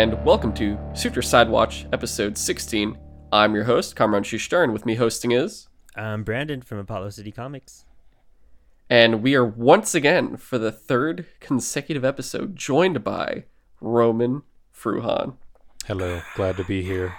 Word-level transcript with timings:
and 0.00 0.24
welcome 0.24 0.50
to 0.50 0.78
Sutro 0.94 1.20
SideWatch, 1.20 1.86
episode 1.92 2.38
16. 2.38 2.96
I'm 3.32 3.54
your 3.54 3.64
host, 3.64 3.96
Kamron 3.96 4.24
Schuster, 4.24 4.62
and 4.62 4.72
with 4.72 4.86
me 4.86 4.94
hosting 4.94 5.32
is. 5.32 5.68
I'm 5.94 6.24
Brandon 6.24 6.62
from 6.62 6.78
Apollo 6.78 7.10
City 7.10 7.30
Comics. 7.30 7.84
And 8.88 9.22
we 9.22 9.34
are 9.34 9.44
once 9.44 9.94
again, 9.94 10.38
for 10.38 10.56
the 10.56 10.72
third 10.72 11.26
consecutive 11.38 12.02
episode, 12.02 12.56
joined 12.56 13.04
by 13.04 13.44
Roman 13.82 14.40
Fruhan. 14.74 15.34
Hello, 15.84 16.22
glad 16.34 16.56
to 16.56 16.64
be 16.64 16.82
here. 16.82 17.14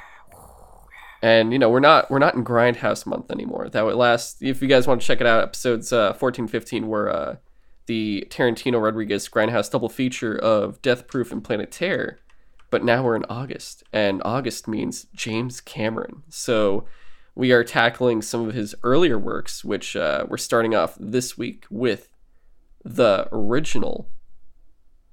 And 1.22 1.54
you 1.54 1.60
know 1.60 1.70
we're 1.70 1.82
not 1.82 2.10
we're 2.10 2.18
not 2.18 2.34
in 2.34 2.44
Grindhouse 2.44 3.06
month 3.06 3.30
anymore. 3.30 3.70
That 3.70 3.86
would 3.86 3.94
last. 3.94 4.42
If 4.42 4.60
you 4.60 4.68
guys 4.68 4.88
want 4.88 5.02
to 5.02 5.06
check 5.06 5.22
it 5.22 5.28
out, 5.28 5.44
episodes 5.44 5.94
uh, 5.94 6.14
14, 6.14 6.48
15 6.48 6.88
were 6.88 7.16
uh, 7.16 7.36
the 7.86 8.26
Tarantino 8.32 8.82
Rodriguez 8.82 9.30
Grindhouse 9.30 9.70
double 9.70 9.88
feature 9.88 10.36
of 10.36 10.82
Death 10.82 11.08
Proof 11.08 11.32
and 11.32 11.44
Planet 11.44 11.72
Terror. 11.72 12.21
But 12.72 12.84
now 12.84 13.04
we're 13.04 13.18
in 13.18 13.26
August, 13.30 13.84
and 13.94 14.22
August 14.26 14.68
means 14.68 15.06
James 15.14 15.62
Cameron. 15.62 16.24
So 16.30 16.86
we 17.36 17.52
are 17.52 17.64
tackling 17.64 18.22
some 18.22 18.48
of 18.48 18.56
his 18.56 18.74
earlier 18.82 19.20
works, 19.20 19.64
which 19.64 19.96
uh, 19.96 20.26
we're 20.28 20.38
starting 20.38 20.74
off 20.74 20.96
this 21.00 21.38
week 21.38 21.66
with 21.70 22.08
the 22.84 23.28
original 23.32 24.10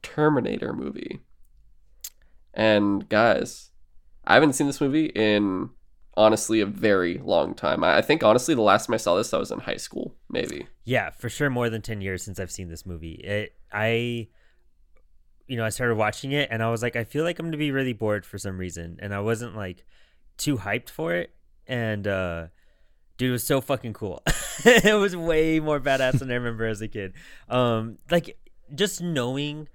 Terminator 0.03 0.73
movie. 0.73 1.21
And 2.55 3.09
guys, 3.09 3.71
I 4.25 4.35
haven't 4.35 4.55
seen 4.55 4.67
this 4.67 4.81
movie 4.81 5.07
in 5.07 5.71
honestly 6.17 6.61
a 6.61 6.67
very 6.67 7.19
long 7.19 7.55
time. 7.55 7.85
I, 7.85 8.03
think 8.03 8.25
honestly 8.25 8.55
the 8.55 8.63
last 8.63 8.87
time 8.87 8.95
I 8.95 8.99
saw 8.99 9.17
this 9.17 9.33
I 9.33 9.39
was 9.39 9.53
in 9.53 9.61
high 9.61 9.77
school, 9.77 10.17
maybe. 10.29 10.67
Yeah, 10.85 11.11
for 11.11 11.29
sure 11.29 11.51
more 11.51 11.71
than 11.71 11.83
10 11.83 12.01
years 12.01 12.25
since 12.25 12.41
I've 12.41 12.51
seen 12.51 12.69
this 12.69 12.85
movie. 12.85 13.15
It 13.15 13.55
I 13.73 14.29
you 15.49 15.57
know, 15.57 15.65
I 15.65 15.71
started 15.71 15.97
watching 15.97 16.33
it 16.33 16.49
and 16.53 16.63
I 16.63 16.71
was 16.71 16.83
like 16.83 16.95
I 16.95 17.05
feel 17.05 17.25
like 17.25 17.39
I'm 17.39 17.51
to 17.51 17.59
be 17.59 17.73
really 17.73 17.95
bored 17.95 18.25
for 18.25 18.39
some 18.39 18.59
reason 18.59 18.99
and 19.01 19.15
I 19.15 19.21
wasn't 19.21 19.57
like 19.57 19.85
too 20.37 20.59
hyped 20.59 20.91
for 20.91 21.15
it 21.15 21.35
and 21.67 22.07
uh 22.07 22.47
dude 23.17 23.31
it 23.31 23.33
was 23.33 23.45
so 23.45 23.61
fucking 23.61 23.95
cool. 23.95 24.23
it 24.65 24.97
was 24.97 25.17
way 25.17 25.59
more 25.59 25.81
badass 25.81 26.19
than 26.21 26.31
I 26.31 26.35
remember 26.35 26.67
as 26.67 26.81
a 26.81 26.89
kid. 26.89 27.15
Um 27.49 27.99
like 28.11 28.39
just 28.75 29.01
knowing 29.03 29.69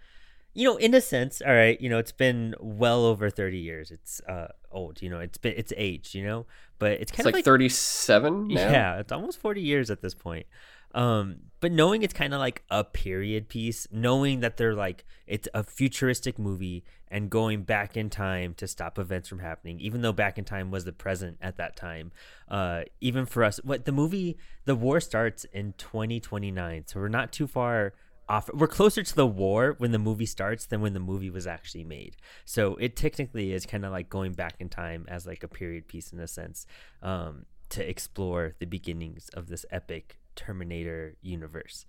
you 0.56 0.70
know, 0.70 0.78
in 0.78 0.94
a 0.94 1.02
sense, 1.02 1.42
all 1.42 1.52
right, 1.52 1.82
you 1.82 1.90
know, 1.90 1.98
it's 1.98 2.12
been 2.12 2.54
well 2.60 3.06
over 3.06 3.32
30 3.32 3.58
years. 3.58 3.90
It's 3.90 4.22
uh 4.30 4.50
old, 4.72 5.02
you 5.02 5.10
know, 5.10 5.20
it's 5.20 5.40
been 5.40 5.56
it's 5.58 5.74
aged, 5.76 6.14
you 6.14 6.24
know, 6.24 6.46
but 6.78 6.92
it's 6.94 7.12
kind 7.12 7.22
it's 7.22 7.30
of 7.30 7.34
like, 7.34 7.46
37 7.46 8.50
now. 8.50 8.54
Yeah, 8.54 9.00
it's 9.00 9.12
almost 9.12 9.40
40 9.40 9.62
years 9.62 9.90
at 9.90 10.02
this 10.02 10.14
point. 10.14 10.46
Um, 10.94 11.38
but 11.60 11.72
knowing 11.72 12.04
it's 12.04 12.14
kind 12.14 12.34
of 12.34 12.40
like 12.40 12.64
a 12.70 12.84
period 12.84 13.48
piece, 13.48 13.88
knowing 13.90 14.42
that 14.42 14.58
they're 14.58 14.76
like 14.76 15.06
it's 15.26 15.48
a 15.54 15.64
futuristic 15.64 16.38
movie 16.38 16.84
and 17.08 17.30
going 17.30 17.64
back 17.64 17.96
in 17.96 18.10
time 18.10 18.54
to 18.56 18.68
stop 18.68 19.00
events 19.00 19.30
from 19.30 19.40
happening, 19.40 19.80
even 19.80 20.02
though 20.02 20.12
back 20.12 20.38
in 20.38 20.44
time 20.44 20.72
was 20.72 20.84
the 20.84 20.92
present 20.92 21.38
at 21.42 21.58
that 21.58 21.76
time. 21.76 22.12
Uh, 22.50 22.82
even 23.00 23.26
for 23.26 23.44
us, 23.44 23.60
what 23.64 23.86
the 23.86 23.92
movie, 23.92 24.38
the 24.66 24.76
war 24.76 25.00
starts 25.00 25.46
in 25.46 25.74
2029, 25.78 26.84
so 26.88 27.00
we're 27.00 27.08
not 27.08 27.32
too 27.32 27.48
far 27.48 27.94
off. 28.28 28.50
We're 28.54 28.68
closer 28.68 29.02
to 29.02 29.16
the 29.16 29.28
war 29.28 29.76
when 29.78 29.92
the 29.92 30.00
movie 30.00 30.26
starts 30.26 30.66
than 30.66 30.82
when 30.82 30.94
the 30.94 31.00
movie 31.00 31.30
was 31.30 31.48
actually 31.48 31.86
made. 31.86 32.18
So 32.46 32.76
it 32.76 32.96
technically 32.96 33.54
is 33.54 33.66
kind 33.66 33.86
of 33.86 33.92
like 33.92 34.10
going 34.10 34.34
back 34.34 34.56
in 34.60 34.70
time 34.70 35.06
as 35.08 35.26
like 35.26 35.44
a 35.44 35.48
period 35.48 35.88
piece 35.88 36.12
in 36.12 36.20
a 36.20 36.28
sense. 36.28 36.66
Um, 37.02 37.46
to 37.70 37.90
explore 37.90 38.54
the 38.60 38.68
beginnings 38.68 39.30
of 39.30 39.48
this 39.48 39.66
epic 39.72 40.20
Terminator 40.36 41.16
universe. 41.22 41.86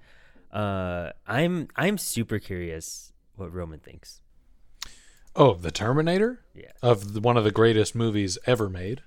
Uh, 0.53 1.11
I'm 1.27 1.69
I'm 1.77 1.99
super 1.99 2.39
curious 2.39 3.13
what 3.37 3.53
Roman 3.53 3.81
thinks. 3.81 4.21
Oh, 5.37 5.55
the 5.55 5.71
Terminator? 5.73 6.45
Yeah. 6.55 6.71
Of 6.83 7.15
the, 7.15 7.21
one 7.21 7.37
of 7.37 7.43
the 7.45 7.51
greatest 7.51 7.95
movies 7.95 8.39
ever 8.47 8.69
made. 8.69 9.03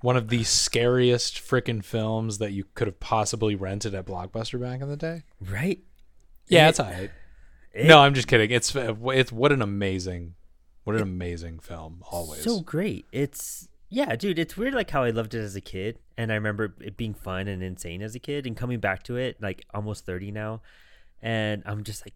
One 0.00 0.16
of 0.16 0.28
the 0.28 0.44
scariest 0.44 1.34
freaking 1.36 1.84
films 1.84 2.38
that 2.38 2.52
you 2.52 2.64
could 2.74 2.86
have 2.86 2.98
possibly 3.00 3.54
rented 3.54 3.94
at 3.94 4.06
Blockbuster 4.06 4.58
back 4.60 4.80
in 4.80 4.88
the 4.88 4.96
day. 4.96 5.24
Right? 5.40 5.80
Yeah, 6.46 6.66
It- 6.66 6.68
it's 6.70 6.80
alright. 6.80 7.10
it- 7.74 7.86
No, 7.86 7.98
I'm 7.98 8.14
just 8.14 8.26
kidding. 8.28 8.50
It's 8.50 8.74
it's 8.74 9.30
what 9.32 9.52
an 9.52 9.60
amazing, 9.60 10.34
what 10.84 10.96
an 10.96 11.02
amazing 11.02 11.58
film. 11.58 12.02
Always. 12.10 12.42
so 12.42 12.60
great. 12.60 13.04
It's 13.12 13.68
yeah, 13.88 14.16
dude. 14.16 14.38
It's 14.38 14.56
weird, 14.56 14.74
like 14.74 14.90
how 14.90 15.02
I 15.02 15.10
loved 15.10 15.34
it 15.34 15.40
as 15.40 15.56
a 15.56 15.60
kid, 15.60 15.98
and 16.16 16.30
I 16.30 16.34
remember 16.34 16.74
it 16.80 16.96
being 16.96 17.14
fun 17.14 17.48
and 17.48 17.62
insane 17.62 18.02
as 18.02 18.14
a 18.14 18.18
kid, 18.18 18.46
and 18.46 18.56
coming 18.56 18.80
back 18.80 19.02
to 19.04 19.16
it 19.16 19.40
like 19.40 19.64
almost 19.72 20.04
thirty 20.04 20.30
now, 20.30 20.62
and 21.22 21.62
I'm 21.66 21.84
just 21.84 22.04
like 22.06 22.14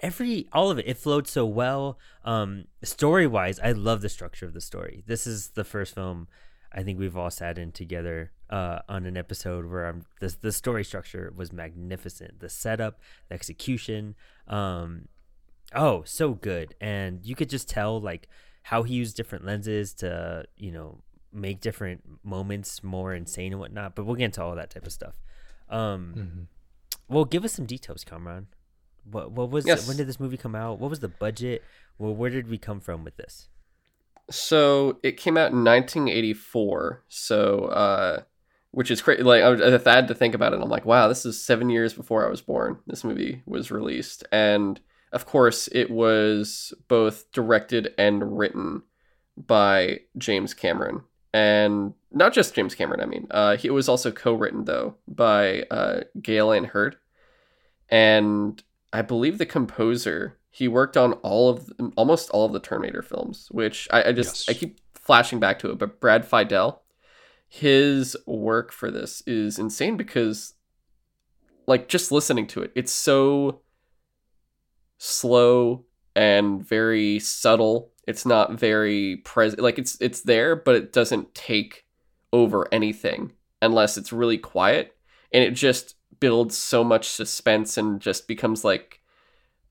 every 0.00 0.48
all 0.52 0.70
of 0.70 0.78
it. 0.78 0.86
It 0.86 0.98
flowed 0.98 1.26
so 1.26 1.46
well. 1.46 1.98
Um, 2.24 2.64
story 2.82 3.26
wise, 3.26 3.58
I 3.60 3.72
love 3.72 4.00
the 4.00 4.08
structure 4.08 4.46
of 4.46 4.54
the 4.54 4.60
story. 4.60 5.02
This 5.06 5.26
is 5.26 5.50
the 5.50 5.64
first 5.64 5.94
film 5.94 6.28
I 6.74 6.82
think 6.82 6.98
we've 6.98 7.16
all 7.16 7.30
sat 7.30 7.56
in 7.56 7.70
together 7.70 8.32
uh, 8.50 8.80
on 8.88 9.06
an 9.06 9.16
episode 9.16 9.66
where 9.66 9.86
I'm 9.86 10.04
the 10.20 10.34
the 10.40 10.52
story 10.52 10.84
structure 10.84 11.32
was 11.34 11.52
magnificent. 11.52 12.40
The 12.40 12.48
setup, 12.48 12.98
the 13.28 13.34
execution, 13.34 14.16
um, 14.48 15.08
oh, 15.74 16.02
so 16.04 16.34
good, 16.34 16.74
and 16.80 17.24
you 17.24 17.36
could 17.36 17.48
just 17.48 17.68
tell 17.68 18.00
like 18.00 18.28
how 18.64 18.82
he 18.82 18.94
used 18.94 19.16
different 19.16 19.44
lenses 19.44 19.94
to 19.94 20.44
you 20.56 20.72
know 20.72 21.02
make 21.34 21.60
different 21.60 22.02
moments 22.24 22.82
more 22.82 23.12
insane 23.12 23.52
and 23.52 23.60
whatnot. 23.60 23.94
But 23.94 24.04
we'll 24.06 24.14
get 24.16 24.26
into 24.26 24.42
all 24.42 24.54
that 24.54 24.70
type 24.70 24.86
of 24.86 24.92
stuff. 24.92 25.20
Um, 25.68 26.14
Mhm. 26.16 26.46
well, 27.08 27.24
give 27.24 27.44
us 27.44 27.52
some 27.52 27.66
details, 27.66 28.04
Kamron. 28.04 28.46
What 29.10 29.32
what 29.32 29.50
was 29.50 29.66
Yes. 29.66 29.86
when 29.88 29.96
did 29.96 30.06
this 30.06 30.20
movie 30.20 30.36
come 30.36 30.54
out? 30.54 30.78
What 30.78 30.90
was 30.90 31.00
the 31.00 31.08
budget? 31.08 31.62
Well, 31.98 32.14
where 32.14 32.30
did 32.30 32.48
we 32.48 32.56
come 32.58 32.80
from 32.80 33.04
with 33.04 33.16
this? 33.16 33.48
So 34.30 34.98
it 35.02 35.18
came 35.18 35.36
out 35.36 35.52
in 35.52 35.62
1984. 35.64 37.02
So, 37.08 37.66
uh, 37.66 38.22
which 38.70 38.90
is 38.90 39.02
crazy. 39.02 39.22
Like 39.22 39.42
I, 39.42 39.48
was- 39.50 39.60
I 39.86 39.90
had 39.94 40.08
to 40.08 40.14
think 40.14 40.34
about 40.34 40.52
it. 40.54 40.60
I'm 40.60 40.68
like, 40.70 40.84
wow, 40.86 41.08
this 41.08 41.26
is 41.26 41.44
seven 41.44 41.68
years 41.70 41.92
before 41.94 42.26
I 42.26 42.30
was 42.30 42.40
born. 42.40 42.78
This 42.86 43.04
movie 43.04 43.42
was 43.46 43.70
released, 43.70 44.24
and 44.32 44.80
of 45.12 45.26
course, 45.26 45.68
it 45.72 45.90
was 45.90 46.72
both 46.88 47.30
directed 47.32 47.94
and 47.98 48.36
written 48.38 48.82
by 49.36 50.00
James 50.18 50.54
Cameron, 50.54 51.02
and 51.34 51.92
not 52.12 52.32
just 52.32 52.54
James 52.54 52.76
Cameron. 52.76 53.00
I 53.00 53.06
mean, 53.06 53.26
uh, 53.30 53.56
he 53.56 53.68
it 53.68 53.72
was 53.72 53.88
also 53.88 54.10
co-written 54.12 54.64
though 54.64 54.94
by 55.08 55.64
uh, 55.70 56.02
Gale 56.22 56.52
Anne 56.52 56.64
Hurd, 56.64 56.96
and 57.90 58.62
I 58.92 59.02
believe 59.02 59.36
the 59.36 59.44
composer 59.44 60.38
he 60.50 60.68
worked 60.68 60.96
on 60.96 61.14
all 61.14 61.50
of 61.50 61.72
almost 61.96 62.30
all 62.30 62.46
of 62.46 62.52
the 62.52 62.60
Terminator 62.60 63.02
films, 63.02 63.48
which 63.50 63.88
I, 63.90 64.10
I 64.10 64.12
just 64.12 64.48
Yes. 64.48 64.56
I 64.56 64.58
keep 64.58 64.78
flashing 64.94 65.40
back 65.40 65.58
to 65.58 65.70
it. 65.72 65.78
But 65.78 66.00
Brad 66.00 66.24
Fiedel, 66.24 66.78
his 67.48 68.16
work 68.24 68.70
for 68.70 68.92
this 68.92 69.20
is 69.26 69.58
insane 69.58 69.96
because, 69.96 70.54
like, 71.66 71.88
just 71.88 72.12
listening 72.12 72.46
to 72.46 72.62
it, 72.62 72.70
it's 72.76 72.92
so 72.92 73.62
slow 74.98 75.84
and 76.14 76.64
very 76.64 77.18
subtle. 77.18 77.90
It's 78.06 78.26
not 78.26 78.52
very 78.58 79.16
present. 79.24 79.62
Like 79.62 79.78
it's 79.78 79.96
it's 80.00 80.22
there, 80.22 80.56
but 80.56 80.74
it 80.74 80.92
doesn't 80.92 81.34
take 81.34 81.84
over 82.32 82.66
anything 82.72 83.32
unless 83.62 83.96
it's 83.96 84.12
really 84.12 84.38
quiet, 84.38 84.94
and 85.32 85.42
it 85.44 85.52
just 85.52 85.94
builds 86.20 86.56
so 86.56 86.84
much 86.84 87.08
suspense 87.08 87.76
and 87.76 88.00
just 88.00 88.28
becomes 88.28 88.64
like 88.64 89.00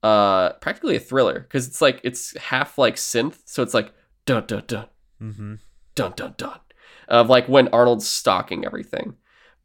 uh 0.04 0.52
practically 0.54 0.96
a 0.98 1.00
thriller 1.00 1.40
because 1.40 1.66
it's 1.66 1.82
like 1.82 2.02
it's 2.04 2.36
half 2.38 2.78
like 2.78 2.96
synth 2.96 3.38
so 3.46 3.64
it's 3.64 3.74
like 3.74 3.94
dun 4.26 4.46
dun 4.46 4.64
dun 4.68 4.88
Mm-hmm. 5.22 5.56
dun 5.96 6.14
dun 6.18 6.34
dun 6.38 6.60
of 7.08 7.30
like 7.30 7.48
when 7.48 7.70
Arnold's 7.70 8.08
stalking 8.08 8.66
everything. 8.66 9.16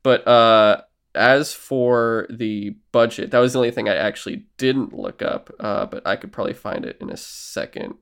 But 0.04 0.26
uh 0.28 0.82
as 1.14 1.52
for 1.52 2.26
the 2.30 2.76
budget, 2.92 3.32
that 3.32 3.38
was 3.40 3.52
the 3.52 3.58
only 3.58 3.72
thing 3.72 3.88
I 3.88 3.96
actually 3.96 4.46
didn't 4.56 4.92
look 4.92 5.20
up, 5.20 5.50
uh, 5.58 5.86
but 5.86 6.06
I 6.06 6.14
could 6.14 6.30
probably 6.30 6.52
find 6.52 6.84
it 6.84 6.98
in 7.00 7.10
a 7.10 7.16
second. 7.16 7.94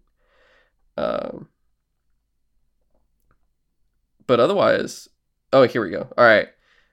Um, 0.96 1.48
but 4.26 4.40
otherwise, 4.40 5.08
oh, 5.52 5.66
here 5.66 5.82
we 5.84 5.90
go. 5.90 6.08
All 6.16 6.24
right, 6.24 6.48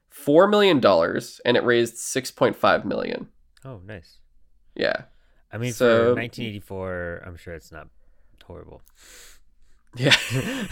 four 0.10 0.48
million 0.48 0.80
dollars, 0.80 1.42
and 1.46 1.58
it 1.58 1.64
raised 1.64 1.98
six 1.98 2.32
point 2.32 2.56
five 2.56 2.86
million. 2.86 3.30
Oh, 3.66 3.80
nice. 3.86 4.18
Yeah, 4.76 5.04
I 5.52 5.58
mean, 5.58 5.74
So- 5.74 6.14
for 6.16 6.20
1984, 6.22 7.24
I'm 7.26 7.38
sure 7.38 7.54
it's 7.54 7.72
not 7.72 7.88
horrible. 8.46 8.82
yeah. 9.96 10.16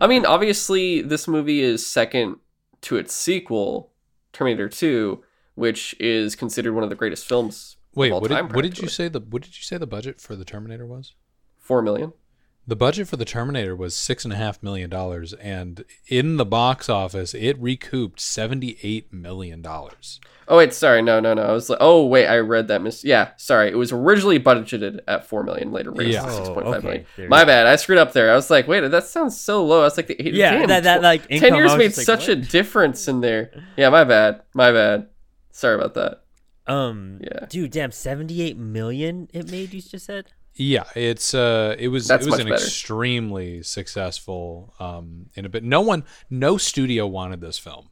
I 0.00 0.06
mean, 0.06 0.26
obviously, 0.26 1.00
this 1.02 1.26
movie 1.26 1.60
is 1.60 1.86
second 1.86 2.36
to 2.82 2.96
its 2.96 3.14
sequel, 3.14 3.90
Terminator 4.32 4.68
Two, 4.68 5.24
which 5.54 5.94
is 5.98 6.36
considered 6.36 6.74
one 6.74 6.84
of 6.84 6.90
the 6.90 6.96
greatest 6.96 7.26
films. 7.26 7.76
Wait, 7.94 8.12
all 8.12 8.20
what 8.20 8.28
did, 8.30 8.54
what 8.54 8.62
did 8.62 8.78
you 8.78 8.88
say 8.88 9.08
the 9.08 9.20
what 9.20 9.42
did 9.42 9.56
you 9.56 9.62
say 9.62 9.76
the 9.78 9.86
budget 9.86 10.20
for 10.20 10.36
the 10.36 10.44
Terminator 10.44 10.86
was? 10.86 11.14
Four 11.56 11.82
million. 11.82 12.12
The 12.68 12.76
budget 12.76 13.08
for 13.08 13.16
the 13.16 13.24
Terminator 13.24 13.74
was 13.74 13.96
six 13.96 14.24
and 14.24 14.32
a 14.32 14.36
half 14.36 14.62
million 14.62 14.90
dollars, 14.90 15.32
and 15.32 15.84
in 16.06 16.36
the 16.36 16.44
box 16.44 16.90
office, 16.90 17.32
it 17.32 17.58
recouped 17.58 18.20
seventy-eight 18.20 19.10
million 19.10 19.62
dollars. 19.62 20.20
Oh 20.46 20.58
wait, 20.58 20.74
sorry, 20.74 21.00
no, 21.00 21.18
no, 21.18 21.32
no. 21.32 21.42
I 21.42 21.52
was 21.52 21.70
like, 21.70 21.78
oh 21.80 22.04
wait, 22.04 22.26
I 22.26 22.36
read 22.40 22.68
that. 22.68 22.82
Mis- 22.82 23.04
yeah, 23.04 23.30
sorry. 23.38 23.70
It 23.70 23.76
was 23.76 23.90
originally 23.90 24.38
budgeted 24.38 25.00
at 25.08 25.26
four 25.26 25.42
million, 25.44 25.72
later 25.72 25.90
raised 25.92 26.12
Yeah. 26.12 26.26
to 26.26 26.30
six 26.30 26.48
Oh, 26.50 26.54
point 26.54 26.66
five 26.66 26.74
okay. 26.76 26.86
million. 26.86 27.06
There 27.16 27.28
My 27.30 27.38
you 27.40 27.44
go. 27.44 27.46
bad, 27.46 27.66
I 27.68 27.76
screwed 27.76 27.98
up 27.98 28.12
there. 28.12 28.30
I 28.30 28.34
was 28.34 28.50
like, 28.50 28.68
wait, 28.68 28.80
that 28.86 29.04
sounds 29.04 29.40
so 29.40 29.64
low. 29.64 29.80
I 29.80 29.84
was 29.84 29.96
like, 29.96 30.08
the, 30.08 30.16
Yeah, 30.20 30.50
damn, 30.58 30.68
that- 30.68 30.82
that, 30.82 31.00
like, 31.02 31.22
ten 31.26 31.36
income, 31.38 31.52
I 31.54 31.56
years 31.56 31.76
made 31.76 31.96
like, 31.96 32.04
such 32.06 32.28
a 32.28 32.36
difference 32.36 33.08
in 33.08 33.22
there. 33.22 33.50
Yeah, 33.78 33.88
my 33.88 34.04
bad, 34.04 34.42
my 34.52 34.72
bad. 34.72 35.08
Sorry 35.52 35.74
about 35.74 35.94
that. 35.94 36.22
Um, 36.66 37.20
Yeah. 37.22 37.46
dude, 37.48 37.70
damn, 37.70 37.92
seventy-eight 37.92 38.58
million 38.58 39.28
it 39.32 39.50
made. 39.50 39.72
You 39.72 39.80
just 39.80 40.04
said. 40.04 40.26
Yeah, 40.60 40.84
it's 40.96 41.34
uh, 41.34 41.76
it 41.78 41.86
was 41.86 42.08
That's 42.08 42.26
it 42.26 42.30
was 42.30 42.40
an 42.40 42.48
better. 42.48 42.56
extremely 42.56 43.62
successful 43.62 44.74
um 44.80 45.30
in 45.34 45.44
a 45.44 45.48
bit. 45.48 45.62
No 45.62 45.80
one, 45.80 46.04
no 46.28 46.56
studio 46.58 47.06
wanted 47.06 47.40
this 47.40 47.58
film. 47.58 47.90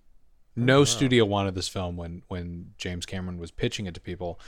No 0.59 0.85
studio 0.85 1.25
wanted 1.27 1.55
this 1.55 1.69
film 1.69 1.97
when 1.97 2.23
when 2.29 2.73
James 2.77 3.07
Cameron 3.07 3.39
was 3.39 3.51
pitching 3.53 3.87
it 3.87 3.95
to 3.95 4.01
people, 4.01 4.41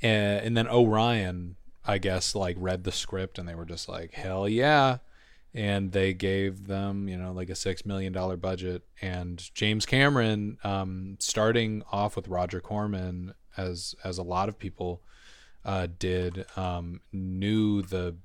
and, 0.00 0.44
and 0.46 0.56
then 0.56 0.66
Orion, 0.66 1.56
I 1.86 1.98
guess, 1.98 2.34
like 2.34 2.56
read 2.58 2.84
the 2.84 2.90
script 2.90 3.38
and 3.38 3.48
they 3.48 3.54
were 3.54 3.66
just 3.66 3.88
like, 3.88 4.12
hell 4.12 4.48
yeah, 4.48 4.98
and 5.54 5.92
they 5.92 6.14
gave 6.14 6.66
them 6.66 7.06
you 7.06 7.16
know 7.18 7.32
like 7.32 7.50
a 7.50 7.54
six 7.54 7.86
million 7.86 8.12
dollar 8.12 8.36
budget, 8.36 8.82
and 9.00 9.54
James 9.54 9.86
Cameron, 9.86 10.58
um, 10.64 11.16
starting 11.20 11.82
off 11.92 12.16
with 12.16 12.26
Roger 12.28 12.60
Corman 12.60 13.34
as 13.56 13.94
as 14.02 14.18
a 14.18 14.22
lot 14.24 14.48
of 14.48 14.58
people 14.58 15.02
uh, 15.64 15.86
did 15.98 16.44
um, 16.56 17.00
knew 17.12 17.82
the 17.82 18.16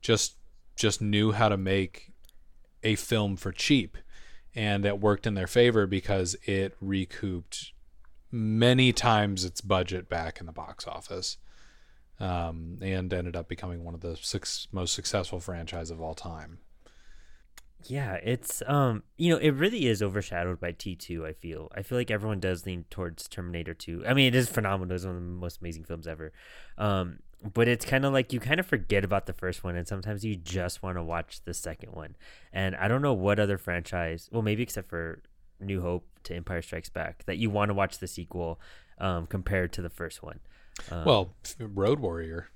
just 0.00 0.36
just 0.76 1.00
knew 1.00 1.32
how 1.32 1.48
to 1.48 1.56
make 1.56 2.12
a 2.82 2.94
film 2.96 3.36
for 3.36 3.52
cheap. 3.52 3.96
And 4.54 4.84
it 4.84 5.00
worked 5.00 5.26
in 5.26 5.34
their 5.34 5.46
favor 5.46 5.86
because 5.86 6.36
it 6.44 6.76
recouped 6.80 7.72
many 8.30 8.92
times 8.92 9.44
its 9.44 9.60
budget 9.60 10.08
back 10.08 10.40
in 10.40 10.46
the 10.46 10.52
box 10.52 10.86
office 10.86 11.38
um, 12.18 12.78
and 12.82 13.12
ended 13.12 13.36
up 13.36 13.48
becoming 13.48 13.84
one 13.84 13.94
of 13.94 14.00
the 14.00 14.16
six 14.16 14.68
most 14.72 14.94
successful 14.94 15.40
franchise 15.40 15.90
of 15.90 16.00
all 16.00 16.14
time 16.14 16.58
Yeah, 17.86 18.14
it's 18.14 18.62
um, 18.66 19.02
you 19.16 19.30
know, 19.30 19.38
it 19.38 19.50
really 19.50 19.86
is 19.86 20.02
overshadowed 20.02 20.60
by 20.60 20.72
T 20.72 20.94
two. 20.94 21.26
I 21.26 21.32
feel, 21.32 21.70
I 21.74 21.82
feel 21.82 21.98
like 21.98 22.10
everyone 22.10 22.40
does 22.40 22.66
lean 22.66 22.84
towards 22.90 23.28
Terminator 23.28 23.74
two. 23.74 24.04
I 24.06 24.14
mean, 24.14 24.26
it 24.26 24.34
is 24.34 24.48
phenomenal. 24.48 24.94
It's 24.94 25.04
one 25.04 25.16
of 25.16 25.20
the 25.20 25.26
most 25.26 25.60
amazing 25.60 25.84
films 25.84 26.06
ever. 26.06 26.32
Um, 26.78 27.18
but 27.54 27.66
it's 27.66 27.84
kind 27.84 28.04
of 28.04 28.12
like 28.12 28.32
you 28.32 28.40
kind 28.40 28.60
of 28.60 28.66
forget 28.66 29.04
about 29.04 29.26
the 29.26 29.32
first 29.32 29.64
one, 29.64 29.76
and 29.76 29.86
sometimes 29.86 30.24
you 30.24 30.36
just 30.36 30.82
want 30.82 30.96
to 30.96 31.02
watch 31.02 31.40
the 31.44 31.54
second 31.54 31.92
one. 31.92 32.16
And 32.52 32.76
I 32.76 32.88
don't 32.88 33.02
know 33.02 33.14
what 33.14 33.40
other 33.40 33.58
franchise, 33.58 34.28
well, 34.32 34.42
maybe 34.42 34.62
except 34.62 34.88
for 34.88 35.22
New 35.58 35.80
Hope 35.80 36.06
to 36.24 36.36
Empire 36.36 36.62
Strikes 36.62 36.88
Back, 36.88 37.24
that 37.24 37.38
you 37.38 37.50
want 37.50 37.70
to 37.70 37.74
watch 37.74 37.98
the 37.98 38.06
sequel 38.06 38.60
um, 38.98 39.26
compared 39.26 39.72
to 39.72 39.82
the 39.82 39.90
first 39.90 40.22
one. 40.22 40.40
Um, 40.90 41.04
well 41.04 41.34
road 41.58 42.00
warrior 42.00 42.48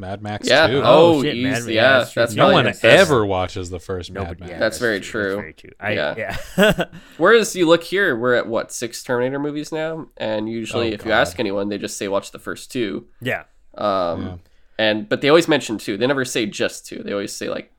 mad 0.00 0.22
max 0.22 0.48
Yeah. 0.48 0.66
2 0.66 0.82
Oh, 0.84 1.22
shit, 1.22 1.36
easy. 1.36 1.74
Mad- 1.74 1.74
yeah, 1.74 2.06
that's 2.14 2.34
no 2.34 2.50
one 2.50 2.64
the 2.64 2.78
ever 2.84 3.24
watches 3.24 3.70
the 3.70 3.78
first 3.78 4.10
nobody. 4.10 4.40
mad 4.40 4.48
Yeah, 4.48 4.54
max 4.54 4.60
That's 4.60 4.78
very 4.78 5.00
true. 5.00 5.22
That's 5.36 5.40
very 5.40 5.52
true. 5.52 5.70
I, 5.78 5.92
Yeah. 5.92 6.36
yeah. 6.58 6.84
Whereas 7.18 7.54
you 7.54 7.66
look 7.66 7.84
here, 7.84 8.16
we're 8.16 8.34
at 8.34 8.46
what 8.46 8.72
six 8.72 9.02
Terminator 9.02 9.38
movies 9.38 9.70
now, 9.72 10.08
and 10.16 10.48
usually, 10.48 10.90
Oh, 10.90 10.94
if 10.94 11.04
you 11.04 11.12
ask 11.12 11.38
anyone, 11.38 11.68
they 11.68 11.78
just 11.78 11.96
say 11.98 12.08
watch 12.08 12.32
the 12.32 12.38
first 12.38 12.72
two. 12.72 13.06
yeah. 13.20 13.44
Um, 13.76 14.22
Yeah. 14.26 14.36
and 14.78 15.08
but 15.08 15.20
they 15.20 15.28
always 15.28 15.46
mention 15.48 15.78
two. 15.78 15.96
They 15.96 16.06
never 16.06 16.24
say 16.24 16.46
just 16.46 16.86
two. 16.86 17.02
They 17.04 17.12
always 17.12 17.32
say 17.32 17.48
like 17.48 17.72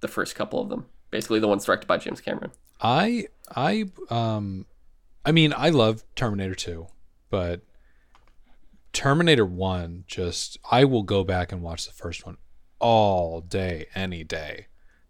the 0.00 0.08
first 0.08 0.34
couple 0.34 0.60
of 0.60 0.68
them. 0.68 0.86
Basically, 1.10 1.40
the 1.40 1.48
ones 1.48 1.64
directed 1.64 1.86
by 1.86 1.96
James 1.96 2.20
Cameron. 2.20 2.50
I 2.82 3.28
I 3.56 3.86
um 4.10 4.66
I 5.24 5.32
mean 5.32 5.54
I 5.56 5.70
love 5.70 6.04
Terminator 6.14 6.54
2, 6.54 6.86
but 7.30 7.62
Terminator 8.92 9.44
1 9.44 10.04
just 10.06 10.58
I 10.70 10.84
will 10.84 11.02
go 11.02 11.24
back 11.24 11.52
and 11.52 11.62
watch 11.62 11.86
the 11.86 11.92
first 11.92 12.26
one 12.26 12.36
all 12.78 13.40
day 13.40 13.86
any 13.94 14.24
day. 14.24 14.66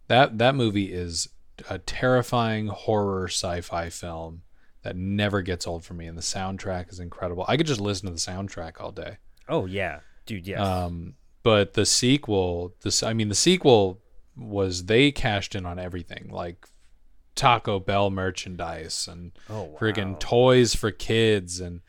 That 0.07 0.37
that 0.37 0.55
movie 0.55 0.93
is 0.93 1.29
a 1.69 1.77
terrifying 1.77 2.67
horror 2.67 3.27
sci-fi 3.27 3.89
film 3.89 4.43
that 4.83 4.95
never 4.95 5.41
gets 5.41 5.67
old 5.67 5.83
for 5.83 5.93
me 5.93 6.07
and 6.07 6.17
the 6.17 6.21
soundtrack 6.21 6.91
is 6.91 6.99
incredible. 6.99 7.45
I 7.47 7.57
could 7.57 7.67
just 7.67 7.81
listen 7.81 8.07
to 8.07 8.13
the 8.13 8.19
soundtrack 8.19 8.79
all 8.79 8.91
day. 8.91 9.17
Oh 9.47 9.65
yeah, 9.65 9.99
dude. 10.25 10.47
yeah. 10.47 10.61
Um, 10.61 11.15
but 11.43 11.73
the 11.73 11.85
sequel, 11.85 12.75
this 12.81 13.03
I 13.03 13.13
mean, 13.13 13.29
the 13.29 13.35
sequel 13.35 13.99
was 14.35 14.85
they 14.85 15.11
cashed 15.11 15.55
in 15.55 15.65
on 15.65 15.79
everything, 15.79 16.29
like 16.31 16.67
Taco 17.35 17.79
Bell 17.79 18.09
merchandise 18.09 19.07
and 19.09 19.31
oh 19.49 19.63
wow. 19.63 19.77
friggin' 19.79 20.19
toys 20.19 20.75
for 20.75 20.91
kids, 20.91 21.59
and 21.59 21.81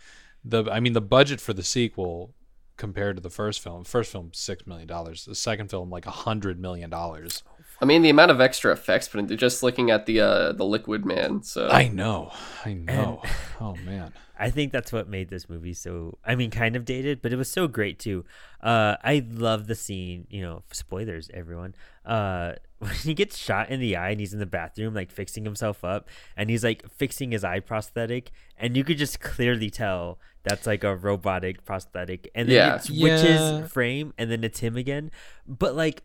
the 0.44 0.64
I 0.70 0.80
mean, 0.80 0.92
the 0.92 1.00
budget 1.00 1.40
for 1.40 1.52
the 1.52 1.62
sequel 1.62 2.34
compared 2.76 3.16
to 3.16 3.22
the 3.22 3.30
first 3.30 3.60
film, 3.60 3.84
first 3.84 4.10
film 4.10 4.30
six 4.32 4.66
million 4.66 4.88
dollars, 4.88 5.24
the 5.24 5.34
second 5.34 5.70
film 5.70 5.90
like 5.90 6.06
a 6.06 6.10
hundred 6.10 6.58
million 6.60 6.90
dollars. 6.90 7.42
I 7.82 7.86
mean, 7.86 8.02
the 8.02 8.10
amount 8.10 8.30
of 8.30 8.40
extra 8.40 8.72
effects, 8.72 9.08
but 9.08 9.26
just 9.36 9.62
looking 9.62 9.90
at 9.90 10.06
the 10.06 10.20
uh, 10.20 10.52
the 10.52 10.64
Liquid 10.64 11.04
Man. 11.04 11.42
So 11.42 11.68
I 11.68 11.88
know, 11.88 12.32
I 12.64 12.74
know. 12.74 13.22
oh 13.60 13.74
man, 13.84 14.12
I 14.40 14.48
think 14.48 14.72
that's 14.72 14.90
what 14.90 15.06
made 15.06 15.28
this 15.28 15.50
movie 15.50 15.74
so 15.74 16.18
I 16.24 16.34
mean 16.34 16.50
kind 16.50 16.74
of 16.74 16.86
dated, 16.86 17.20
but 17.20 17.30
it 17.30 17.36
was 17.36 17.50
so 17.50 17.68
great 17.68 17.98
too. 17.98 18.24
Uh 18.62 18.96
I 19.04 19.24
love 19.30 19.66
the 19.66 19.74
scene, 19.74 20.26
you 20.30 20.40
know, 20.40 20.62
spoilers 20.72 21.30
everyone. 21.34 21.74
Uh 22.06 22.54
when 22.78 22.92
he 22.92 23.12
gets 23.12 23.36
shot 23.36 23.68
in 23.68 23.80
the 23.80 23.96
eye 23.96 24.10
and 24.10 24.20
he's 24.20 24.32
in 24.32 24.40
the 24.40 24.46
bathroom 24.46 24.94
like 24.94 25.10
fixing 25.10 25.44
himself 25.44 25.84
up 25.84 26.08
and 26.38 26.48
he's 26.48 26.64
like 26.64 26.90
fixing 26.90 27.32
his 27.32 27.44
eye 27.44 27.60
prosthetic 27.60 28.30
and 28.56 28.78
you 28.78 28.82
could 28.82 28.96
just 28.96 29.20
clearly 29.20 29.68
tell 29.68 30.18
that's 30.42 30.66
like 30.66 30.84
a 30.84 30.96
robotic 30.96 31.64
prosthetic 31.64 32.30
and 32.34 32.48
then 32.48 32.56
Yeah. 32.56 32.76
it 32.76 32.82
switches 32.84 33.40
Yeah. 33.40 33.66
frame 33.66 34.14
and 34.18 34.30
then 34.30 34.42
it's 34.44 34.60
him 34.60 34.76
again. 34.76 35.10
But 35.46 35.74
like 35.76 36.02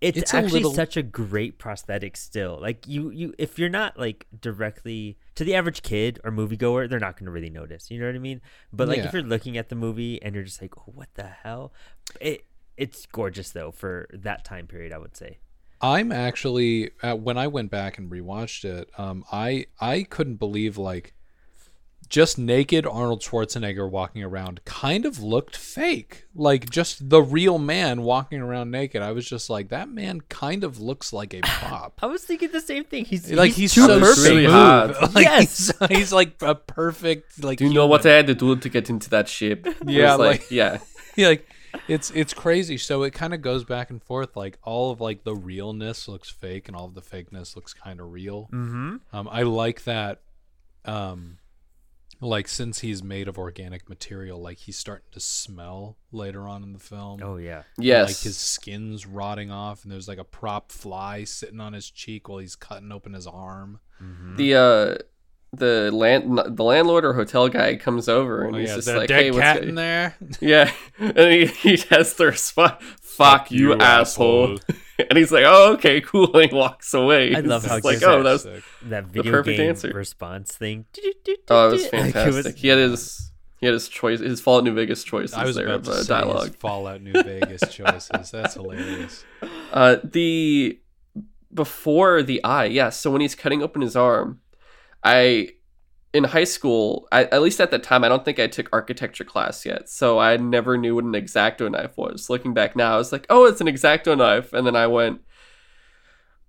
it's, 0.00 0.16
It's 0.16 0.32
a 0.32 0.36
actually 0.36 0.60
little- 0.60 0.74
such 0.74 0.96
a 0.96 1.02
great 1.02 1.58
prosthetic 1.58 2.16
still. 2.16 2.58
Like 2.60 2.86
you 2.86 3.10
you 3.10 3.34
if 3.36 3.58
you're 3.58 3.68
not 3.68 3.98
like 3.98 4.26
directly 4.40 5.18
to 5.34 5.42
the 5.44 5.54
average 5.56 5.82
kid 5.82 6.20
or 6.24 6.30
moviegoer, 6.30 6.88
they're 6.88 7.00
not 7.00 7.16
going 7.16 7.26
to 7.26 7.32
really 7.32 7.50
notice. 7.50 7.90
You 7.90 7.98
know 8.00 8.06
what 8.06 8.14
I 8.14 8.18
mean? 8.20 8.40
But 8.72 8.86
like 8.88 8.98
Yeah. 8.98 9.06
if 9.06 9.12
you're 9.12 9.22
looking 9.22 9.58
at 9.58 9.68
the 9.70 9.74
movie 9.74 10.22
and 10.22 10.34
you're 10.36 10.44
just 10.44 10.62
like, 10.62 10.78
"Oh, 10.78 10.92
what 10.94 11.08
the 11.14 11.24
hell?" 11.24 11.72
It 12.20 12.44
it's 12.76 13.06
gorgeous 13.06 13.50
though 13.50 13.72
for 13.72 14.08
that 14.12 14.44
time 14.44 14.68
period, 14.68 14.92
I 14.92 14.98
would 14.98 15.16
say. 15.16 15.38
I'm 15.80 16.12
actually 16.12 16.90
uh, 17.02 17.16
when 17.16 17.36
I 17.36 17.48
went 17.48 17.70
back 17.72 17.98
and 17.98 18.08
rewatched 18.10 18.64
it, 18.64 18.88
um, 18.98 19.24
I 19.32 19.66
I 19.80 20.04
couldn't 20.04 20.36
believe 20.36 20.78
like 20.78 21.12
just 22.08 22.38
naked 22.38 22.86
Arnold 22.86 23.20
Schwarzenegger 23.22 23.90
walking 23.90 24.22
around 24.22 24.64
kind 24.64 25.04
of 25.04 25.20
looked 25.22 25.56
fake, 25.56 26.24
like 26.34 26.70
just 26.70 27.10
the 27.10 27.20
real 27.22 27.58
man 27.58 28.02
walking 28.02 28.40
around 28.40 28.70
naked. 28.70 29.02
I 29.02 29.12
was 29.12 29.28
just 29.28 29.50
like, 29.50 29.68
that 29.68 29.88
man 29.88 30.22
kind 30.28 30.64
of 30.64 30.80
looks 30.80 31.12
like 31.12 31.34
a 31.34 31.40
pop. 31.42 31.98
I 32.02 32.06
was 32.06 32.24
thinking 32.24 32.50
the 32.50 32.60
same 32.60 32.84
thing. 32.84 33.04
He's 33.04 33.30
like 33.32 33.52
he's, 33.52 33.74
too 33.74 33.82
so 33.86 34.00
perfect. 34.00 34.28
really 34.28 34.44
smooth. 34.46 34.50
hot. 34.54 35.12
Like, 35.14 35.24
Yes. 35.24 35.72
he's, 35.80 35.88
he's 35.98 36.12
like 36.12 36.40
a 36.42 36.54
perfect 36.54 37.42
like. 37.44 37.58
do 37.58 37.66
you 37.66 37.74
know 37.74 37.86
what 37.86 38.02
human. 38.02 38.12
I 38.12 38.16
had 38.16 38.26
to 38.28 38.34
do 38.34 38.56
to 38.56 38.68
get 38.68 38.88
into 38.90 39.10
that 39.10 39.28
ship? 39.28 39.66
Yeah, 39.86 40.14
like, 40.14 40.40
like- 40.42 40.50
yeah. 40.50 40.78
yeah, 41.16 41.28
like 41.28 41.46
it's 41.86 42.10
it's 42.12 42.32
crazy. 42.32 42.78
So 42.78 43.02
it 43.02 43.12
kind 43.12 43.34
of 43.34 43.42
goes 43.42 43.64
back 43.64 43.90
and 43.90 44.02
forth. 44.02 44.34
Like 44.36 44.58
all 44.62 44.90
of 44.90 45.00
like 45.02 45.24
the 45.24 45.34
realness 45.34 46.08
looks 46.08 46.30
fake, 46.30 46.68
and 46.68 46.76
all 46.76 46.86
of 46.86 46.94
the 46.94 47.02
fakeness 47.02 47.54
looks 47.54 47.74
kind 47.74 48.00
of 48.00 48.10
real. 48.12 48.48
Mm-hmm. 48.52 48.96
Um, 49.12 49.28
I 49.30 49.42
like 49.42 49.84
that. 49.84 50.20
Um, 50.84 51.36
like 52.20 52.48
since 52.48 52.80
he's 52.80 53.02
made 53.02 53.28
of 53.28 53.38
organic 53.38 53.88
material, 53.88 54.40
like 54.40 54.58
he's 54.58 54.76
starting 54.76 55.06
to 55.12 55.20
smell 55.20 55.96
later 56.10 56.48
on 56.48 56.62
in 56.62 56.72
the 56.72 56.78
film. 56.78 57.20
Oh 57.22 57.36
yeah. 57.36 57.62
Yes. 57.78 58.08
Like 58.08 58.18
his 58.18 58.36
skin's 58.36 59.06
rotting 59.06 59.50
off, 59.50 59.84
and 59.84 59.92
there's 59.92 60.08
like 60.08 60.18
a 60.18 60.24
prop 60.24 60.72
fly 60.72 61.24
sitting 61.24 61.60
on 61.60 61.72
his 61.72 61.90
cheek 61.90 62.28
while 62.28 62.38
he's 62.38 62.56
cutting 62.56 62.92
open 62.92 63.12
his 63.12 63.26
arm. 63.26 63.80
Mm-hmm. 64.02 64.36
the 64.36 64.54
uh 64.54 64.94
the 65.52 65.90
land 65.92 66.38
the 66.56 66.62
landlord 66.62 67.04
or 67.04 67.14
hotel 67.14 67.48
guy 67.48 67.76
comes 67.76 68.08
over 68.08 68.42
and 68.44 68.54
Oh, 68.54 68.58
he's 68.58 68.68
yeah, 68.68 68.74
just 68.76 68.86
there 68.86 68.96
a 68.96 68.98
like, 69.00 69.08
dead 69.08 69.22
"Hey, 69.22 69.30
what's 69.30 69.40
cat 69.42 69.62
go-" 69.62 69.68
in 69.68 69.74
there? 69.76 70.14
Yeah, 70.40 70.70
and 70.98 71.18
he, 71.32 71.46
he 71.46 71.76
has 71.90 72.14
the 72.14 72.26
response, 72.26 72.82
"Fuck 73.00 73.50
you, 73.50 73.72
you, 73.74 73.80
asshole," 73.80 74.52
asshole. 74.58 74.58
and 75.10 75.16
he's 75.18 75.32
like, 75.32 75.44
"Oh, 75.46 75.72
okay, 75.74 76.00
cool," 76.02 76.36
and 76.38 76.50
he 76.50 76.54
walks 76.56 76.92
away. 76.92 77.34
I 77.34 77.40
love 77.40 77.64
It's 77.64 77.70
how 77.72 77.80
just 77.80 77.84
like, 77.84 78.02
"Oh, 78.02 78.22
that's 78.22 78.46
That 78.82 79.06
video 79.06 79.32
perfect 79.32 79.56
game 79.56 79.68
answer. 79.70 79.90
response 79.94 80.52
thing. 80.54 80.84
oh, 81.48 81.68
it 81.68 81.72
was 81.72 81.82
Like, 81.84 81.92
it 81.94 82.12
fantastic." 82.12 82.44
was- 82.44 82.54
he 82.60 82.68
had 82.68 82.78
his 82.78 83.24
he 83.60 83.66
had 83.66 83.72
his 83.72 83.88
choice, 83.88 84.20
his 84.20 84.40
Fallout 84.40 84.62
New 84.64 84.74
Vegas 84.74 85.02
choices 85.02 85.34
I 85.34 85.44
was 85.44 85.56
there 85.56 85.64
about 85.66 85.78
of 85.80 85.84
to 85.86 85.90
uh, 85.90 85.94
say 85.94 85.98
his 85.98 86.06
dialogue. 86.08 86.54
Fallout 86.58 87.00
New 87.02 87.12
Vegas 87.12 87.62
choices. 87.72 88.30
That's 88.30 88.54
hilarious. 88.54 89.24
Uh, 89.72 89.96
the 90.04 90.78
before 91.52 92.22
the 92.22 92.42
eye, 92.44 92.66
yeah. 92.66 92.90
So 92.90 93.10
when 93.10 93.20
he's 93.20 93.34
cutting 93.34 93.62
open 93.62 93.82
his 93.82 93.96
arm, 93.96 94.40
I 95.02 95.50
in 96.14 96.24
high 96.24 96.44
school, 96.44 97.06
I, 97.12 97.24
at 97.24 97.42
least 97.42 97.60
at 97.60 97.70
the 97.70 97.78
time, 97.78 98.02
I 98.02 98.08
don't 98.08 98.24
think 98.24 98.38
I 98.38 98.46
took 98.46 98.68
architecture 98.72 99.24
class 99.24 99.66
yet, 99.66 99.88
so 99.88 100.18
I 100.18 100.36
never 100.36 100.78
knew 100.78 100.94
what 100.94 101.04
an 101.04 101.12
exacto 101.12 101.70
knife 101.70 101.96
was. 101.96 102.30
Looking 102.30 102.54
back 102.54 102.74
now, 102.74 102.94
I 102.94 102.98
was 102.98 103.12
like, 103.12 103.26
"Oh, 103.28 103.44
it's 103.46 103.60
an 103.60 103.66
exacto 103.66 104.16
knife," 104.16 104.52
and 104.52 104.66
then 104.66 104.76
I 104.76 104.86
went, 104.86 105.20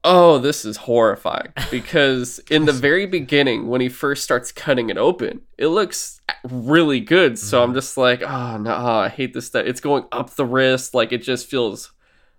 "Oh, 0.03 0.37
this 0.37 0.63
is 0.65 0.77
horrifying." 0.77 1.53
Because 1.71 2.39
in 2.49 2.65
the 2.65 2.73
very 2.73 3.05
beginning, 3.05 3.67
when 3.67 3.81
he 3.81 3.89
first 3.89 4.23
starts 4.23 4.51
cutting 4.51 4.89
it 4.89 4.97
open, 4.97 5.41
it 5.57 5.67
looks 5.67 6.21
really 6.49 7.01
good. 7.01 7.37
So 7.37 7.61
I'm 7.61 7.69
mm-hmm. 7.69 7.75
just 7.75 7.97
like, 7.97 8.21
"Oh 8.23 8.57
no, 8.57 8.73
I 8.73 9.09
hate 9.09 9.33
this 9.33 9.47
stuff." 9.47 9.65
It's 9.65 9.81
going 9.81 10.05
up 10.11 10.31
the 10.31 10.45
wrist, 10.45 10.93
like 10.93 11.11
it 11.11 11.21
just 11.21 11.49
feels 11.49 11.91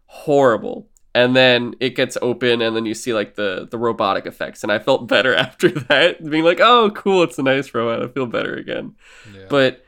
horrible 0.06 0.89
and 1.14 1.34
then 1.34 1.74
it 1.80 1.96
gets 1.96 2.16
open 2.22 2.60
and 2.62 2.74
then 2.76 2.86
you 2.86 2.94
see 2.94 3.12
like 3.12 3.34
the 3.34 3.66
the 3.70 3.78
robotic 3.78 4.26
effects 4.26 4.62
and 4.62 4.70
i 4.70 4.78
felt 4.78 5.08
better 5.08 5.34
after 5.46 5.68
that 5.70 6.24
being 6.30 6.44
like 6.44 6.60
oh 6.60 6.90
cool 6.94 7.22
it's 7.22 7.38
a 7.38 7.42
nice 7.42 7.72
robot 7.74 8.02
i 8.02 8.08
feel 8.08 8.26
better 8.26 8.54
again 8.54 8.94
Yeah. 9.34 9.46
but 9.48 9.84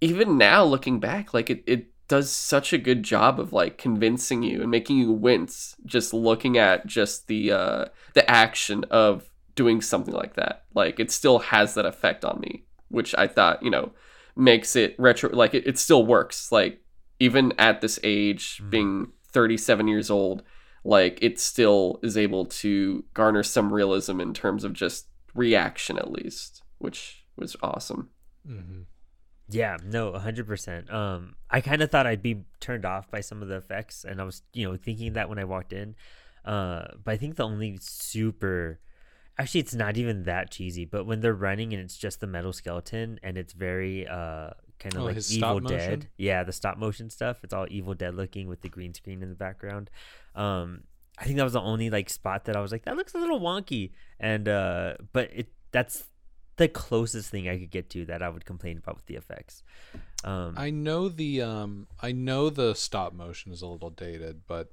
even 0.00 0.38
now 0.38 0.64
looking 0.64 0.98
back 1.00 1.34
like 1.34 1.50
it, 1.50 1.62
it 1.66 1.86
does 2.08 2.30
such 2.30 2.72
a 2.72 2.78
good 2.78 3.02
job 3.02 3.38
of 3.38 3.52
like 3.52 3.78
convincing 3.78 4.42
you 4.42 4.62
and 4.62 4.70
making 4.70 4.98
you 4.98 5.12
wince 5.12 5.76
just 5.86 6.12
looking 6.12 6.58
at 6.58 6.86
just 6.86 7.26
the 7.28 7.52
uh 7.52 7.84
the 8.14 8.28
action 8.28 8.84
of 8.90 9.28
doing 9.54 9.80
something 9.80 10.14
like 10.14 10.34
that 10.34 10.64
like 10.74 10.98
it 10.98 11.10
still 11.10 11.38
has 11.38 11.74
that 11.74 11.86
effect 11.86 12.24
on 12.24 12.40
me 12.40 12.64
which 12.88 13.14
i 13.16 13.26
thought 13.26 13.62
you 13.62 13.70
know 13.70 13.92
makes 14.36 14.74
it 14.74 14.94
retro 14.98 15.30
like 15.30 15.54
it, 15.54 15.66
it 15.66 15.78
still 15.78 16.04
works 16.06 16.50
like 16.50 16.80
even 17.18 17.52
at 17.58 17.80
this 17.80 18.00
age 18.02 18.60
Mhm. 18.64 18.70
being 18.70 19.12
37 19.32 19.88
years 19.88 20.10
old 20.10 20.42
like 20.84 21.18
it 21.22 21.38
still 21.38 22.00
is 22.02 22.16
able 22.16 22.46
to 22.46 23.04
garner 23.14 23.42
some 23.42 23.72
realism 23.72 24.20
in 24.20 24.32
terms 24.32 24.64
of 24.64 24.72
just 24.72 25.06
reaction 25.34 25.98
at 25.98 26.10
least 26.10 26.62
which 26.78 27.24
was 27.36 27.56
awesome 27.62 28.10
Mhm. 28.48 28.86
Yeah, 29.48 29.76
no, 29.84 30.12
100%. 30.12 30.90
Um 30.92 31.34
I 31.50 31.60
kind 31.60 31.82
of 31.82 31.90
thought 31.90 32.06
I'd 32.06 32.22
be 32.22 32.44
turned 32.60 32.84
off 32.84 33.10
by 33.10 33.20
some 33.20 33.42
of 33.42 33.48
the 33.48 33.56
effects 33.56 34.04
and 34.04 34.20
I 34.20 34.24
was, 34.24 34.42
you 34.54 34.68
know, 34.68 34.76
thinking 34.76 35.12
that 35.14 35.28
when 35.28 35.38
I 35.38 35.44
walked 35.44 35.72
in. 35.72 35.94
Uh 36.44 36.84
but 37.04 37.12
I 37.12 37.16
think 37.16 37.36
the 37.36 37.44
only 37.44 37.78
super 37.80 38.80
Actually, 39.38 39.60
it's 39.60 39.74
not 39.74 39.96
even 39.96 40.24
that 40.24 40.50
cheesy, 40.50 40.84
but 40.84 41.06
when 41.06 41.20
they're 41.20 41.32
running 41.34 41.72
and 41.72 41.80
it's 41.82 41.96
just 41.96 42.20
the 42.20 42.26
metal 42.26 42.52
skeleton 42.52 43.18
and 43.22 43.38
it's 43.38 43.52
very 43.52 44.06
uh 44.06 44.50
kind 44.80 44.96
of 44.96 45.02
Oh, 45.02 45.04
like 45.04 45.30
Evil 45.30 45.60
Dead. 45.60 45.90
motion? 46.00 46.08
Yeah, 46.16 46.42
the 46.42 46.52
stop 46.52 46.76
motion 46.78 47.08
stuff. 47.10 47.38
It's 47.44 47.54
all 47.54 47.66
Evil 47.70 47.94
Dead 47.94 48.14
looking 48.16 48.48
with 48.48 48.62
the 48.62 48.68
green 48.68 48.92
screen 48.94 49.22
in 49.22 49.28
the 49.28 49.34
background. 49.36 49.90
Um 50.34 50.82
I 51.18 51.24
think 51.24 51.36
that 51.36 51.44
was 51.44 51.52
the 51.52 51.60
only 51.60 51.90
like 51.90 52.08
spot 52.10 52.46
that 52.46 52.56
I 52.56 52.60
was 52.60 52.72
like 52.72 52.84
that 52.86 52.96
looks 52.96 53.14
a 53.14 53.18
little 53.18 53.40
wonky 53.40 53.92
and 54.18 54.48
uh 54.48 54.94
but 55.12 55.30
it 55.32 55.48
that's 55.70 56.04
the 56.56 56.66
closest 56.68 57.30
thing 57.30 57.48
I 57.48 57.58
could 57.58 57.70
get 57.70 57.88
to 57.90 58.04
that 58.06 58.22
I 58.22 58.28
would 58.28 58.44
complain 58.44 58.78
about 58.78 58.96
with 58.96 59.06
the 59.06 59.16
effects. 59.16 59.62
Um 60.24 60.54
I 60.56 60.70
know 60.70 61.08
the 61.08 61.42
um 61.42 61.86
I 62.00 62.12
know 62.12 62.50
the 62.50 62.74
stop 62.74 63.12
motion 63.12 63.52
is 63.52 63.62
a 63.62 63.66
little 63.66 63.90
dated, 63.90 64.42
but 64.46 64.72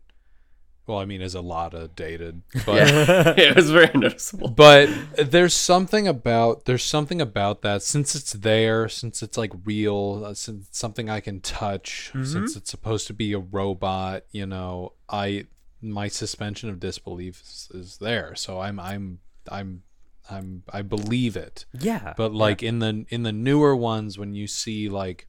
well, 0.87 0.97
I 0.99 1.05
mean, 1.05 1.21
is 1.21 1.35
a 1.35 1.41
lot 1.41 1.73
of 1.73 1.95
dated, 1.95 2.41
but 2.65 2.87
yeah 2.87 3.33
it 3.37 3.55
was 3.55 3.69
very 3.69 3.91
noticeable 3.93 4.49
but 4.49 4.89
there's 5.17 5.53
something 5.53 6.07
about 6.07 6.65
there's 6.65 6.83
something 6.83 7.21
about 7.21 7.61
that 7.61 7.83
since 7.83 8.15
it's 8.15 8.33
there, 8.33 8.87
since 8.89 9.21
it's 9.21 9.37
like 9.37 9.51
real, 9.65 10.23
uh, 10.25 10.33
since 10.33 10.67
it's 10.69 10.79
something 10.79 11.09
I 11.09 11.19
can 11.19 11.41
touch, 11.41 12.11
since 12.23 12.55
it's 12.55 12.71
supposed 12.71 13.07
to 13.07 13.13
be 13.13 13.33
a 13.33 13.39
robot, 13.39 14.23
you 14.31 14.45
know, 14.45 14.93
I 15.09 15.45
my 15.81 16.07
suspension 16.07 16.69
of 16.69 16.79
disbelief 16.79 17.41
is, 17.41 17.69
is 17.73 17.97
there. 17.97 18.35
So 18.35 18.59
I'm 18.59 18.79
I'm 18.79 19.19
I'm 19.49 19.83
I'm 20.29 20.63
I 20.71 20.81
believe 20.81 21.35
it. 21.35 21.65
yeah. 21.73 22.13
But 22.17 22.33
like 22.33 22.63
in 22.63 22.79
the 22.79 23.05
in 23.09 23.23
the 23.23 23.31
newer 23.31 23.75
ones, 23.75 24.17
when 24.17 24.33
you 24.33 24.47
see 24.47 24.89
like 24.89 25.27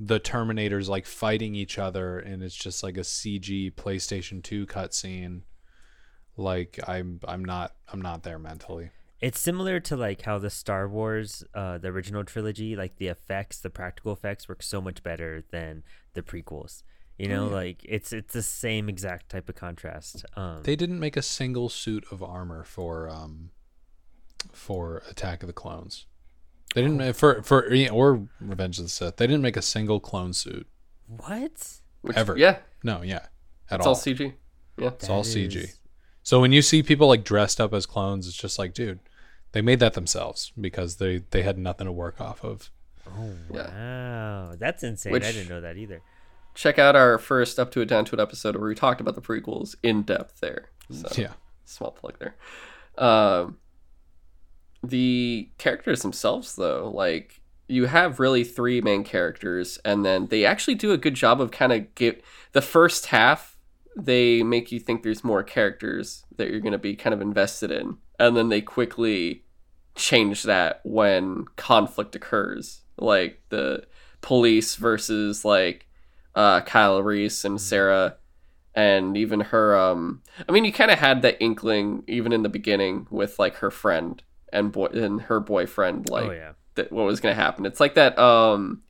the 0.00 0.18
Terminators 0.18 0.88
like 0.88 1.04
fighting 1.04 1.54
each 1.54 1.78
other, 1.78 2.18
and 2.18 2.42
it's 2.42 2.54
just 2.54 2.82
like 2.82 2.96
a 2.96 3.00
CG 3.00 3.74
PlayStation 3.74 4.42
Two 4.42 4.66
cutscene, 4.66 5.42
like 6.38 6.80
I'm 6.88 7.20
I'm 7.28 7.44
not 7.44 7.74
I'm 7.92 8.00
not 8.00 8.22
there 8.22 8.38
mentally. 8.38 8.90
It's 9.20 9.38
similar 9.38 9.78
to 9.80 9.96
like 9.96 10.22
how 10.22 10.38
the 10.38 10.48
Star 10.48 10.88
Wars, 10.88 11.44
uh, 11.54 11.76
the 11.76 11.88
original 11.88 12.24
trilogy, 12.24 12.74
like 12.74 12.96
the 12.96 13.08
effects, 13.08 13.60
the 13.60 13.68
practical 13.68 14.12
effects 14.12 14.48
work 14.48 14.62
so 14.62 14.80
much 14.80 15.02
better 15.02 15.44
than 15.50 15.82
the 16.14 16.22
prequels. 16.22 16.82
You 17.18 17.28
know, 17.28 17.48
yeah. 17.48 17.54
like 17.54 17.84
it's 17.84 18.14
it's 18.14 18.32
the 18.32 18.42
same 18.42 18.88
exact 18.88 19.28
type 19.28 19.50
of 19.50 19.54
contrast. 19.54 20.24
Um, 20.36 20.62
They 20.62 20.74
didn't 20.74 20.98
make 20.98 21.18
a 21.18 21.22
single 21.22 21.68
suit 21.68 22.06
of 22.10 22.22
armor 22.22 22.64
for 22.64 23.10
um 23.10 23.50
for 24.52 25.02
Attack 25.10 25.42
of 25.42 25.46
the 25.46 25.52
Clones. 25.52 26.06
They 26.74 26.82
didn't 26.82 26.98
ma- 26.98 27.12
for 27.12 27.42
for 27.42 27.66
or 27.90 28.26
Revenge 28.40 28.78
of 28.78 28.84
the 28.84 28.88
Sith. 28.90 29.16
They 29.16 29.26
didn't 29.26 29.42
make 29.42 29.56
a 29.56 29.62
single 29.62 30.00
clone 30.00 30.32
suit. 30.32 30.66
what? 31.06 31.80
Which, 32.02 32.16
Ever. 32.16 32.36
yeah 32.38 32.58
No, 32.82 33.02
yeah, 33.02 33.26
at 33.70 33.80
it's 33.80 33.86
all. 33.86 33.94
all 33.94 34.00
cg 34.00 34.32
yeah 34.78 34.88
It's 34.88 35.08
all 35.10 35.22
That 35.22 35.28
CG. 35.28 35.74
So 36.22 36.40
when 36.40 36.52
you 36.52 36.62
see 36.62 36.82
people 36.82 37.08
like 37.08 37.24
dressed 37.24 37.60
up 37.60 37.74
as 37.74 37.84
clones, 37.86 38.26
it's 38.28 38.36
just 38.36 38.58
like, 38.58 38.72
dude, 38.72 39.00
they 39.52 39.60
made 39.62 39.80
that 39.80 39.94
themselves 39.94 40.52
because 40.58 40.96
they 40.96 41.18
they 41.30 41.42
had 41.42 41.58
nothing 41.58 41.86
to 41.86 41.92
work 41.92 42.20
off 42.20 42.42
of. 42.44 42.70
Oh 43.06 43.32
Yeah. 43.52 43.66
wow, 44.48 44.54
that's 44.58 44.82
insane! 44.82 45.12
Which- 45.12 45.24
I 45.24 45.32
didn't 45.32 45.48
know 45.48 45.60
that 45.60 45.76
either. 45.76 46.00
check 46.54 46.78
out 46.78 46.94
our 46.96 47.16
first 47.18 47.58
up 47.58 47.70
to 47.72 47.80
it 47.80 47.86
down 47.86 48.04
to 48.06 48.14
it 48.16 48.20
episode 48.20 48.56
where 48.56 48.68
we 48.68 48.74
talked 48.74 49.00
about 49.00 49.14
the 49.14 49.20
prequels 49.22 49.74
in 49.82 50.02
depth 50.02 50.40
there 50.40 50.70
so 50.90 51.06
Yeah. 51.16 51.32
small 51.64 51.92
plug 51.92 52.18
there 52.18 52.34
um 52.98 53.56
the 54.82 55.50
characters 55.58 56.02
themselves 56.02 56.56
though. 56.56 56.90
Like 56.94 57.40
you 57.68 57.86
have 57.86 58.20
really 58.20 58.44
three 58.44 58.80
main 58.80 59.04
characters 59.04 59.78
and 59.84 60.04
then 60.04 60.26
they 60.26 60.44
actually 60.44 60.74
do 60.74 60.92
a 60.92 60.98
good 60.98 61.14
job 61.14 61.40
of 61.40 61.50
kind 61.50 61.72
of 61.72 61.94
give 61.94 62.20
the 62.52 62.62
first 62.62 63.06
half 63.06 63.56
they 63.96 64.42
make 64.42 64.72
you 64.72 64.80
think 64.80 65.02
there's 65.02 65.24
more 65.24 65.42
characters 65.42 66.24
that 66.36 66.48
you're 66.48 66.60
going 66.60 66.72
to 66.72 66.78
be 66.78 66.96
kind 66.96 67.12
of 67.12 67.20
invested 67.20 67.70
in 67.70 67.96
and 68.18 68.36
then 68.36 68.48
they 68.48 68.60
quickly 68.60 69.44
change 69.94 70.44
that 70.44 70.80
when 70.84 71.44
conflict 71.56 72.14
occurs. 72.14 72.82
Like 72.96 73.42
the 73.48 73.84
police 74.20 74.76
versus 74.76 75.44
like 75.44 75.86
uh 76.34 76.60
Kyle 76.62 77.02
Reese 77.02 77.44
and 77.44 77.60
Sarah 77.60 78.16
and 78.74 79.16
even 79.16 79.40
her 79.40 79.78
um 79.78 80.22
I 80.48 80.52
mean 80.52 80.64
you 80.64 80.72
kind 80.72 80.90
of 80.90 80.98
had 80.98 81.22
that 81.22 81.42
inkling 81.42 82.04
even 82.06 82.32
in 82.32 82.42
the 82.42 82.48
beginning 82.48 83.06
with 83.10 83.38
like 83.38 83.56
her 83.56 83.70
friend 83.70 84.22
and 84.52 84.72
boy 84.72 84.86
and 84.86 85.22
her 85.22 85.40
boyfriend 85.40 86.08
like 86.10 86.28
oh 86.28 86.32
yeah, 86.32 86.52
that 86.74 86.92
what 86.92 87.04
was 87.04 87.20
going 87.20 87.34
to 87.34 87.40
happen. 87.40 87.66
It's 87.66 87.80
like 87.80 87.94
that 87.94 88.18
um 88.18 88.82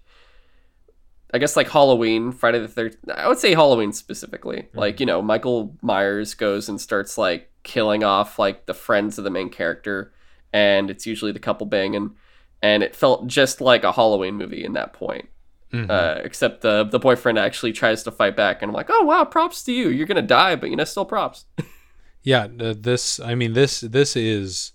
I 1.32 1.38
guess 1.38 1.56
like 1.56 1.68
Halloween, 1.68 2.32
Friday 2.32 2.58
the 2.58 2.66
13th. 2.66 2.96
I 3.14 3.28
would 3.28 3.38
say 3.38 3.54
Halloween 3.54 3.92
specifically. 3.92 4.66
Like, 4.74 4.98
you 4.98 5.06
know, 5.06 5.22
Michael 5.22 5.76
Myers 5.80 6.34
goes 6.34 6.68
and 6.68 6.80
starts 6.80 7.16
like 7.16 7.52
killing 7.62 8.02
off 8.02 8.38
like 8.38 8.66
the 8.66 8.74
friends 8.74 9.16
of 9.16 9.22
the 9.22 9.30
main 9.30 9.48
character 9.48 10.12
and 10.52 10.90
it's 10.90 11.06
usually 11.06 11.30
the 11.30 11.38
couple 11.38 11.66
banging 11.66 12.16
and 12.62 12.82
it 12.82 12.96
felt 12.96 13.26
just 13.26 13.60
like 13.60 13.84
a 13.84 13.92
Halloween 13.92 14.34
movie 14.34 14.64
in 14.64 14.72
that 14.72 14.92
point. 14.92 15.28
Mhm. 15.72 15.88
Uh, 15.88 16.20
except 16.24 16.62
the 16.62 16.82
the 16.82 16.98
boyfriend 16.98 17.38
actually 17.38 17.72
tries 17.72 18.02
to 18.02 18.10
fight 18.10 18.34
back 18.34 18.60
and 18.60 18.70
I'm 18.70 18.74
like, 18.74 18.88
"Oh, 18.90 19.04
wow, 19.04 19.24
props 19.24 19.62
to 19.64 19.72
you. 19.72 19.88
You're 19.88 20.06
going 20.06 20.16
to 20.16 20.22
die, 20.22 20.56
but 20.56 20.68
you 20.68 20.74
know, 20.74 20.82
still 20.82 21.04
props." 21.04 21.44
yeah, 22.24 22.48
uh, 22.58 22.74
this 22.76 23.20
I 23.20 23.36
mean 23.36 23.52
this 23.52 23.80
this 23.80 24.16
is 24.16 24.72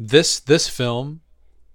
this 0.00 0.40
this 0.40 0.66
film 0.66 1.20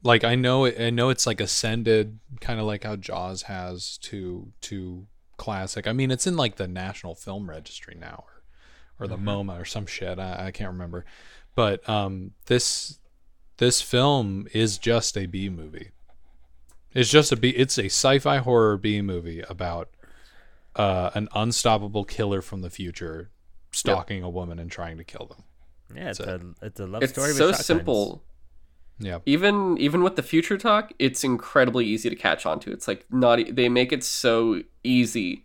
like 0.02 0.24
I 0.24 0.34
know 0.34 0.66
it, 0.66 0.82
I 0.82 0.90
know 0.90 1.10
it's 1.10 1.28
like 1.28 1.40
ascended 1.40 2.20
kind 2.42 2.60
of 2.60 2.66
like 2.66 2.84
how 2.84 2.96
Jaws 2.96 3.44
has 3.44 3.98
to 4.00 4.52
to 4.62 5.06
classic. 5.38 5.88
I 5.88 5.94
mean, 5.94 6.10
it's 6.10 6.26
in 6.26 6.36
like 6.36 6.56
the 6.56 6.68
National 6.68 7.14
Film 7.14 7.50
Registry 7.50 7.96
now 8.00 8.24
or 8.28 9.06
or 9.06 9.08
the 9.08 9.18
MoMA 9.18 9.62
or 9.62 9.66
some 9.66 9.86
shit. 9.86 10.18
I, 10.18 10.48
I 10.48 10.52
can't 10.52 10.72
remember. 10.72 11.06
But 11.54 11.88
um 11.88 12.32
this 12.48 13.00
this 13.58 13.82
film 13.82 14.48
is 14.54 14.80
just 14.80 15.18
a 15.18 15.28
B 15.28 15.50
movie. 15.50 15.92
It's 16.94 17.12
just 17.12 17.32
a 17.32 17.36
B 17.36 17.50
it's 17.50 17.78
a 17.78 17.86
sci-fi 17.86 18.38
horror 18.38 18.78
B 18.78 19.04
movie 19.04 19.42
about 19.42 19.90
uh 20.76 21.12
an 21.14 21.30
unstoppable 21.36 22.06
killer 22.06 22.42
from 22.42 22.62
the 22.62 22.72
future 22.72 23.30
stalking 23.72 24.24
a 24.24 24.30
woman 24.30 24.58
and 24.58 24.72
trying 24.72 24.98
to 24.98 25.04
kill 25.04 25.28
them. 25.28 25.44
Yeah. 25.94 26.10
It's 26.10 26.18
So- 26.20 26.40
a 26.62 26.66
it's 26.66 26.80
a 26.80 26.86
love 26.88 27.04
it's 27.04 27.12
story. 27.12 27.30
with 27.30 27.38
so 27.38 27.48
shotguns. 27.52 27.66
simple. 27.66 28.24
Yeah. 28.98 29.20
even 29.26 29.78
even 29.78 30.04
with 30.04 30.16
the 30.16 30.24
future 30.24 30.58
talk 30.58 30.94
it's 31.00 31.22
incredibly 31.26 31.86
easy 31.86 32.10
to 32.10 32.16
catch 32.16 32.46
on 32.46 32.62
to 32.62 32.72
it's 32.72 32.88
like 32.88 33.06
not 33.12 33.40
they 33.54 33.68
make 33.68 33.92
it 33.92 34.06
so 34.06 34.62
easy 34.86 35.44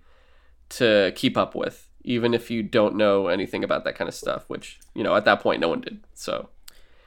to 0.68 1.12
keep 1.16 1.36
up 1.36 1.56
with 1.56 1.88
even 2.04 2.32
if 2.32 2.48
you 2.48 2.62
don't 2.62 2.94
know 2.94 3.26
anything 3.26 3.64
about 3.64 3.82
that 3.84 3.96
kind 3.96 4.08
of 4.08 4.14
stuff 4.14 4.44
which 4.46 4.78
you 4.94 5.02
know 5.02 5.16
at 5.16 5.24
that 5.24 5.40
point 5.40 5.60
no 5.60 5.68
one 5.68 5.80
did 5.80 5.98
so 6.14 6.48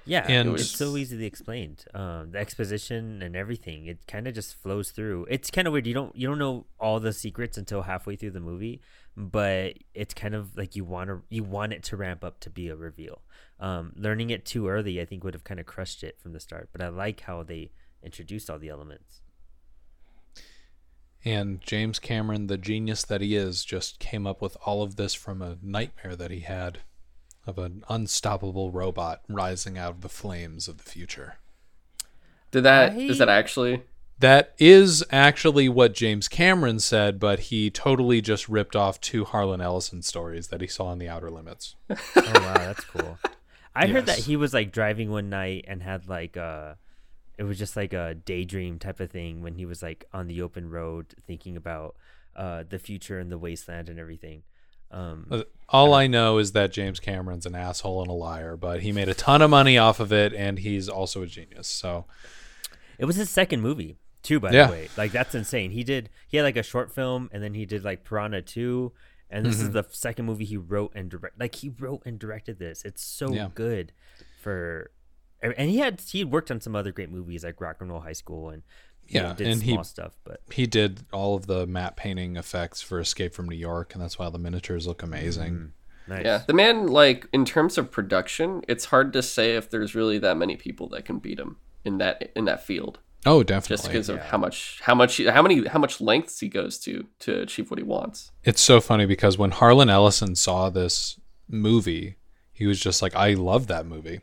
Yeah, 0.05 0.25
And- 0.27 0.49
it's 0.55 0.69
so 0.69 0.97
easily 0.97 1.23
explained. 1.25 1.85
Um, 1.93 2.31
the 2.31 2.37
exposition 2.39 3.21
and 3.21 3.37
everything, 3.37 3.85
it 3.87 3.99
kind 4.05 4.27
of 4.27 4.33
just 4.35 4.53
flows 4.61 4.91
through. 4.91 5.27
It's 5.29 5.49
kind 5.49 5.65
of 5.65 5.71
weird. 5.71 5.87
You 5.87 5.93
don't 5.93 6.13
you 6.13 6.27
don't 6.27 6.39
know 6.39 6.65
all 6.77 6.99
the 6.99 7.13
secrets 7.13 7.57
until 7.57 7.83
halfway 7.83 8.17
through 8.17 8.31
the 8.31 8.41
movie, 8.41 8.81
but 9.15 9.77
it's 9.93 10.13
kind 10.13 10.33
of 10.35 10.57
like 10.57 10.75
you 10.75 10.83
want 10.83 11.09
to 11.09 11.21
you 11.29 11.43
want 11.43 11.73
it 11.73 11.83
to 11.83 11.97
ramp 11.97 12.23
up 12.23 12.39
to 12.41 12.49
be 12.49 12.69
a 12.69 12.75
reveal. 12.75 13.21
Um, 13.59 13.93
learning 13.95 14.29
it 14.29 14.45
too 14.45 14.67
early, 14.67 14.99
I 14.99 15.05
think, 15.05 15.23
would 15.23 15.33
have 15.33 15.43
kind 15.43 15.59
of 15.59 15.65
crushed 15.65 16.03
it 16.03 16.19
from 16.19 16.33
the 16.33 16.39
start. 16.39 16.69
But 16.71 16.81
I 16.81 16.89
like 16.89 17.21
how 17.21 17.43
they 17.43 17.71
introduced 18.01 18.49
all 18.49 18.59
the 18.59 18.69
elements. 18.69 19.21
And 21.25 21.61
James 21.61 21.99
Cameron, 21.99 22.47
the 22.47 22.57
genius 22.57 23.03
that 23.03 23.21
he 23.21 23.35
is, 23.35 23.63
just 23.63 23.99
came 23.99 24.27
up 24.27 24.41
with 24.41 24.57
all 24.65 24.83
of 24.83 24.97
this 24.97 25.13
from 25.13 25.41
a 25.41 25.57
nightmare 25.61 26.15
that 26.17 26.31
he 26.31 26.41
had 26.41 26.79
of 27.47 27.57
an 27.57 27.83
unstoppable 27.87 28.71
robot 28.71 29.21
rising 29.29 29.77
out 29.77 29.91
of 29.91 30.01
the 30.01 30.09
flames 30.09 30.67
of 30.67 30.77
the 30.77 30.83
future. 30.83 31.35
Did 32.51 32.63
that 32.63 32.97
is 32.97 33.21
I- 33.21 33.25
that 33.25 33.31
actually? 33.31 33.83
That 34.19 34.53
is 34.57 35.03
actually 35.11 35.67
what 35.67 35.93
James 35.93 36.27
Cameron 36.27 36.79
said, 36.79 37.19
but 37.19 37.39
he 37.39 37.69
totally 37.69 38.21
just 38.21 38.47
ripped 38.47 38.75
off 38.75 39.01
two 39.01 39.25
Harlan 39.25 39.59
Ellison 39.59 40.01
stories 40.01 40.47
that 40.47 40.61
he 40.61 40.67
saw 40.67 40.93
in 40.93 40.99
The 40.99 41.09
Outer 41.09 41.29
Limits. 41.29 41.75
Oh 42.15 42.31
wow, 42.35 42.53
that's 42.53 42.85
cool. 42.85 43.17
I 43.75 43.87
heard 43.87 44.05
that 44.05 44.19
he 44.19 44.35
was 44.37 44.53
like 44.53 44.71
driving 44.71 45.09
one 45.11 45.29
night 45.29 45.65
and 45.67 45.81
had 45.81 46.07
like 46.07 46.37
uh 46.37 46.75
it 47.37 47.43
was 47.43 47.57
just 47.57 47.75
like 47.75 47.91
a 47.93 48.13
daydream 48.13 48.77
type 48.79 48.99
of 48.99 49.09
thing 49.09 49.41
when 49.41 49.55
he 49.55 49.65
was 49.65 49.81
like 49.81 50.05
on 50.13 50.27
the 50.27 50.41
open 50.43 50.69
road 50.69 51.15
thinking 51.25 51.57
about 51.57 51.95
uh 52.35 52.63
the 52.69 52.77
future 52.79 53.19
and 53.19 53.31
the 53.31 53.37
wasteland 53.37 53.89
and 53.89 53.99
everything. 53.99 54.43
Um 54.91 55.25
Uh, 55.31 55.43
All 55.69 55.93
I 55.95 56.05
know 56.07 56.37
is 56.37 56.51
that 56.51 56.71
James 56.71 56.99
Cameron's 56.99 57.47
an 57.47 57.55
asshole 57.55 58.01
and 58.01 58.11
a 58.11 58.13
liar, 58.13 58.55
but 58.55 58.81
he 58.83 58.91
made 58.91 59.09
a 59.09 59.15
ton 59.15 59.41
of 59.41 59.49
money 59.49 59.77
off 59.77 59.99
of 59.99 60.13
it, 60.13 60.33
and 60.33 60.59
he's 60.59 60.87
also 60.87 61.23
a 61.23 61.25
genius. 61.27 61.67
So 61.67 62.05
it 62.99 63.05
was 63.05 63.15
his 63.15 63.29
second 63.31 63.61
movie 63.61 63.97
too 64.23 64.39
by 64.39 64.51
Yeah. 64.51 64.67
the 64.67 64.71
way. 64.73 64.89
Like 64.97 65.11
that's 65.11 65.35
insane. 65.35 65.71
He 65.71 65.83
did 65.83 66.09
he 66.27 66.37
had 66.37 66.43
like 66.43 66.57
a 66.57 66.63
short 66.63 66.91
film 66.91 67.29
and 67.31 67.43
then 67.43 67.53
he 67.53 67.65
did 67.65 67.83
like 67.83 68.03
Piranha 68.03 68.41
2 68.41 68.91
and 69.29 69.45
this 69.45 69.55
is 69.57 69.63
Mm-hmm. 69.65 69.73
the 69.73 69.85
second 69.89 70.25
movie 70.25 70.45
he 70.45 70.57
wrote 70.57 70.91
and 70.95 71.09
direct 71.09 71.39
like 71.39 71.55
he 71.55 71.69
wrote 71.69 72.01
and 72.05 72.17
directed 72.17 72.57
this. 72.59 72.83
It's 72.83 73.03
so 73.03 73.31
Yeah. 73.33 73.49
good 73.53 73.91
for 74.41 74.91
and 75.41 75.69
he 75.69 75.77
had 75.79 75.99
he 76.01 76.19
had 76.19 76.31
worked 76.31 76.49
on 76.51 76.61
some 76.61 76.75
other 76.75 76.91
great 76.91 77.11
movies 77.11 77.43
like 77.43 77.59
Rock 77.59 77.77
and 77.81 77.89
Roll 77.91 77.99
High 78.01 78.13
School 78.13 78.49
and 78.49 78.63
you 79.09 79.19
know, 79.19 79.27
Yeah, 79.29 79.33
did 79.33 79.47
and 79.47 79.61
he- 79.63 79.73
small 79.73 79.83
stuff, 79.83 80.13
but 80.23 80.39
he 80.51 80.65
did 80.65 81.01
all 81.11 81.35
of 81.35 81.45
the 81.47 81.67
matte 81.67 81.97
painting 81.97 82.37
effects 82.37 82.81
for 82.81 83.01
Escape 83.01 83.33
from 83.33 83.49
New 83.49 83.57
York, 83.57 83.93
and 83.93 84.01
that's 84.01 84.17
why 84.17 84.29
the 84.29 84.39
miniatures 84.39 84.87
look 84.87 85.03
amazing. 85.03 85.73
nice. 86.07 86.23
Yeah, 86.23 86.43
the 86.47 86.53
man 86.53 86.87
like 86.87 87.27
in 87.33 87.43
terms 87.43 87.77
of 87.77 87.91
production, 87.91 88.63
it's 88.69 88.85
hard 88.85 89.11
to 89.11 89.21
say 89.21 89.57
if 89.57 89.69
there's 89.69 89.93
really 89.93 90.19
that 90.19 90.37
many 90.37 90.55
people 90.55 90.87
that 90.89 91.03
can 91.03 91.19
beat 91.19 91.37
him 91.37 91.57
in 91.83 91.97
that 91.97 92.31
in 92.33 92.45
that 92.45 92.63
field, 92.63 92.99
Oh, 93.25 93.41
definitely. 93.43 93.73
just 93.75 93.83
definitely. 93.85 93.93
because 93.93 94.09
of 94.09 94.19
how 94.31 94.37
much 94.37 94.79
how 94.81 94.95
much 94.95 95.25
how 95.25 95.41
many 95.41 95.65
how 95.67 95.79
much 95.79 96.01
lengths 96.01 96.39
he 96.39 96.49
goes 96.49 96.77
to 96.79 97.07
to 97.19 97.41
achieve 97.41 97.71
what 97.71 97.77
he 97.77 97.83
wants. 97.83 98.31
It's 98.43 98.61
so 98.61 98.81
funny 98.81 99.05
because 99.05 99.37
when 99.37 99.51
Harlan 99.51 99.89
Ellison 99.89 100.35
saw 100.35 100.69
this 100.69 101.19
movie, 101.47 102.17
he 102.51 102.65
was 102.67 102.79
just 102.79 103.01
like, 103.01 103.15
"I 103.15 103.33
love 103.33 103.67
that 103.67 103.85
movie." 103.85 104.21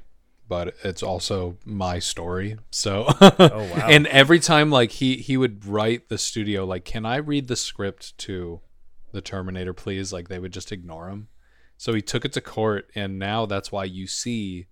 But 0.49 0.75
it's 0.83 1.03
also 1.03 1.59
my 1.65 2.01
story, 2.01 2.59
so. 2.71 3.07
Oh 3.21 3.71
wow. 3.75 3.87
and 3.89 4.07
every 4.09 4.41
time, 4.41 4.71
like 4.71 4.91
he 4.93 5.17
he 5.17 5.37
would 5.37 5.65
write 5.65 6.09
the 6.09 6.19
studio, 6.19 6.65
like, 6.65 6.85
"Can 6.85 7.07
I 7.07 7.17
read 7.17 7.49
the 7.49 7.57
script 7.57 8.19
to 8.19 8.61
the 9.13 9.21
Terminator, 9.21 9.73
please?" 9.73 10.13
Like 10.13 10.29
they 10.29 10.39
would 10.39 10.53
just 10.53 10.73
ignore 10.73 11.09
him. 11.09 11.29
So 11.77 11.95
he 11.95 12.03
took 12.03 12.25
it 12.27 12.33
to 12.35 12.41
court, 12.43 12.91
and 12.95 13.19
now 13.19 13.47
that's 13.47 13.73
why 13.73 13.85
you 13.85 14.07
see, 14.07 14.67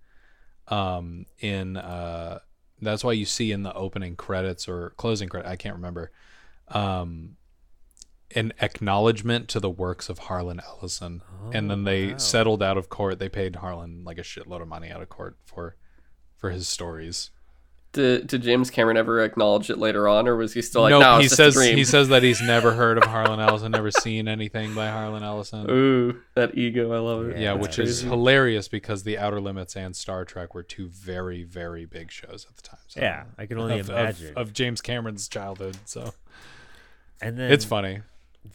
um, 0.67 1.25
in 1.39 1.77
uh, 1.77 2.39
that's 2.87 3.03
why 3.03 3.11
you 3.11 3.25
see 3.25 3.51
in 3.51 3.63
the 3.63 3.73
opening 3.73 4.15
credits 4.15 4.67
or 4.67 4.91
closing 4.97 5.29
credit, 5.29 5.47
I 5.47 5.55
can't 5.55 5.75
remember, 5.75 6.11
um, 6.69 7.35
an 8.35 8.53
acknowledgement 8.61 9.47
to 9.49 9.59
the 9.59 9.69
works 9.69 10.07
of 10.09 10.19
Harlan 10.19 10.61
Ellison, 10.65 11.23
and 11.51 11.69
then 11.69 11.83
they 11.83 12.11
wow. 12.11 12.17
settled 12.17 12.61
out 12.61 12.77
of 12.77 12.89
court. 12.89 13.17
They 13.17 13.29
paid 13.29 13.57
Harlan 13.57 14.03
like 14.03 14.19
a 14.19 14.23
shitload 14.23 14.61
of 14.61 14.67
money 14.67 14.91
out 14.91 15.01
of 15.01 15.09
court 15.09 15.37
for 15.45 15.75
for 16.37 16.51
his 16.51 16.67
stories. 16.67 17.31
Did, 17.91 18.27
did 18.27 18.43
James 18.43 18.69
Cameron 18.69 18.97
ever 18.97 19.19
acknowledge 19.23 19.71
it 19.71 19.79
later 19.79 20.07
on, 20.07 20.27
or 20.27 20.35
was 20.35 20.53
he 20.53 20.61
still 20.61 20.83
like, 20.83 20.91
no, 20.91 20.99
no, 20.99 21.17
he 21.17 21.27
says 21.27 21.55
dream? 21.55 21.75
he 21.75 21.83
says 21.83 22.09
that 22.09 22.21
he's 22.21 22.39
never 22.45 22.73
heard 22.73 22.99
of 22.99 23.05
Harlan 23.05 23.39
Ellison, 23.39 23.71
never 23.71 23.89
seen 23.89 24.27
anything 24.27 24.75
by 24.75 24.89
Harlan 24.89 25.23
Ellison. 25.23 25.65
Ooh, 25.71 26.21
that 26.35 26.55
ego, 26.55 26.91
I 26.93 26.99
love 26.99 27.29
it. 27.29 27.39
Yeah, 27.39 27.55
that's 27.55 27.61
which 27.67 27.79
is 27.79 28.01
hilarious 28.01 28.67
because 28.67 29.01
The 29.01 29.17
Outer 29.17 29.41
Limits 29.41 29.75
and 29.75 29.95
Star 29.95 30.23
Trek 30.23 30.53
were 30.53 30.61
two 30.61 30.87
very, 30.89 31.43
very 31.43 31.85
big 31.85 32.11
shows 32.11 32.45
at 32.47 32.55
the 32.57 32.61
time. 32.61 32.79
So, 32.87 33.01
Yeah, 33.01 33.23
I 33.39 33.47
can 33.47 33.57
only 33.57 33.79
of, 33.79 33.89
of- 33.89 33.95
imagine. 33.97 34.33
of 34.37 34.53
James 34.53 34.81
Cameron's 34.81 35.27
childhood. 35.27 35.77
So 35.85 36.13
and 37.21 37.37
then 37.39 37.51
it's 37.51 37.65
funny. 37.65 38.01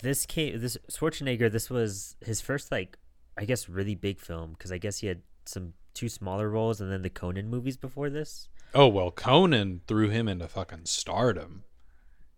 This 0.01 0.27
came 0.27 0.61
this 0.61 0.77
Schwarzenegger. 0.91 1.51
This 1.51 1.69
was 1.69 2.17
his 2.25 2.41
first 2.41 2.71
like 2.71 2.97
I 3.37 3.45
guess 3.45 3.69
really 3.69 3.95
big 3.97 4.21
film 4.21 4.53
because 4.53 4.71
I 4.73 4.79
guess 4.79 4.99
he 4.99 5.09
had 5.09 5.23
some 5.45 5.73
two 5.93 6.09
smaller 6.09 6.49
roles 6.49 6.81
and 6.81 6.91
then 6.91 7.03
the 7.03 7.11
Conan 7.11 7.49
movies 7.49 7.77
before 7.77 8.11
this. 8.11 8.49
Oh 8.75 8.89
well, 8.89 9.11
Conan 9.11 9.81
threw 9.87 10.09
him 10.09 10.29
into 10.29 10.49
fucking 10.49 10.87
stardom. 10.87 11.65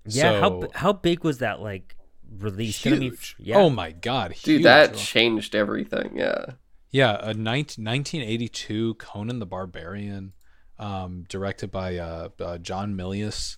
Yeah, 0.05 0.40
how 0.40 0.49
So- 0.51 0.61
b- 0.61 0.68
how 0.75 0.92
big 0.92 1.25
was 1.25 1.38
that 1.38 1.61
like 1.61 1.96
release? 2.38 2.83
Gonna 2.85 2.96
be- 2.96 3.09
Huge. 3.11 3.37
yeah. 3.38 3.57
Oh 3.57 3.70
my 3.70 3.92
god, 3.92 4.35
Dude, 4.42 4.62
that 4.64 4.94
changed 4.94 5.55
everything. 5.55 6.12
Yeah. 6.16 6.44
Yeah, 6.90 7.16
a 7.20 7.35
19, 7.35 7.85
1982 7.85 8.94
Conan 8.94 9.38
the 9.40 9.46
Barbarian, 9.46 10.33
um, 10.79 11.25
directed 11.29 11.70
by 11.70 11.96
uh, 11.96 12.29
uh, 12.40 12.59
John 12.59 12.94
Milius, 12.94 13.57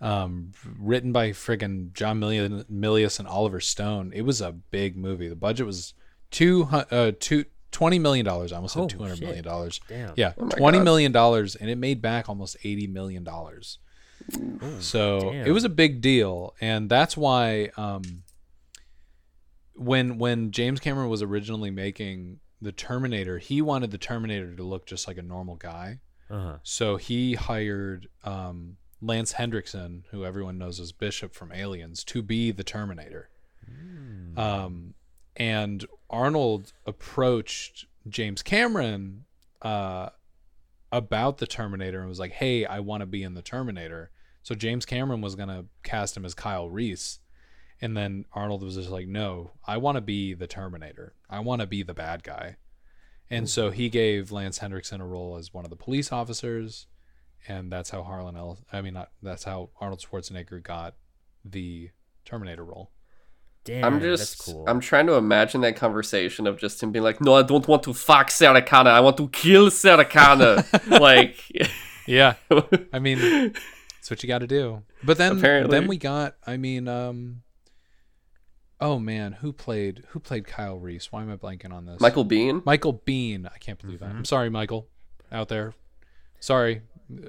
um, 0.00 0.52
written 0.78 1.12
by 1.12 1.30
friggin' 1.30 1.92
John 1.92 2.18
Milius, 2.20 2.64
Milius 2.70 3.18
and 3.18 3.28
Oliver 3.28 3.60
Stone. 3.60 4.12
It 4.14 4.22
was 4.22 4.40
a 4.40 4.52
big 4.52 4.96
movie. 4.96 5.28
The 5.28 5.36
budget 5.36 5.66
was 5.66 5.94
two 6.30 6.64
uh, 6.72 7.12
two 7.20 7.44
twenty 7.70 7.98
million 7.98 8.24
dollars. 8.24 8.52
I 8.52 8.56
almost 8.56 8.74
said 8.74 8.82
Oh, 8.84 8.88
two 8.88 8.98
hundred 8.98 9.20
million 9.20 9.44
dollars. 9.44 9.80
Damn. 9.88 10.14
Yeah, 10.16 10.32
Oh 10.38 10.44
my 10.44 10.50
twenty 10.50 10.78
God. 10.78 10.84
million 10.84 11.12
dollars, 11.12 11.56
and 11.56 11.70
it 11.70 11.76
made 11.76 12.00
back 12.02 12.28
almost 12.28 12.56
eighty 12.64 12.86
million 12.86 13.24
dollars. 13.24 13.78
So 14.80 15.32
damn. 15.32 15.46
it 15.46 15.50
was 15.50 15.64
a 15.64 15.68
big 15.68 16.00
deal, 16.00 16.54
and 16.60 16.88
that's 16.90 17.16
why 17.16 17.70
um, 17.76 18.02
when 19.74 20.18
when 20.18 20.50
James 20.50 20.80
Cameron 20.80 21.08
was 21.08 21.22
originally 21.22 21.70
making 21.70 22.40
the 22.60 22.72
Terminator, 22.72 23.38
he 23.38 23.62
wanted 23.62 23.90
the 23.90 23.98
Terminator 23.98 24.54
to 24.54 24.62
look 24.62 24.86
just 24.86 25.08
like 25.08 25.16
a 25.16 25.22
normal 25.22 25.56
guy. 25.56 26.00
Uh-huh. 26.28 26.58
So 26.62 26.96
he 26.96 27.34
hired 27.34 28.08
um, 28.22 28.76
Lance 29.00 29.32
Henriksen, 29.32 30.04
who 30.10 30.24
everyone 30.24 30.58
knows 30.58 30.78
as 30.78 30.92
Bishop 30.92 31.34
from 31.34 31.50
Aliens, 31.52 32.04
to 32.04 32.22
be 32.22 32.50
the 32.52 32.62
Terminator. 32.62 33.30
Um, 34.36 34.94
and 35.40 35.86
Arnold 36.10 36.74
approached 36.84 37.86
James 38.06 38.42
Cameron 38.42 39.24
uh, 39.62 40.10
about 40.92 41.38
the 41.38 41.46
Terminator 41.46 42.00
and 42.00 42.10
was 42.10 42.20
like, 42.20 42.32
"Hey, 42.32 42.66
I 42.66 42.80
want 42.80 43.00
to 43.00 43.06
be 43.06 43.22
in 43.22 43.32
the 43.32 43.40
Terminator." 43.42 44.10
So 44.42 44.54
James 44.54 44.84
Cameron 44.84 45.22
was 45.22 45.34
gonna 45.34 45.64
cast 45.82 46.14
him 46.14 46.26
as 46.26 46.34
Kyle 46.34 46.68
Reese, 46.68 47.20
and 47.80 47.96
then 47.96 48.26
Arnold 48.34 48.62
was 48.62 48.74
just 48.74 48.90
like, 48.90 49.08
"No, 49.08 49.52
I 49.66 49.78
want 49.78 49.96
to 49.96 50.02
be 50.02 50.34
the 50.34 50.46
Terminator. 50.46 51.14
I 51.30 51.40
want 51.40 51.62
to 51.62 51.66
be 51.66 51.82
the 51.82 51.94
bad 51.94 52.22
guy." 52.22 52.56
And 53.30 53.48
so 53.48 53.70
he 53.70 53.88
gave 53.88 54.30
Lance 54.30 54.58
Henriksen 54.58 55.00
a 55.00 55.06
role 55.06 55.36
as 55.36 55.54
one 55.54 55.64
of 55.64 55.70
the 55.70 55.76
police 55.76 56.12
officers, 56.12 56.86
and 57.48 57.72
that's 57.72 57.88
how 57.88 58.02
Harlan 58.02 58.36
El- 58.36 58.58
I 58.70 58.82
mean, 58.82 58.92
not 58.92 59.12
that's 59.22 59.44
how 59.44 59.70
Arnold 59.80 60.00
Schwarzenegger 60.00 60.62
got 60.62 60.96
the 61.42 61.92
Terminator 62.26 62.64
role. 62.64 62.90
Damn, 63.64 63.84
I'm 63.84 64.00
that's 64.00 64.34
just, 64.34 64.44
cool. 64.44 64.64
I'm 64.66 64.80
trying 64.80 65.06
to 65.06 65.14
imagine 65.14 65.60
that 65.60 65.76
conversation 65.76 66.46
of 66.46 66.58
just 66.58 66.82
him 66.82 66.92
being 66.92 67.02
like, 67.02 67.20
no, 67.20 67.34
I 67.34 67.42
don't 67.42 67.66
want 67.68 67.82
to 67.84 67.92
fuck 67.92 68.30
Sarah 68.30 68.62
Connor. 68.62 68.90
I 68.90 69.00
want 69.00 69.16
to 69.18 69.28
kill 69.28 69.70
Sarah 69.70 70.04
Connor. 70.06 70.64
like, 70.88 71.36
Yeah, 72.06 72.34
I 72.92 72.98
mean, 72.98 73.52
that's 73.94 74.10
what 74.10 74.22
you 74.22 74.26
got 74.28 74.38
to 74.38 74.46
do. 74.46 74.82
But 75.04 75.18
then, 75.18 75.38
Apparently. 75.38 75.78
then 75.78 75.88
we 75.88 75.96
got. 75.98 76.36
I 76.46 76.56
mean, 76.56 76.88
um, 76.88 77.42
oh 78.80 78.98
man, 78.98 79.32
who 79.32 79.52
played 79.52 80.04
who 80.08 80.20
played 80.20 80.46
Kyle 80.46 80.78
Reese? 80.78 81.12
Why 81.12 81.22
am 81.22 81.30
I 81.30 81.36
blanking 81.36 81.72
on 81.72 81.84
this? 81.86 82.00
Michael 82.00 82.24
Biehn. 82.24 82.64
Michael 82.64 82.94
Biehn. 82.94 83.46
I 83.46 83.58
can't 83.58 83.78
believe 83.80 84.00
that. 84.00 84.08
I'm 84.08 84.24
sorry, 84.24 84.50
Michael, 84.50 84.88
out 85.30 85.48
there. 85.48 85.74
Sorry, 86.40 86.82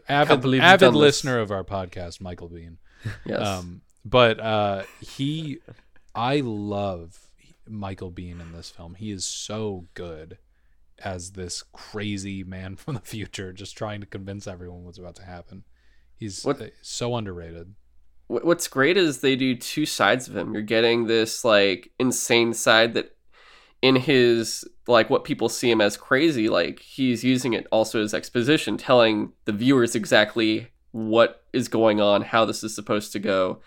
avid 0.08 0.40
avid 0.62 0.80
done 0.80 0.94
this. 0.94 1.00
listener 1.00 1.40
of 1.40 1.52
our 1.52 1.64
podcast, 1.64 2.22
Michael 2.22 2.50
Biehn. 2.50 2.78
Yes. 3.26 3.46
Um, 3.46 3.82
but 4.06 4.40
uh, 4.40 4.84
he, 5.00 5.60
I 6.16 6.42
love 6.44 7.30
Michael 7.68 8.12
Biehn 8.12 8.42
in 8.42 8.52
this 8.54 8.70
film. 8.70 8.96
He 8.96 9.12
is 9.12 9.26
so 9.26 9.88
good 9.94 10.38
as 11.04 11.32
this 11.32 11.64
crazy 11.72 12.44
man 12.44 12.76
from 12.78 12.96
the 12.96 13.00
future, 13.02 13.54
just 13.54 13.78
trying 13.78 14.02
to 14.02 14.08
convince 14.08 14.48
everyone 14.48 14.84
what's 14.84 14.98
about 14.98 15.16
to 15.16 15.24
happen. 15.26 15.64
He's 16.18 16.44
What- 16.44 16.62
uh, 16.62 16.68
so 16.82 17.16
underrated. 17.16 17.76
What's 18.28 18.70
great 18.70 18.96
is 18.96 19.20
they 19.20 19.36
do 19.36 19.56
two 19.58 19.86
sides 19.86 20.30
of 20.30 20.38
him. 20.38 20.54
You're 20.54 20.62
getting 20.64 21.06
this 21.08 21.44
like 21.44 21.92
insane 22.00 22.54
side 22.54 22.94
that 22.94 23.18
in 23.82 23.98
his 23.98 24.64
like 24.88 25.10
what 25.10 25.26
people 25.26 25.50
see 25.50 25.70
him 25.70 25.82
as 25.82 25.98
crazy, 25.98 26.48
like 26.48 26.80
he's 26.80 27.26
using 27.26 27.52
it 27.52 27.68
also 27.74 28.02
as 28.02 28.14
exposition, 28.14 28.78
telling 28.78 29.34
the 29.44 29.52
viewers 29.52 29.96
exactly 29.96 30.70
what 30.92 31.44
is 31.52 31.68
going 31.68 32.00
on, 32.00 32.22
how 32.22 32.46
this 32.46 32.64
is 32.64 32.74
supposed 32.74 33.12
to 33.12 33.20
go. 33.20 33.60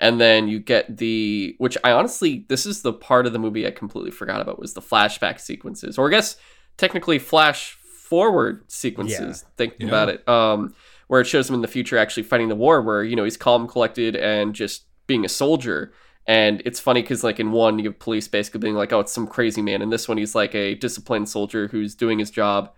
And 0.00 0.20
then 0.20 0.48
you 0.48 0.58
get 0.60 0.96
the 0.98 1.54
which 1.58 1.76
I 1.84 1.92
honestly 1.92 2.44
this 2.48 2.66
is 2.66 2.82
the 2.82 2.92
part 2.92 3.26
of 3.26 3.32
the 3.32 3.38
movie 3.38 3.66
I 3.66 3.70
completely 3.70 4.10
forgot 4.10 4.40
about 4.40 4.58
was 4.58 4.74
the 4.74 4.82
flashback 4.82 5.40
sequences, 5.40 5.98
or 5.98 6.08
I 6.08 6.10
guess 6.10 6.36
technically 6.76 7.18
flash 7.18 7.72
forward 7.72 8.64
sequences. 8.68 9.44
Thinking 9.56 9.82
Yeah. 9.82 9.88
about 9.88 10.08
it, 10.08 10.28
um, 10.28 10.74
where 11.08 11.20
it 11.20 11.26
shows 11.26 11.48
him 11.48 11.54
in 11.54 11.62
the 11.62 11.68
future 11.68 11.98
actually 11.98 12.22
fighting 12.22 12.48
the 12.48 12.54
war, 12.54 12.80
where 12.82 13.02
you 13.04 13.16
know 13.16 13.24
he's 13.24 13.36
calm, 13.36 13.66
collected, 13.66 14.16
and 14.16 14.54
just 14.54 14.84
being 15.06 15.24
a 15.24 15.28
soldier. 15.28 15.92
And 16.26 16.60
it's 16.66 16.78
funny 16.78 17.00
because 17.00 17.24
like 17.24 17.40
in 17.40 17.52
one 17.52 17.78
you 17.78 17.86
have 17.86 17.98
police 17.98 18.28
basically 18.28 18.60
being 18.60 18.74
like, 18.74 18.92
oh, 18.92 19.00
it's 19.00 19.12
some 19.12 19.26
crazy 19.26 19.62
man. 19.62 19.80
In 19.82 19.88
this 19.90 20.08
one 20.08 20.18
he's 20.18 20.34
like 20.34 20.54
a 20.54 20.74
disciplined 20.74 21.28
soldier 21.28 21.68
who's 21.68 21.94
doing 21.94 22.18
his 22.18 22.30
job. 22.30 22.72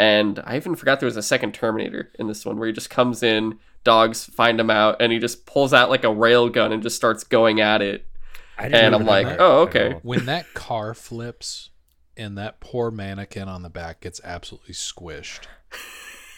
And 0.00 0.40
I 0.44 0.56
even 0.56 0.76
forgot 0.76 0.98
there 0.98 1.08
was 1.08 1.18
a 1.18 1.22
second 1.22 1.52
Terminator 1.52 2.10
in 2.18 2.26
this 2.26 2.46
one 2.46 2.58
where 2.58 2.66
he 2.66 2.72
just 2.72 2.88
comes 2.88 3.22
in, 3.22 3.58
dogs 3.84 4.24
find 4.24 4.58
him 4.58 4.70
out, 4.70 4.96
and 4.98 5.12
he 5.12 5.18
just 5.18 5.44
pulls 5.44 5.74
out 5.74 5.90
like 5.90 6.04
a 6.04 6.10
rail 6.10 6.48
gun 6.48 6.72
and 6.72 6.82
just 6.82 6.96
starts 6.96 7.22
going 7.22 7.60
at 7.60 7.82
it. 7.82 8.06
I 8.56 8.68
And 8.68 8.94
I'm 8.94 9.04
like, 9.04 9.26
that 9.26 9.40
oh, 9.40 9.60
okay. 9.64 9.98
when 10.02 10.24
that 10.24 10.54
car 10.54 10.94
flips 10.94 11.68
and 12.16 12.38
that 12.38 12.60
poor 12.60 12.90
mannequin 12.90 13.46
on 13.46 13.62
the 13.62 13.68
back 13.68 14.00
gets 14.00 14.22
absolutely 14.24 14.72
squished 14.72 15.40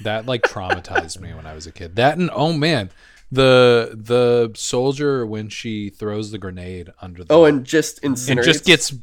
that 0.01 0.27
like 0.27 0.43
traumatized 0.43 1.21
me 1.21 1.33
when 1.33 1.47
i 1.47 1.55
was 1.55 1.67
a 1.67 1.73
kid 1.73 1.97
that 1.97 2.19
and 2.19 2.31
oh 2.35 2.53
man 2.53 2.91
the 3.33 3.91
the 3.95 4.53
soldier 4.55 5.25
when 5.25 5.49
she 5.49 5.89
throws 5.89 6.31
the 6.31 6.39
grenade 6.39 6.91
under 7.01 7.25
the 7.25 7.33
Oh, 7.33 7.47
and 7.47 7.65
just 7.65 8.03
incinerates. 8.03 8.39
it 8.39 8.45
just 8.45 8.65
gets 8.67 8.95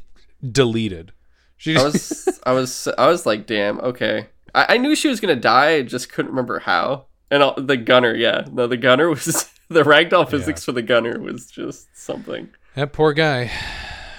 deleted 0.52 1.12
she 1.60 1.76
I 1.76 1.82
was, 1.82 2.40
I 2.46 2.52
was, 2.52 2.88
I 2.96 3.08
was 3.08 3.26
like, 3.26 3.46
damn, 3.46 3.80
okay. 3.80 4.28
I, 4.54 4.74
I 4.74 4.76
knew 4.78 4.94
she 4.94 5.08
was 5.08 5.20
gonna 5.20 5.36
die. 5.36 5.70
I 5.76 5.82
just 5.82 6.12
couldn't 6.12 6.30
remember 6.30 6.60
how. 6.60 7.06
And 7.30 7.42
all, 7.42 7.54
the 7.60 7.76
gunner, 7.76 8.14
yeah, 8.14 8.46
no, 8.50 8.66
the 8.66 8.76
gunner 8.76 9.08
was 9.08 9.24
the 9.68 9.82
ragdoll 9.82 10.28
physics 10.28 10.64
for 10.64 10.72
the 10.72 10.82
gunner 10.82 11.18
was 11.20 11.46
just 11.46 11.88
something. 11.96 12.50
that 12.74 12.92
poor 12.92 13.12
guy 13.12 13.50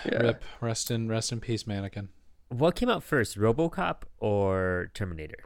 Yeah. 0.06 0.18
rip 0.24 0.44
rest 0.62 0.90
in 0.92 1.08
rest 1.10 1.32
in 1.32 1.40
peace 1.42 1.68
mannequin 1.68 2.10
What 2.50 2.76
came 2.76 2.90
out 2.90 3.04
first, 3.04 3.38
RoboCop 3.38 4.04
or 4.20 4.92
Terminator? 4.94 5.40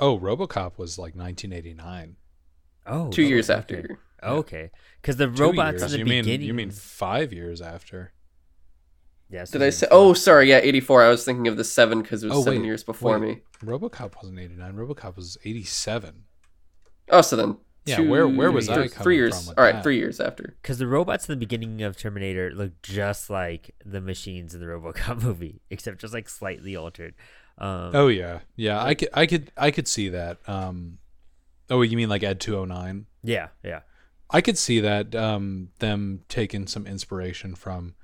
oh 0.00 0.18
robocop 0.18 0.78
was 0.78 0.96
like 0.98 1.14
1989 1.14 2.16
Oh, 2.86 3.10
Two 3.10 3.22
oh, 3.24 3.26
years 3.26 3.48
okay. 3.50 3.58
after. 3.58 3.98
Okay, 4.24 4.70
because 5.00 5.16
the 5.16 5.26
Two 5.28 5.42
robots 5.42 5.80
years. 5.80 5.82
in 5.82 5.90
the 5.92 5.98
you 6.14 6.22
mean 6.24 6.40
you 6.42 6.54
mean 6.54 6.70
five 6.70 7.32
years 7.32 7.60
after 7.60 8.12
Yes. 9.32 9.50
Did 9.50 9.62
I 9.62 9.70
say? 9.70 9.86
Oh, 9.90 10.12
sorry. 10.12 10.50
Yeah, 10.50 10.58
eighty 10.62 10.80
four. 10.80 11.02
I 11.02 11.08
was 11.08 11.24
thinking 11.24 11.48
of 11.48 11.56
the 11.56 11.64
seven 11.64 12.02
because 12.02 12.22
it 12.22 12.28
was 12.28 12.38
Oh, 12.38 12.42
seven 12.42 12.60
wait, 12.60 12.66
years 12.66 12.84
before 12.84 13.18
wait. 13.18 13.36
me. 13.38 13.40
robocop 13.64 14.14
wasn't 14.16 14.38
89 14.38 14.74
robocop 14.74 15.16
was 15.16 15.38
87 15.44 16.24
Oh, 17.08 17.22
so 17.22 17.36
then. 17.36 17.56
Yeah, 17.84 17.96
two 17.96 18.08
where- 18.08 18.28
where 18.28 18.52
was 18.52 18.68
years- 18.68 18.94
I 18.96 19.02
Three 19.02 19.16
years. 19.16 19.36
from 19.36 19.48
with 19.48 19.58
All 19.58 19.64
right, 19.64 19.72
that? 19.74 19.82
three 19.82 19.96
years 19.96 20.20
after. 20.20 20.54
Because 20.62 20.78
the 20.78 20.86
robots 20.86 21.28
in 21.28 21.32
the 21.32 21.38
beginning 21.44 21.82
of 21.82 21.96
Terminator 21.96 22.52
look 22.54 22.80
just 22.82 23.28
like 23.28 23.74
the 23.84 24.00
machines 24.00 24.54
in 24.54 24.60
the 24.60 24.66
RoboCop 24.72 25.20
movie, 25.22 25.62
except 25.68 26.00
just 26.00 26.14
like 26.14 26.28
slightly 26.28 26.76
altered. 26.76 27.14
Um, 27.58 27.90
Oh 27.94 28.06
yeah, 28.06 28.40
yeah. 28.54 28.80
I 28.82 28.94
could, 28.94 29.08
I 29.14 29.26
could, 29.26 29.50
I 29.56 29.70
could 29.72 29.88
see 29.88 30.08
that. 30.10 30.38
Um, 30.48 30.98
oh, 31.70 31.82
you 31.82 31.96
mean 31.96 32.08
like 32.08 32.22
Ed 32.22 32.38
two 32.38 32.54
hundred 32.56 32.74
nine? 32.74 33.06
yeah, 33.24 33.48
yeah. 33.64 33.80
I 34.30 34.40
could 34.42 34.56
see 34.58 34.78
that. 34.80 35.14
Um, 35.16 35.70
them 35.80 36.20
taking 36.28 36.66
some 36.68 36.86
inspiration 36.86 37.54
from 37.56 37.94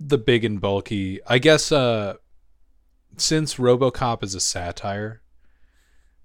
the 0.00 0.18
big 0.18 0.44
and 0.44 0.60
bulky. 0.60 1.20
I 1.26 1.38
guess. 1.38 1.72
Uh, 1.72 2.14
since 3.16 3.56
RoboCop 3.56 4.22
is 4.22 4.34
a 4.34 4.40
satire, 4.40 5.22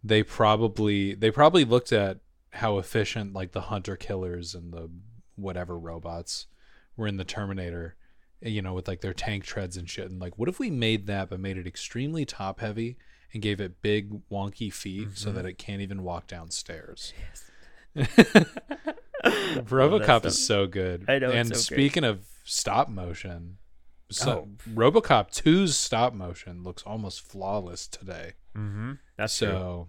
they 0.04 0.24
probably 0.24 1.16
they 1.16 1.32
probably 1.32 1.66
looked 1.66 1.92
at 1.92 2.20
how 2.52 2.78
efficient 2.78 3.34
like 3.34 3.52
the 3.52 3.62
hunter 3.62 3.96
killers 3.96 4.54
and 4.54 4.72
the 4.72 4.90
whatever 5.36 5.78
robots 5.78 6.46
were 6.96 7.08
in 7.08 7.18
the 7.18 7.24
Terminator, 7.24 7.96
you 8.42 8.62
know, 8.62 8.74
with 8.74 8.88
like 8.88 9.02
their 9.02 9.14
tank 9.14 9.44
treads 9.44 9.78
and 9.78 9.90
shit. 9.90 10.12
And 10.12 10.20
like, 10.20 10.38
what 10.38 10.50
if 10.50 10.60
we 10.60 10.70
made 10.70 11.08
that 11.08 11.30
but 11.30 11.40
made 11.40 11.58
it 11.58 11.66
extremely 11.66 12.26
top 12.26 12.60
heavy 12.60 12.98
and 13.34 13.42
gave 13.42 13.60
it 13.60 13.82
big 13.82 14.22
wonky 14.30 14.72
feet 14.72 15.10
so 15.16 15.32
that 15.32 15.46
it 15.46 15.58
can't 15.58 15.82
even 15.82 16.04
walk 16.04 16.28
downstairs? 16.28 17.14
RoboCop 17.96 20.26
is 20.26 20.46
so 20.46 20.68
good. 20.68 21.06
I 21.08 21.20
know, 21.20 21.32
And 21.32 21.50
so 21.50 21.56
speaking 21.56 22.04
of 22.04 22.26
stop 22.44 22.90
motion, 22.90 23.58
so 24.16 24.48
Oh. 24.50 24.72
RoboCop 24.74 25.32
2's 25.32 25.76
stop 25.76 26.14
motion 26.14 26.64
looks 26.64 26.84
almost 26.84 27.22
flawless 27.22 27.88
today. 27.88 28.34
Mm-hmm. 28.56 28.94
That's 29.18 29.38
true. 29.38 29.88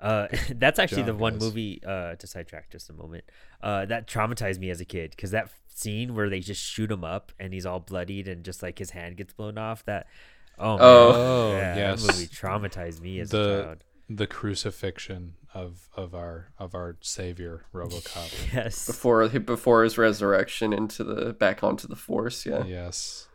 Uh, 0.00 0.28
that's 0.54 0.78
actually 0.78 1.02
the 1.02 1.14
one 1.14 1.34
guys. 1.34 1.42
movie 1.42 1.82
uh, 1.84 2.14
to 2.14 2.26
sidetrack 2.26 2.70
just 2.70 2.88
a 2.88 2.92
moment 2.92 3.24
uh, 3.62 3.84
that 3.86 4.06
traumatized 4.06 4.58
me 4.58 4.70
as 4.70 4.80
a 4.80 4.84
kid 4.84 5.10
because 5.10 5.32
that 5.32 5.50
scene 5.68 6.14
where 6.14 6.28
they 6.28 6.40
just 6.40 6.62
shoot 6.62 6.90
him 6.90 7.04
up 7.04 7.32
and 7.38 7.52
he's 7.52 7.66
all 7.66 7.80
bloodied 7.80 8.28
and 8.28 8.44
just 8.44 8.62
like 8.62 8.78
his 8.78 8.90
hand 8.90 9.16
gets 9.16 9.32
blown 9.34 9.58
off. 9.58 9.84
That 9.86 10.06
oh, 10.58 10.76
man. 10.76 10.78
Oh. 10.80 11.52
yeah, 11.52 11.76
yes. 11.76 12.02
that 12.02 12.12
movie 12.12 12.26
traumatized 12.26 13.00
me 13.00 13.20
as 13.20 13.32
a 13.32 13.36
the 13.36 13.62
child. 13.62 13.84
The 14.08 14.26
crucifixion 14.26 15.34
of 15.54 15.88
of 15.94 16.14
our 16.14 16.52
of 16.58 16.74
our 16.74 16.96
savior 17.00 17.64
RoboCop. 17.74 18.52
Yes, 18.54 18.86
Before 18.86 19.28
before 19.28 19.84
his 19.84 19.98
resurrection 19.98 20.72
into 20.72 21.04
the 21.04 21.32
back 21.32 21.62
onto 21.62 21.86
the 21.88 21.96
force. 21.96 22.46
Yeah. 22.46 22.64
yes. 22.64 23.28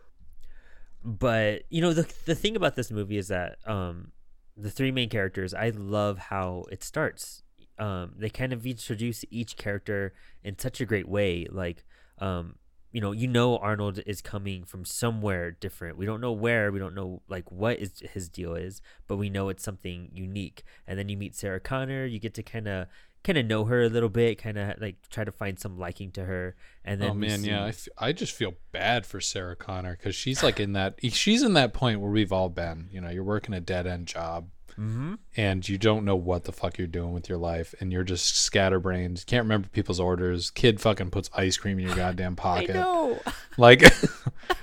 but 1.04 1.64
you 1.70 1.82
know 1.82 1.94
the 1.94 2.12
the 2.26 2.36
thing 2.36 2.56
about 2.56 2.76
this 2.76 2.90
movie 2.92 3.18
is 3.18 3.28
that 3.28 3.58
um 3.66 4.12
the 4.56 4.70
three 4.72 4.92
main 4.92 5.10
characters 5.10 5.54
i 5.54 5.70
love 5.70 6.18
how 6.18 6.64
it 6.72 6.84
starts 6.84 7.44
um 7.80 8.14
they 8.18 8.30
kind 8.30 8.54
of 8.54 8.66
introduce 8.66 9.26
each 9.30 9.58
character 9.58 10.14
in 10.44 10.58
such 10.58 10.80
a 10.80 10.86
great 10.86 11.08
way 11.08 11.46
like 11.52 11.84
um 12.20 12.56
you 12.94 13.02
know 13.02 13.12
you 13.12 13.28
know 13.28 13.58
arnold 13.58 14.00
is 14.06 14.22
coming 14.22 14.64
from 14.64 14.86
somewhere 14.86 15.52
different 15.52 15.98
we 15.98 16.06
don't 16.06 16.22
know 16.22 16.32
where 16.32 16.72
we 16.72 16.80
don't 16.80 16.96
know 16.96 17.22
like 17.28 17.52
what 17.52 17.78
is 17.80 18.02
his 18.14 18.30
deal 18.30 18.56
is 18.56 18.82
but 19.08 19.18
we 19.18 19.30
know 19.30 19.50
it's 19.50 19.64
something 19.64 20.10
unique 20.14 20.64
and 20.88 20.98
then 20.98 21.10
you 21.10 21.18
meet 21.18 21.36
sarah 21.36 21.60
connor 21.60 22.06
you 22.06 22.20
get 22.20 22.34
to 22.34 22.44
kind 22.44 22.68
of 22.68 22.88
kind 23.24 23.38
of 23.38 23.46
know 23.46 23.66
her 23.66 23.84
a 23.84 23.90
little 23.90 24.10
bit 24.10 24.38
kind 24.38 24.58
of 24.58 24.80
like 24.80 24.96
try 25.10 25.24
to 25.24 25.32
find 25.32 25.60
some 25.60 25.78
liking 25.78 26.12
to 26.12 26.26
her 26.26 26.56
and 26.84 27.02
oh, 27.02 27.06
then 27.06 27.12
Oh 27.12 27.14
man, 27.16 27.44
yeah. 27.44 27.66
I, 27.66 27.72
see- 27.72 28.14
just 28.14 28.34
feel 28.34 28.54
bad 28.72 29.06
for 29.06 29.22
Sarah 29.22 29.56
Connor 29.56 29.96
because 29.96 30.14
she's 30.14 30.44
like 30.44 30.60
in 30.60 30.74
that 30.74 31.00
she's 31.02 31.42
in 31.42 31.54
that 31.54 31.74
point 31.74 32.02
where 32.02 32.12
we've 32.12 32.34
all 32.34 32.50
been. 32.50 32.90
You 32.92 33.00
know, 33.00 33.10
you're 33.10 33.24
working 33.24 33.54
a 33.54 33.62
dead 33.62 33.88
end 33.88 34.08
job 34.08 34.50
Mhm. 34.80 35.18
and 35.38 35.68
you 35.68 35.78
don't 35.78 36.06
know 36.06 36.16
what 36.16 36.44
the 36.46 36.52
fuck 36.52 36.78
you're 36.78 36.88
doing 36.88 37.14
with 37.14 37.30
your 37.30 37.38
life 37.38 37.74
and 37.80 37.92
you're 37.92 38.04
just 38.04 38.38
scatterbrained. 38.38 39.24
Can't 39.28 39.44
remember 39.44 39.68
people's 39.70 40.00
orders. 40.00 40.50
Kid 40.52 40.80
fucking 40.82 41.10
puts 41.12 41.30
ice 41.34 41.58
cream 41.58 41.80
in 41.80 41.88
your 41.88 41.96
goddamn 42.04 42.34
I 42.34 42.42
pocket. 42.42 42.74
know. 42.76 43.20
Like, 43.58 43.80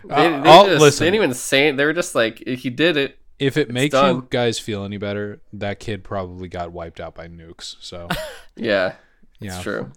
They, 0.05 0.07
they 0.09 0.17
I'll- 0.51 0.67
just, 0.67 0.81
listen. 0.81 1.05
they 1.05 1.11
didn't 1.11 1.25
even 1.25 1.35
say 1.35 1.69
it. 1.69 1.77
They 1.77 1.85
were 1.85 1.93
just 1.93 2.15
like, 2.15 2.39
he 2.47 2.71
did 2.71 2.97
it. 2.97 3.19
if 3.39 3.57
it 3.57 3.71
makes 3.71 3.93
done. 3.93 4.17
you 4.17 4.27
guys 4.31 4.59
feel 4.59 4.85
any 4.85 4.99
better, 4.99 5.41
that 5.53 5.81
kid 5.81 6.05
probably 6.05 6.49
got 6.49 6.73
wiped 6.73 7.01
out 7.01 7.15
by 7.15 7.29
nukes. 7.29 7.77
So 7.81 8.09
Yeah, 8.57 8.95
yeah, 9.41 9.55
it's 9.55 9.63
true. 9.63 9.91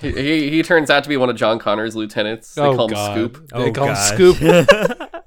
he, 0.00 0.10
he 0.12 0.50
he 0.50 0.62
turns 0.62 0.90
out 0.90 1.02
to 1.04 1.08
be 1.08 1.16
one 1.16 1.30
of 1.30 1.36
John 1.36 1.58
Connor's 1.58 1.94
lieutenants. 1.96 2.54
They 2.54 2.62
oh 2.62 2.76
call 2.76 2.88
god, 2.88 3.16
him 3.16 3.28
Scoop. 3.34 3.48
they 3.50 3.56
Oh, 3.70 3.72
call 3.72 3.88
him. 3.88 3.96
Scoop. 3.96 5.24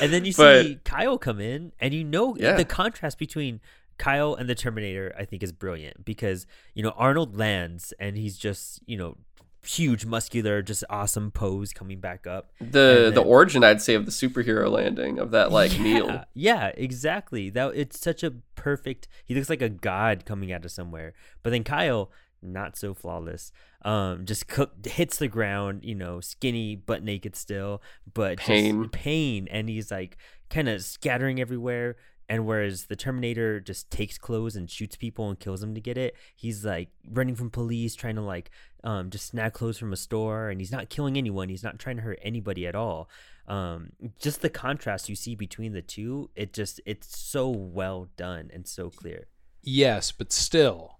And 0.00 0.12
then 0.12 0.24
you 0.24 0.32
But- 0.36 0.64
see 0.64 0.78
Kyle 0.84 1.18
come 1.18 1.40
in, 1.40 1.72
and 1.80 1.92
you 1.94 2.04
know 2.04 2.36
Yeah. 2.36 2.56
the 2.56 2.64
contrast 2.64 3.18
between 3.18 3.60
Kyle 3.98 4.34
and 4.34 4.48
the 4.48 4.54
Terminator. 4.54 5.14
I 5.18 5.24
think 5.24 5.42
is 5.42 5.52
brilliant 5.52 6.04
because 6.04 6.46
you 6.74 6.82
know 6.82 6.90
Arnold 6.96 7.36
lands, 7.38 7.92
and 7.98 8.16
he's 8.16 8.36
just 8.38 8.80
you 8.86 8.96
know 8.96 9.16
huge, 9.64 10.06
muscular, 10.06 10.62
just 10.62 10.84
awesome 10.88 11.30
pose 11.32 11.72
coming 11.72 11.98
back 11.98 12.24
up. 12.24 12.52
The 12.60 13.06
And 13.08 13.16
the 13.16 13.22
origin, 13.22 13.64
I'd 13.64 13.82
say, 13.82 13.94
of 13.94 14.04
the 14.06 14.12
superhero 14.12 14.70
landing 14.70 15.18
of 15.18 15.32
that 15.32 15.50
like 15.50 15.72
yeah, 15.76 15.82
meal. 15.82 16.24
Yeah, 16.34 16.66
exactly. 16.76 17.50
That 17.50 17.72
it's 17.74 17.98
such 17.98 18.22
a 18.22 18.32
perfect. 18.54 19.08
He 19.24 19.34
looks 19.34 19.50
like 19.50 19.62
a 19.62 19.68
god 19.68 20.24
coming 20.24 20.52
out 20.52 20.64
of 20.64 20.70
somewhere. 20.70 21.14
But 21.42 21.50
then 21.50 21.64
Kyle, 21.64 22.10
not 22.42 22.76
so 22.76 22.94
flawless. 22.94 23.52
Um, 23.82 24.24
just 24.26 24.44
hits 24.84 25.18
the 25.18 25.28
ground. 25.28 25.84
You 25.84 25.94
know, 25.94 26.20
skinny, 26.20 26.76
butt 26.76 27.02
naked 27.02 27.36
still, 27.36 27.82
but 28.12 28.38
Pain. 28.38 28.82
just 28.82 28.92
pain, 28.92 29.48
and 29.50 29.68
he's 29.68 29.90
like 29.90 30.16
kind 30.50 30.68
of 30.68 30.82
scattering 30.82 31.40
everywhere. 31.40 31.96
And 32.28 32.44
whereas 32.44 32.86
the 32.86 32.96
Terminator 32.96 33.60
just 33.60 33.88
takes 33.88 34.18
clothes 34.18 34.56
and 34.56 34.68
shoots 34.68 34.96
people 34.96 35.28
and 35.28 35.38
kills 35.38 35.60
them 35.60 35.76
to 35.76 35.80
get 35.80 35.96
it, 35.96 36.16
he's 36.34 36.64
like 36.64 36.88
running 37.08 37.36
from 37.36 37.50
police, 37.50 37.94
trying 37.94 38.16
to 38.16 38.20
like 38.20 38.50
um, 38.82 39.10
just 39.10 39.26
snag 39.26 39.52
clothes 39.52 39.78
from 39.78 39.92
a 39.92 39.96
store, 39.96 40.48
and 40.48 40.60
he's 40.60 40.72
not 40.72 40.88
killing 40.90 41.16
anyone. 41.16 41.48
He's 41.48 41.62
not 41.62 41.78
trying 41.78 41.96
to 41.96 42.02
hurt 42.02 42.18
anybody 42.22 42.66
at 42.66 42.74
all. 42.74 43.08
Um, 43.46 43.90
just 44.18 44.42
the 44.42 44.50
contrast 44.50 45.08
you 45.08 45.14
see 45.14 45.36
between 45.36 45.72
the 45.72 45.82
two, 45.82 46.30
it 46.34 46.52
just 46.52 46.80
it's 46.84 47.16
so 47.16 47.48
well 47.48 48.08
done 48.16 48.50
and 48.52 48.66
so 48.66 48.90
clear. 48.90 49.28
Yes, 49.62 50.10
but 50.10 50.32
still, 50.32 50.95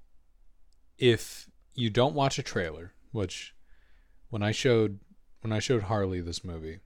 if 0.98 1.48
you 1.74 1.90
don't 1.90 2.14
watch 2.14 2.38
a 2.38 2.42
trailer, 2.42 2.92
which 3.12 3.54
when 4.30 4.42
I 4.42 4.52
showed 4.52 4.98
when 5.42 5.52
I 5.52 5.58
showed 5.60 5.84
Harley 5.84 6.20
this 6.20 6.42
movie, 6.44 6.80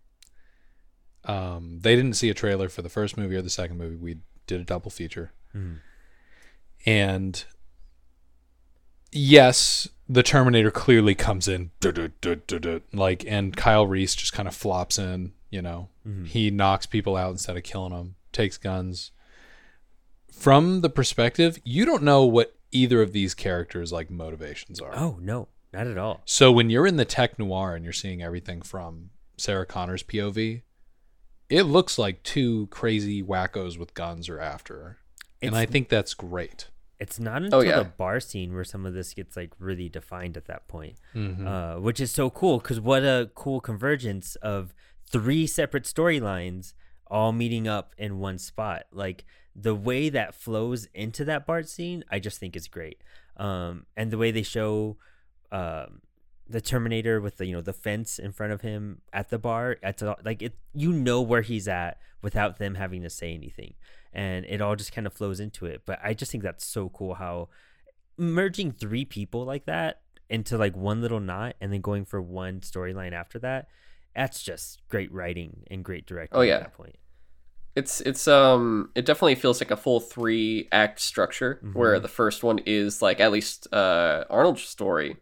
um, 1.24 1.78
they 1.80 1.96
didn't 1.96 2.14
see 2.14 2.28
a 2.30 2.34
trailer 2.34 2.68
for 2.68 2.82
the 2.82 2.88
first 2.88 3.16
movie 3.16 3.36
or 3.36 3.42
the 3.42 3.48
second 3.50 3.78
movie. 3.78 3.96
We 3.96 4.18
did 4.46 4.60
a 4.60 4.64
double 4.64 4.90
feature, 4.90 5.32
Mhm. 5.54 5.78
and 6.84 7.44
yes, 9.12 9.88
the 10.08 10.22
Terminator 10.22 10.70
clearly 10.70 11.14
comes 11.14 11.48
in, 11.48 11.70
like, 12.92 13.24
and 13.26 13.56
Kyle 13.56 13.86
Reese 13.86 14.14
just 14.14 14.32
kind 14.32 14.48
of 14.48 14.54
flops 14.54 14.98
in. 14.98 15.32
You 15.50 15.62
know, 15.62 15.88
he 16.26 16.50
knocks 16.50 16.86
people 16.86 17.16
out 17.16 17.30
instead 17.32 17.56
of 17.56 17.62
killing 17.64 17.92
them, 17.92 18.14
takes 18.32 18.56
guns. 18.56 19.10
From 20.32 20.80
the 20.80 20.90
perspective, 20.90 21.58
you 21.64 21.84
don't 21.84 22.02
know 22.04 22.24
what 22.24 22.56
either 22.72 23.02
of 23.02 23.12
these 23.12 23.34
characters' 23.34 23.92
like 23.92 24.10
motivations 24.10 24.80
are. 24.80 24.94
Oh 24.94 25.18
no, 25.20 25.48
not 25.72 25.86
at 25.86 25.98
all. 25.98 26.20
So 26.24 26.50
when 26.52 26.70
you're 26.70 26.86
in 26.86 26.96
the 26.96 27.04
tech 27.04 27.38
noir 27.38 27.74
and 27.74 27.84
you're 27.84 27.92
seeing 27.92 28.22
everything 28.22 28.62
from 28.62 29.10
Sarah 29.36 29.66
Connor's 29.66 30.02
POV, 30.02 30.62
it 31.48 31.62
looks 31.64 31.98
like 31.98 32.22
two 32.22 32.66
crazy 32.68 33.22
wackos 33.22 33.78
with 33.78 33.94
guns 33.94 34.28
are 34.28 34.40
after 34.40 34.74
her. 34.74 34.98
And 35.42 35.56
I 35.56 35.66
think 35.66 35.88
that's 35.88 36.14
great. 36.14 36.68
It's 36.98 37.18
not 37.18 37.42
until 37.42 37.64
yeah. 37.64 37.78
the 37.78 37.84
bar 37.86 38.20
scene 38.20 38.52
where 38.52 38.62
some 38.64 38.84
of 38.84 38.92
this 38.92 39.14
gets 39.14 39.34
like 39.34 39.52
really 39.58 39.88
defined 39.88 40.36
at 40.36 40.44
that 40.46 40.68
point, 40.68 40.96
Mm-hmm. 41.14 41.46
uh, 41.46 41.80
which 41.80 41.98
is 41.98 42.12
so 42.12 42.28
cool 42.28 42.58
because 42.58 42.78
what 42.78 43.02
a 43.02 43.30
cool 43.34 43.60
convergence 43.60 44.36
of 44.36 44.74
three 45.10 45.46
separate 45.46 45.84
storylines 45.84 46.74
all 47.06 47.32
meeting 47.32 47.66
up 47.66 47.94
in 47.96 48.18
one 48.18 48.38
spot. 48.38 48.84
Like 48.92 49.24
the 49.54 49.74
way 49.74 50.08
that 50.08 50.34
flows 50.34 50.86
into 50.94 51.24
that 51.24 51.46
bar 51.46 51.62
scene, 51.62 52.04
I 52.10 52.18
just 52.18 52.38
think 52.38 52.56
is 52.56 52.68
great. 52.68 53.02
Um, 53.36 53.86
and 53.96 54.10
the 54.10 54.18
way 54.18 54.30
they 54.30 54.42
show 54.42 54.96
um, 55.50 56.02
the 56.48 56.60
Terminator 56.60 57.20
with 57.20 57.36
the 57.38 57.46
you 57.46 57.54
know 57.54 57.60
the 57.60 57.72
fence 57.72 58.18
in 58.18 58.32
front 58.32 58.52
of 58.52 58.60
him 58.60 59.02
at 59.12 59.30
the 59.30 59.38
bar, 59.38 59.76
at 59.82 59.98
the, 59.98 60.16
like 60.24 60.42
it, 60.42 60.56
you 60.74 60.92
know 60.92 61.20
where 61.20 61.42
he's 61.42 61.68
at 61.68 61.98
without 62.22 62.58
them 62.58 62.74
having 62.74 63.02
to 63.02 63.10
say 63.10 63.32
anything, 63.32 63.74
and 64.12 64.44
it 64.46 64.60
all 64.60 64.76
just 64.76 64.92
kind 64.92 65.06
of 65.06 65.12
flows 65.12 65.40
into 65.40 65.66
it. 65.66 65.82
But 65.84 65.98
I 66.02 66.14
just 66.14 66.30
think 66.30 66.44
that's 66.44 66.64
so 66.64 66.88
cool 66.88 67.14
how 67.14 67.48
merging 68.16 68.70
three 68.72 69.04
people 69.04 69.44
like 69.44 69.64
that 69.64 70.02
into 70.28 70.56
like 70.56 70.76
one 70.76 71.00
little 71.00 71.20
knot 71.20 71.56
and 71.60 71.72
then 71.72 71.80
going 71.80 72.04
for 72.04 72.20
one 72.22 72.60
storyline 72.60 73.12
after 73.12 73.38
that. 73.40 73.68
That's 74.14 74.42
just 74.42 74.80
great 74.88 75.12
writing 75.12 75.64
and 75.70 75.84
great 75.84 76.06
directing. 76.06 76.38
Oh, 76.38 76.42
yeah. 76.42 76.56
at 76.56 76.62
that 76.62 76.74
point. 76.74 76.96
It's 77.80 78.00
it's 78.10 78.26
um 78.28 78.90
it 78.94 79.04
definitely 79.06 79.34
feels 79.42 79.60
like 79.60 79.70
a 79.70 79.76
full 79.84 80.00
three 80.00 80.68
act 80.72 81.00
structure 81.00 81.52
where 81.72 81.94
Mm-hmm. 81.94 82.02
the 82.02 82.08
first 82.20 82.42
one 82.42 82.58
is 82.66 83.00
like 83.06 83.18
at 83.20 83.32
least 83.32 83.66
uh 83.72 84.24
Arnold's 84.30 84.62
story. 84.62 85.16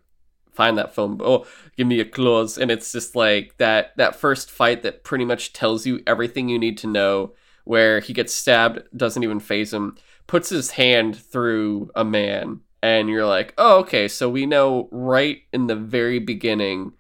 Find 0.59 0.77
that 0.79 0.93
phone. 0.95 1.21
Oh, 1.23 1.47
give 1.77 1.87
me 1.87 2.01
a 2.01 2.05
clause, 2.05 2.59
and 2.59 2.71
it's 2.71 2.91
just 2.91 3.15
like 3.15 3.47
that 3.59 3.97
that 3.97 4.17
first 4.17 4.51
fight 4.51 4.83
that 4.83 5.05
pretty 5.05 5.25
much 5.25 5.53
tells 5.53 5.87
you 5.87 6.03
everything 6.07 6.49
you 6.49 6.59
need 6.59 6.77
to 6.79 6.87
know. 6.89 7.33
Where 7.65 8.01
he 8.01 8.13
gets 8.15 8.33
stabbed, 8.35 8.79
doesn't 8.97 9.23
even 9.23 9.41
faze 9.41 9.73
him, 9.75 9.97
puts 10.27 10.49
his 10.49 10.71
hand 10.73 11.17
through 11.17 11.91
a 11.95 12.03
man, 12.03 12.61
and 12.83 13.11
you're 13.11 13.27
like, 13.27 13.53
oh, 13.59 13.81
okay, 13.81 14.09
so 14.09 14.29
we 14.31 14.47
know 14.47 14.89
right 14.91 15.43
in 15.53 15.67
the 15.69 15.77
very 15.77 16.19
beginning 16.19 16.95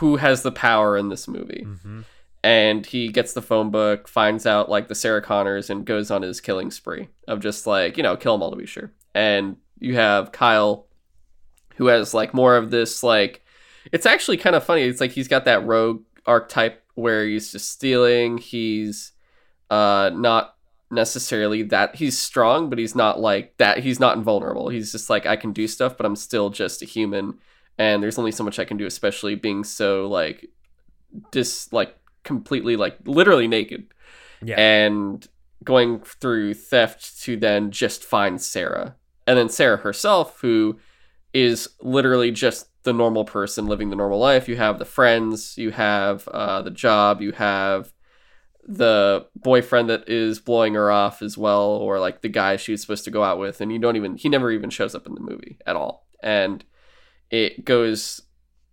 who 0.00 0.16
has 0.16 0.42
the 0.42 0.52
power 0.52 0.96
in 0.96 1.08
this 1.10 1.28
movie 1.28 1.64
Mm-hmm. 1.66 2.00
And 2.44 2.84
he 2.84 3.08
gets 3.08 3.32
the 3.32 3.42
phone 3.42 3.70
book, 3.70 4.08
finds 4.08 4.46
out 4.46 4.68
like 4.68 4.88
the 4.88 4.94
Sarah 4.94 5.22
Connors, 5.22 5.70
and 5.70 5.86
goes 5.86 6.10
on 6.10 6.22
his 6.22 6.40
killing 6.40 6.70
spree 6.70 7.08
of 7.28 7.40
just 7.40 7.66
like 7.66 7.96
you 7.96 8.02
know 8.02 8.16
kill 8.16 8.34
them 8.34 8.42
all 8.42 8.50
to 8.50 8.56
be 8.56 8.66
sure. 8.66 8.92
And 9.14 9.56
you 9.78 9.96
have 9.96 10.32
Kyle, 10.32 10.86
who 11.76 11.86
has 11.86 12.14
like 12.14 12.34
more 12.34 12.56
of 12.56 12.70
this 12.70 13.02
like, 13.02 13.44
it's 13.92 14.06
actually 14.06 14.36
kind 14.36 14.56
of 14.56 14.64
funny. 14.64 14.82
It's 14.82 15.00
like 15.00 15.12
he's 15.12 15.28
got 15.28 15.44
that 15.44 15.64
rogue 15.66 16.02
archetype 16.26 16.82
where 16.94 17.26
he's 17.26 17.52
just 17.52 17.70
stealing. 17.70 18.38
He's 18.38 19.12
uh 19.70 20.10
not 20.14 20.56
necessarily 20.90 21.62
that 21.64 21.96
he's 21.96 22.18
strong, 22.18 22.68
but 22.68 22.78
he's 22.78 22.94
not 22.94 23.20
like 23.20 23.56
that. 23.58 23.78
He's 23.78 24.00
not 24.00 24.16
invulnerable. 24.16 24.68
He's 24.68 24.92
just 24.92 25.08
like 25.08 25.26
I 25.26 25.36
can 25.36 25.52
do 25.52 25.66
stuff, 25.66 25.96
but 25.96 26.06
I'm 26.06 26.16
still 26.16 26.50
just 26.50 26.82
a 26.82 26.86
human. 26.86 27.38
And 27.78 28.02
there's 28.02 28.18
only 28.18 28.32
so 28.32 28.44
much 28.44 28.58
I 28.58 28.64
can 28.64 28.76
do, 28.76 28.86
especially 28.86 29.34
being 29.34 29.64
so 29.64 30.06
like 30.08 30.50
dis 31.30 31.72
like 31.72 31.96
completely 32.24 32.76
like 32.76 32.96
literally 33.04 33.48
naked 33.48 33.86
Yeah. 34.42 34.58
and 34.58 35.26
going 35.64 36.00
through 36.00 36.54
theft 36.54 37.20
to 37.22 37.36
then 37.36 37.70
just 37.70 38.04
find 38.04 38.40
Sarah. 38.40 38.96
And 39.26 39.38
then 39.38 39.48
Sarah 39.48 39.76
herself, 39.78 40.40
who 40.40 40.78
is 41.32 41.68
literally 41.80 42.30
just 42.30 42.68
the 42.82 42.92
normal 42.92 43.24
person 43.24 43.66
living 43.66 43.90
the 43.90 43.96
normal 43.96 44.18
life. 44.18 44.48
You 44.48 44.56
have 44.56 44.78
the 44.78 44.84
friends, 44.84 45.56
you 45.56 45.70
have 45.70 46.26
uh, 46.28 46.62
the 46.62 46.70
job, 46.70 47.20
you 47.22 47.32
have 47.32 47.92
the 48.66 49.26
boyfriend 49.36 49.88
that 49.90 50.08
is 50.08 50.40
blowing 50.40 50.74
her 50.74 50.90
off 50.90 51.22
as 51.22 51.38
well, 51.38 51.62
or 51.70 51.98
like 52.00 52.22
the 52.22 52.28
guy 52.28 52.56
she 52.56 52.72
was 52.72 52.80
supposed 52.80 53.04
to 53.04 53.10
go 53.10 53.22
out 53.22 53.38
with. 53.38 53.60
And 53.60 53.72
you 53.72 53.78
don't 53.78 53.96
even, 53.96 54.16
he 54.16 54.28
never 54.28 54.50
even 54.50 54.70
shows 54.70 54.94
up 54.94 55.06
in 55.06 55.14
the 55.14 55.20
movie 55.20 55.58
at 55.66 55.76
all. 55.76 56.06
And 56.22 56.64
it 57.30 57.64
goes 57.64 58.20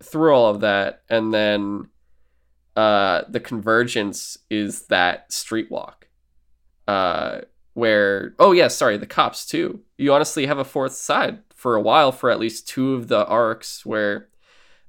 through 0.02 0.34
all 0.34 0.50
of 0.50 0.62
that. 0.62 1.04
And 1.10 1.34
then 1.34 1.90
uh, 2.80 3.26
the 3.28 3.42
convergence 3.42 4.38
is 4.50 4.84
that 4.84 5.34
street 5.34 5.70
walk 5.70 6.08
uh, 6.88 7.42
where 7.74 8.36
oh 8.40 8.54
yeah 8.54 8.70
sorry 8.70 8.96
the 8.96 9.06
cops 9.06 9.46
too. 9.46 9.82
You 9.98 10.14
honestly 10.14 10.46
have 10.46 10.60
a 10.60 10.64
fourth 10.64 10.94
side 10.94 11.40
for 11.54 11.76
a 11.76 11.82
while 11.82 12.14
for 12.14 12.30
at 12.30 12.40
least 12.40 12.70
two 12.70 12.94
of 12.94 13.10
the 13.10 13.26
arcs 13.26 13.86
where 13.86 14.30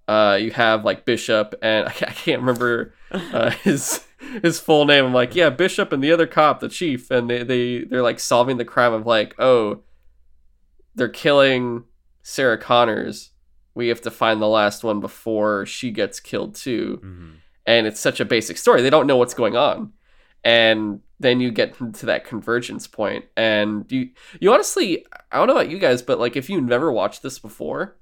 uh, 0.07 0.38
you 0.40 0.53
have 0.53 0.85
like 0.85 1.05
bishop 1.05 1.57
and 1.62 1.88
i 1.88 1.90
can't 1.90 2.42
remember 2.42 2.94
uh, 3.11 3.50
his 3.64 4.07
his 4.40 4.61
full 4.61 4.85
name. 4.85 5.07
I'm 5.07 5.12
like 5.12 5.35
yeah 5.35 5.50
bishop 5.50 5.92
and 5.92 6.00
the 6.00 6.12
other 6.12 6.29
cop 6.29 6.61
the 6.61 6.68
chief 6.68 7.11
and 7.11 7.29
they, 7.29 7.42
they 7.42 7.79
they're 7.81 8.03
like 8.03 8.20
solving 8.20 8.57
the 8.57 8.64
crime 8.64 8.92
of 8.92 9.05
like 9.05 9.35
oh 9.40 9.81
they're 10.94 11.09
killing 11.09 11.83
sarah 12.22 12.57
connors. 12.57 13.31
We 13.74 13.88
have 13.88 14.03
to 14.03 14.12
find 14.12 14.40
the 14.40 14.46
last 14.46 14.85
one 14.85 15.00
before 15.00 15.66
she 15.66 15.90
gets 15.90 16.20
killed 16.20 16.55
too. 16.55 17.00
Hmm 17.03 17.31
and 17.66 17.87
it's 17.87 18.01
such 18.01 18.20
a 18.20 18.25
basic 18.25 18.57
story. 18.59 18.83
They 18.83 18.90
don't 18.90 19.07
know 19.07 19.16
what's 19.16 19.35
going 19.35 19.57
on. 19.57 19.92
And 20.44 21.01
then 21.20 21.38
you 21.40 21.51
get 21.51 21.75
to 21.94 22.07
that 22.07 22.25
convergence 22.25 22.87
point 22.87 23.27
and 23.37 23.85
you 23.92 24.09
you 24.40 24.51
honestly 24.51 25.05
i 25.31 25.37
don't 25.37 25.46
know 25.46 25.53
about 25.53 25.68
you 25.68 25.79
guys 25.79 26.01
but 26.01 26.18
like 26.18 26.35
if 26.35 26.49
you've 26.49 26.64
never 26.64 26.90
watched 26.90 27.23
this 27.23 27.38
before 27.38 27.94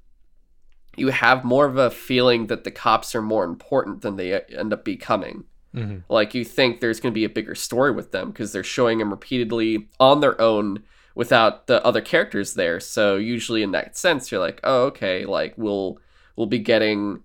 you 0.97 1.09
have 1.09 1.44
more 1.44 1.66
of 1.66 1.77
a 1.77 1.90
feeling 1.90 2.47
that 2.47 2.62
the 2.64 2.71
cops 2.71 3.14
are 3.14 3.23
more 3.23 3.44
important 3.44 4.03
than 4.03 4.16
they 4.16 4.40
end 4.57 4.73
up 4.73 4.85
becoming. 4.85 5.44
Mhm. 5.75 6.03
like 6.09 6.35
you 6.35 6.44
think 6.44 6.81
there's 6.81 6.99
going 6.99 7.12
to 7.12 7.18
be 7.18 7.25
a 7.25 7.29
bigger 7.29 7.55
story 7.55 7.90
with 7.92 8.11
them 8.11 8.31
because 8.31 8.53
they're 8.53 8.64
showing 8.64 8.99
them 8.99 9.11
repeatedly 9.11 9.88
on 10.01 10.21
their 10.21 10.40
own 10.40 10.83
without 11.14 11.66
the 11.66 11.85
other 11.85 12.01
characters 12.01 12.55
there. 12.55 12.81
So 12.81 13.16
usually 13.16 13.62
in 13.62 13.73
that 13.73 13.97
sense 13.97 14.31
you're 14.33 14.40
like 14.40 14.61
oh 14.64 14.85
okay 14.85 15.27
like 15.27 15.55
we'll 15.59 15.99
we'll 16.37 16.47
be 16.47 16.59
getting 16.59 17.21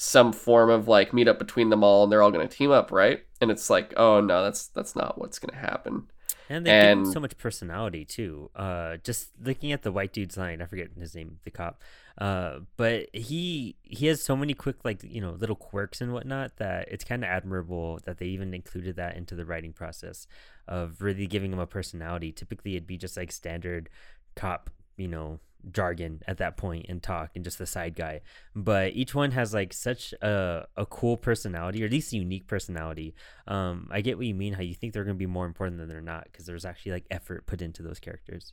some 0.00 0.32
form 0.32 0.70
of 0.70 0.86
like 0.86 1.10
meetup 1.10 1.40
between 1.40 1.70
them 1.70 1.82
all 1.82 2.04
and 2.04 2.12
they're 2.12 2.22
all 2.22 2.30
going 2.30 2.46
to 2.48 2.56
team 2.56 2.70
up 2.70 2.92
right 2.92 3.24
and 3.40 3.50
it's 3.50 3.68
like 3.68 3.92
oh 3.96 4.20
no 4.20 4.44
that's 4.44 4.68
that's 4.68 4.94
not 4.94 5.18
what's 5.18 5.40
going 5.40 5.52
to 5.52 5.58
happen 5.70 6.06
And 6.48 6.64
they 6.64 6.70
give 6.70 6.98
And- 6.98 7.08
so 7.12 7.18
much 7.20 7.36
personality 7.36 8.04
too. 8.04 8.48
Uh, 8.54 8.96
just 9.02 9.30
looking 9.42 9.72
at 9.72 9.82
the 9.82 9.90
white 9.92 10.12
dude's 10.14 10.36
line, 10.38 10.62
I 10.62 10.66
forget 10.66 10.88
his 10.98 11.14
name, 11.14 11.40
the 11.44 11.50
cop. 11.50 11.82
Uh, 12.16 12.60
but 12.76 13.08
he 13.12 13.74
he 13.82 14.06
has 14.06 14.22
so 14.22 14.34
many 14.34 14.54
quick 14.54 14.76
like 14.84 15.02
you 15.02 15.20
know 15.20 15.32
little 15.32 15.56
quirks 15.56 16.00
and 16.00 16.12
whatnot 16.12 16.56
that 16.56 16.88
it's 16.90 17.04
kind 17.04 17.22
of 17.24 17.28
admirable 17.28 17.98
that 18.06 18.16
they 18.18 18.26
even 18.26 18.54
included 18.54 18.94
that 18.96 19.16
into 19.16 19.34
the 19.34 19.44
writing 19.44 19.72
process 19.74 20.26
of 20.66 21.02
really 21.02 21.26
giving 21.26 21.52
him 21.52 21.58
a 21.58 21.66
personality. 21.66 22.30
Typically, 22.32 22.76
it'd 22.76 22.86
be 22.86 22.96
just 22.96 23.16
like 23.16 23.30
standard 23.30 23.90
cop, 24.34 24.70
you 24.98 25.08
know, 25.08 25.40
jargon 25.72 26.22
at 26.26 26.38
that 26.38 26.56
point 26.56 26.86
and 26.88 27.02
talk 27.02 27.30
and 27.34 27.42
just 27.44 27.58
the 27.58 27.66
side 27.66 27.94
guy. 27.96 28.20
But 28.54 28.92
each 28.94 29.14
one 29.14 29.32
has 29.32 29.52
like 29.54 29.72
such 29.72 30.12
a, 30.22 30.66
a 30.76 30.86
cool 30.86 31.16
personality 31.16 31.82
or 31.82 31.86
at 31.86 31.92
least 31.92 32.12
a 32.12 32.16
unique 32.16 32.46
personality. 32.46 33.14
Um, 33.46 33.88
I 33.90 34.00
get 34.00 34.16
what 34.18 34.26
you 34.26 34.34
mean, 34.34 34.52
how 34.54 34.62
you 34.62 34.74
think 34.74 34.92
they're 34.92 35.04
going 35.04 35.16
to 35.16 35.18
be 35.18 35.26
more 35.26 35.46
important 35.46 35.78
than 35.78 35.88
they're 35.88 36.00
not 36.00 36.24
because 36.30 36.46
there's 36.46 36.64
actually 36.64 36.92
like 36.92 37.06
effort 37.10 37.46
put 37.46 37.60
into 37.62 37.82
those 37.82 37.98
characters. 37.98 38.52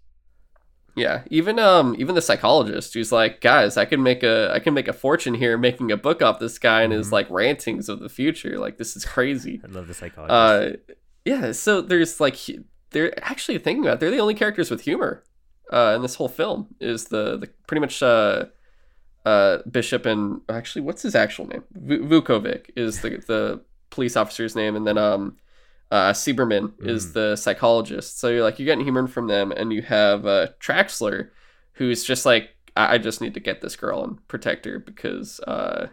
yeah 0.96 1.24
even 1.30 1.60
um 1.60 1.94
even 2.00 2.16
the 2.16 2.22
psychologist 2.22 2.94
who's 2.94 3.12
like 3.12 3.42
guys 3.42 3.76
i 3.76 3.84
can 3.84 4.02
make 4.02 4.24
a 4.24 4.50
i 4.54 4.60
can 4.60 4.74
make 4.74 4.88
a 4.88 4.94
fortune 4.94 5.34
here 5.34 5.58
making 5.58 5.92
a 5.92 5.98
book 5.98 6.22
off 6.22 6.40
this 6.40 6.58
guy 6.58 6.84
and 6.84 6.94
his 6.94 7.10
Mhm. 7.10 7.12
like 7.12 7.30
rantings 7.30 7.90
of 7.90 8.00
the 8.00 8.08
future 8.08 8.58
like 8.58 8.78
this 8.78 8.96
is 8.96 9.04
crazy 9.04 9.60
I 9.66 9.68
love 9.68 9.88
the 9.90 9.94
psychologist. 9.94 10.82
uh 10.90 10.94
yeah 11.26 11.52
so 11.52 11.82
there's 11.82 12.22
like 12.22 12.38
they're 12.92 13.12
actually 13.26 13.58
thinking 13.58 13.84
about 13.84 13.96
it, 13.96 14.00
they're 14.00 14.12
the 14.12 14.20
only 14.20 14.36
characters 14.36 14.72
with 14.72 14.82
humor 14.82 15.24
uh 15.72 15.94
in 15.96 16.02
this 16.02 16.16
whole 16.16 16.28
film 16.30 16.68
is 16.80 17.06
the 17.06 17.38
the 17.38 17.48
pretty 17.68 17.82
much 17.82 18.02
uh 18.04 18.46
uh 19.26 19.58
bishop 19.72 20.06
and 20.06 20.42
actually 20.50 20.82
what's 20.82 21.02
his 21.02 21.16
actual 21.16 21.48
name 21.48 21.64
V- 21.74 21.98
Vukovich 22.00 22.70
is 22.76 23.02
the 23.02 23.10
the 23.28 23.62
police 23.90 24.16
officer's 24.16 24.56
name 24.56 24.76
and 24.76 24.86
then 24.86 24.98
um 24.98 25.38
uh 25.92 26.12
Silberman 26.14 26.74
is 26.80 27.08
Mhm. 27.08 27.14
the 27.14 27.36
psychologist 27.36 28.20
so 28.20 28.30
you're 28.30 28.44
like 28.44 28.60
you're 28.60 28.66
getting 28.66 28.84
humor 28.84 29.08
from 29.08 29.28
them 29.28 29.52
and 29.52 29.74
you 29.74 29.82
have 29.82 30.26
uh 30.26 30.48
traxler 30.60 31.30
who's 31.74 32.04
just 32.04 32.26
like 32.26 32.50
I, 32.76 32.96
I 32.96 32.98
just 32.98 33.22
need 33.22 33.34
to 33.34 33.40
get 33.40 33.62
this 33.62 33.76
girl 33.76 34.04
and 34.04 34.28
protect 34.28 34.66
her 34.66 34.80
because 34.80 35.40
uh 35.42 35.88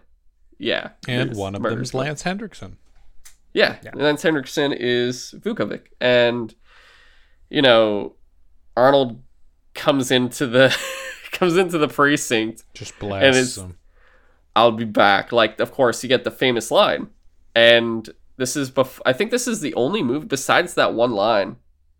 yeah 0.58 0.90
And 1.08 1.34
one 1.36 1.54
of 1.54 1.62
them 1.62 1.80
is 1.82 1.94
Lance 1.94 2.22
Henriksen. 2.22 2.76
yeah. 3.54 3.76
Yeah. 3.82 3.90
Then 3.94 4.16
Henriksen 4.16 4.72
is 4.72 5.34
Vukovich. 5.38 5.86
And, 6.00 6.54
you 7.50 7.60
know, 7.62 8.14
Arnold 8.76 9.20
comes 9.74 10.10
into 10.10 10.46
the 10.46 10.76
comes 11.32 11.56
into 11.56 11.78
the 11.78 11.88
precinct. 11.88 12.64
Just 12.74 12.98
blasts 12.98 13.56
them. 13.56 13.78
I'll 14.54 14.72
be 14.72 14.84
back. 14.84 15.32
Like, 15.32 15.58
of 15.60 15.72
course, 15.72 16.02
you 16.02 16.08
get 16.08 16.24
the 16.24 16.30
famous 16.30 16.70
line, 16.70 17.08
and 17.54 18.08
this 18.36 18.56
is 18.56 18.70
bef- 18.70 19.00
I 19.06 19.12
think 19.12 19.30
this 19.30 19.48
is 19.48 19.60
the 19.60 19.74
only 19.74 20.02
move 20.02 20.28
besides 20.28 20.74
that 20.74 20.94
one 20.94 21.12
line, 21.12 21.56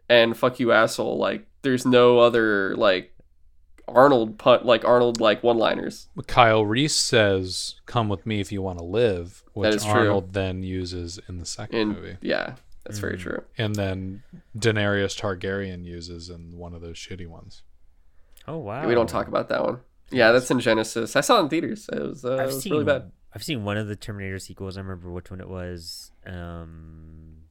and 0.09 0.37
"fuck 0.37 0.61
you, 0.61 0.73
asshole." 0.73 1.17
Like, 1.17 1.47
there's 1.63 1.87
no 1.87 2.19
other 2.19 2.77
like 2.77 3.13
Arnold 3.89 4.39
put 4.39 4.65
like 4.65 4.85
Arnold 4.85 5.21
like 5.21 5.43
one 5.43 5.59
liners. 5.59 6.09
Kyle 6.27 6.65
Reese 6.65 6.95
says, 6.95 7.77
"Come 7.87 8.09
with 8.09 8.27
me 8.27 8.41
if 8.41 8.53
you 8.53 8.63
want 8.63 8.79
to 8.79 8.85
live," 8.85 9.43
which 9.55 9.75
is 9.75 9.85
true. 9.85 9.93
Arnold 9.93 10.33
then 10.33 10.63
uses 10.63 11.19
in 11.29 11.39
the 11.39 11.47
second 11.47 11.79
In 11.79 11.89
movie, 11.89 12.17
yeah, 12.21 12.57
that's 12.85 12.99
very 12.99 13.17
Mm. 13.17 13.21
true. 13.21 13.45
and 13.59 13.75
then 13.75 14.23
Daenerys 14.57 15.19
Targaryen 15.19 15.85
uses 15.85 16.29
in 16.31 16.57
one 16.59 16.75
of 16.75 16.81
those 16.81 16.97
shitty 16.97 17.27
ones. 17.27 17.63
Oh 18.49 18.59
wow. 18.59 18.87
We 18.87 18.95
don't 18.95 19.09
talk 19.09 19.29
about 19.29 19.49
that 19.51 19.63
one. 19.65 19.81
Yeah, 20.11 20.33
that's 20.33 20.51
in 20.51 20.59
Genisys. 20.59 21.15
I 21.17 21.21
saw 21.23 21.39
it 21.39 21.45
in 21.45 21.49
theaters. 21.49 21.89
It 21.93 22.01
was, 22.03 22.25
uh, 22.25 22.33
it 22.33 22.41
I've 22.41 22.47
was 22.47 22.63
seen 22.63 22.73
really 22.73 22.85
bad. 22.85 23.13
I've 23.35 23.43
seen 23.43 23.65
one 23.65 23.79
of 23.79 23.87
the 23.89 23.97
Terminator 23.97 24.39
sequels. 24.39 24.77
I 24.77 24.81
remember 24.81 25.11
which 25.11 25.31
one 25.31 25.41
it 25.41 25.49
was. 25.49 26.11
Um, 26.27 27.45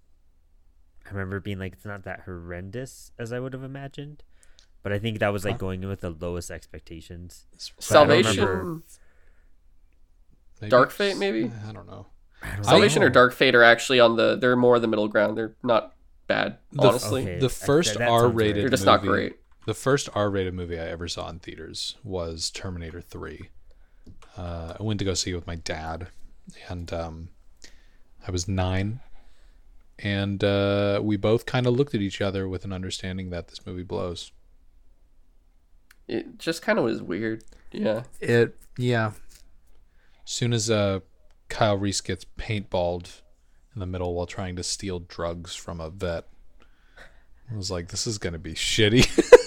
I 1.06 1.10
remember 1.10 1.40
being 1.40 1.58
like, 1.58 1.74
it's 1.74 1.86
not 1.86 2.04
that 2.04 2.22
horrendous 2.26 3.12
as 3.18 3.34
I 3.34 3.40
would 3.40 3.54
have 3.54 3.64
imagined, 3.64 4.22
but 4.84 4.92
I 4.92 5.00
think 5.00 5.18
that 5.20 5.30
was 5.34 5.44
like 5.44 5.54
Huh? 5.56 5.58
going 5.60 5.82
in 5.82 5.90
with 5.90 6.02
the 6.02 6.12
lowest 6.12 6.52
expectations. 6.52 7.48
But 7.52 7.84
Salvation. 7.84 8.84
Dark 10.68 10.92
Fate, 10.92 11.18
maybe? 11.18 11.52
I 11.68 11.72
don't 11.72 11.88
know. 11.88 12.06
I 12.42 12.56
don't 12.56 12.64
Salvation 12.64 13.02
know. 13.02 13.08
or 13.08 13.10
Dark 13.12 13.34
Fate 13.34 13.56
are 13.56 13.64
actually 13.64 14.00
on 14.00 14.16
the. 14.16 14.36
They're 14.36 14.56
more 14.56 14.80
the 14.80 14.88
middle 14.88 15.08
ground. 15.08 15.38
They're 15.38 15.56
not 15.64 15.94
bad, 16.28 16.58
The- 16.72 16.88
honestly. 16.88 17.22
Okay, 17.24 17.40
The 17.40 17.50
first 17.50 18.00
R-rated. 18.00 18.64
They're 18.64 18.70
just 18.70 18.86
movie, 18.86 18.92
not 18.98 19.02
great. 19.06 19.36
The 19.68 19.74
first 19.76 20.10
R-rated 20.16 20.54
movie 20.54 20.80
I 20.80 20.88
ever 20.88 21.08
saw 21.08 21.30
in 21.30 21.40
theaters 21.40 21.96
was 22.04 22.50
Terminator 22.50 23.00
3. 23.02 23.50
Uh, 24.38 24.74
I 24.80 24.84
went 24.84 24.98
to 25.00 25.06
go 25.06 25.14
see 25.14 25.32
it 25.32 25.36
with 25.36 25.46
my 25.46 25.56
dad, 25.56 26.08
and 26.68 26.92
um, 26.92 27.30
I 28.28 28.32
was 28.32 28.48
nine, 28.48 29.02
and 30.00 30.44
uh, 30.44 31.00
we 31.04 31.16
both 31.18 31.46
kind 31.46 31.68
of 31.68 31.74
looked 31.74 31.94
at 31.94 32.02
each 32.02 32.22
other 32.22 32.48
with 32.48 32.66
an 32.66 32.74
understanding 32.74 33.30
that 33.30 33.50
this 33.50 33.66
movie 33.68 33.84
blows. 33.84 34.32
It 36.08 36.40
just 36.40 36.62
kind 36.62 36.80
of 36.80 36.86
was 36.86 37.02
weird. 37.04 37.44
Yeah. 37.72 38.04
It 38.20 38.56
yeah. 38.78 39.12
Soon 40.26 40.54
as 40.54 40.70
uh, 40.70 41.00
Kyle 41.52 41.78
Reese 41.78 42.02
gets 42.02 42.26
paintballed 42.40 43.22
in 43.76 43.80
the 43.80 43.86
middle 43.86 44.16
while 44.16 44.26
trying 44.26 44.56
to 44.56 44.64
steal 44.64 45.00
drugs 45.00 45.54
from 45.56 45.80
a 45.80 45.90
vet, 45.90 46.26
I 47.52 47.56
was 47.56 47.70
like, 47.70 47.90
"This 47.90 48.08
is 48.08 48.18
gonna 48.18 48.40
be 48.40 48.54
shitty. 48.54 49.06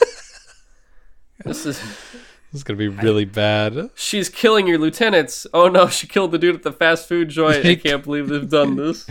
This 1.45 1.67
is. 1.67 1.79
this 1.81 2.21
is 2.53 2.63
gonna 2.65 2.79
be 2.79 2.89
really 2.89 3.25
bad." 3.25 3.91
She's 3.97 4.29
killing 4.29 4.67
your 4.69 4.79
lieutenants. 4.79 5.47
Oh 5.53 5.69
no, 5.69 5.89
she 5.89 6.07
killed 6.07 6.31
the 6.31 6.39
dude 6.39 6.55
at 6.55 6.63
the 6.63 6.73
fast 6.73 7.09
food 7.09 7.29
joint. 7.29 7.67
I 7.67 7.75
can't 7.87 8.05
believe 8.05 8.29
they've 8.29 8.49
done 8.49 8.77
this. 8.77 9.07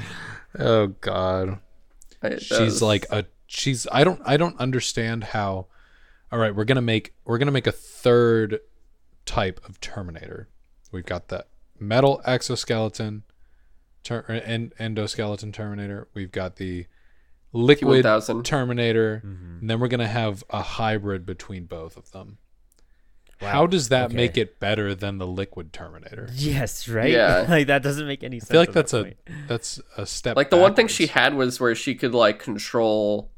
Oh 0.58 0.88
God. 1.02 1.60
I- 2.22 2.38
she's 2.38 2.60
was- 2.60 2.82
like 2.82 3.06
a 3.12 3.26
she's 3.48 3.86
I 3.92 4.04
don't 4.04 4.22
I 4.26 4.38
don't 4.38 4.58
understand 4.60 5.26
how 5.26 5.68
all 6.32 6.40
right 6.40 6.56
we're 6.56 6.64
gonna 6.64 6.82
make 6.82 7.14
we're 7.26 7.38
gonna 7.38 7.52
make 7.52 7.68
a 7.68 7.72
third 7.74 8.60
type 9.26 9.60
of 9.68 9.82
Terminator. 9.82 10.48
We've 10.92 11.06
got 11.06 11.28
the 11.28 11.46
metal 11.80 12.22
exoskeleton 12.26 13.24
ter- 14.04 14.22
and 14.28 14.74
endoskeleton 14.78 15.54
Terminator. 15.54 16.08
We've 16.14 16.32
got 16.32 16.56
the 16.58 16.86
liquid 17.52 18.04
T1000. 18.06 18.44
Terminator, 18.44 19.22
Mhm. 19.26 19.62
and 19.62 19.70
then 19.70 19.80
we're 19.80 19.88
gonna 19.88 20.08
have 20.08 20.44
a 20.50 20.62
hybrid 20.62 21.26
between 21.26 21.66
both 21.66 21.98
of 21.98 22.12
them. 22.12 22.38
Wow, 23.42 23.50
How 23.52 23.68
does 23.68 23.90
that 23.90 24.06
okay. 24.06 24.16
make 24.16 24.38
it 24.38 24.60
better 24.60 24.96
than 24.96 25.18
the 25.18 25.28
liquid 25.28 25.74
Terminator? 25.74 26.30
Yes, 26.34 26.88
right. 26.88 27.12
Yeah. 27.12 27.46
like 27.50 27.68
that 27.68 27.84
doesn't 27.84 28.08
make 28.08 28.24
any 28.24 28.40
sense. 28.40 28.50
I 28.50 28.54
feel 28.54 28.62
like 28.62 28.72
that's 28.72 28.92
that 28.94 29.00
a 29.00 29.04
point. 29.04 29.18
that's 29.48 29.82
a 29.98 30.06
step. 30.06 30.36
Like 30.38 30.50
the 30.50 30.58
one 30.58 30.76
thing 30.76 30.88
she 30.88 31.08
had 31.08 31.34
was 31.34 31.60
where 31.60 31.76
she 31.76 31.94
could 31.96 32.14
like 32.14 32.40
control 32.40 33.32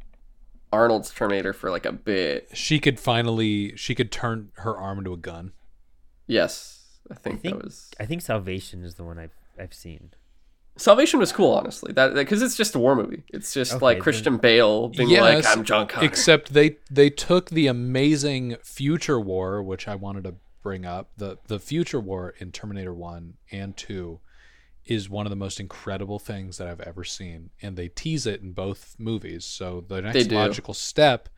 Arnold's 0.72 1.12
Terminator 1.12 1.54
for 1.54 1.72
like 1.72 1.86
a 1.86 1.92
bit. 1.94 2.50
she 2.54 2.80
could 2.80 3.00
finally 3.00 3.76
she 3.78 3.96
could 3.96 4.12
turn 4.12 4.50
her 4.58 4.78
arm 4.78 5.00
into 5.00 5.14
a 5.14 5.18
gun. 5.18 5.54
Yes, 6.28 6.75
I 7.12 7.16
think, 7.16 7.42
think- 7.42 7.56
that 7.58 7.64
was 7.64 7.92
I 8.00 8.06
think 8.06 8.22
Salvation 8.22 8.84
is 8.84 8.96
the 8.96 9.04
one 9.04 9.20
I've 9.20 9.36
I've 9.60 9.74
seen. 9.74 10.12
Salvation 10.78 11.20
was 11.20 11.32
cool, 11.32 11.54
honestly. 11.54 11.94
That 11.94 12.14
because 12.16 12.42
it's 12.42 12.58
just 12.58 12.76
a 12.76 12.80
war 12.80 12.96
movie. 12.96 13.24
It's 13.30 13.54
just 13.54 13.74
Okay, 13.76 13.86
like 13.86 13.98
then- 13.98 14.04
Christian 14.04 14.38
Bale 14.38 14.90
being 14.90 15.10
like, 15.10 15.46
"I'm 15.46 15.64
John 15.64 15.88
Connor." 15.88 16.06
Except 16.06 16.54
they 16.54 16.78
they 16.92 17.10
took 17.10 17.50
the 17.50 17.68
amazing 17.68 18.58
future 18.62 19.20
war, 19.20 19.64
which 19.64 19.88
I 19.88 19.96
wanted 19.96 20.26
to 20.26 20.36
bring 20.62 20.86
up. 20.86 21.12
The 21.16 21.38
the 21.48 21.60
future 21.60 22.00
war 22.02 22.34
in 22.40 22.52
Terminator 22.52 22.94
1 22.94 23.36
and 23.52 23.78
2 23.78 24.20
is 24.84 25.10
one 25.10 25.26
of 25.26 25.30
the 25.30 25.36
most 25.36 25.60
incredible 25.60 26.20
things 26.20 26.58
that 26.58 26.68
I've 26.68 26.82
ever 26.82 27.04
seen 27.04 27.50
and 27.62 27.76
they 27.76 27.88
tease 27.88 28.28
it 28.28 28.42
in 28.42 28.52
both 28.52 28.96
movies. 29.00 29.44
So 29.46 29.84
the 29.88 30.02
next 30.02 30.30
logical 30.32 30.74
step 30.74 31.30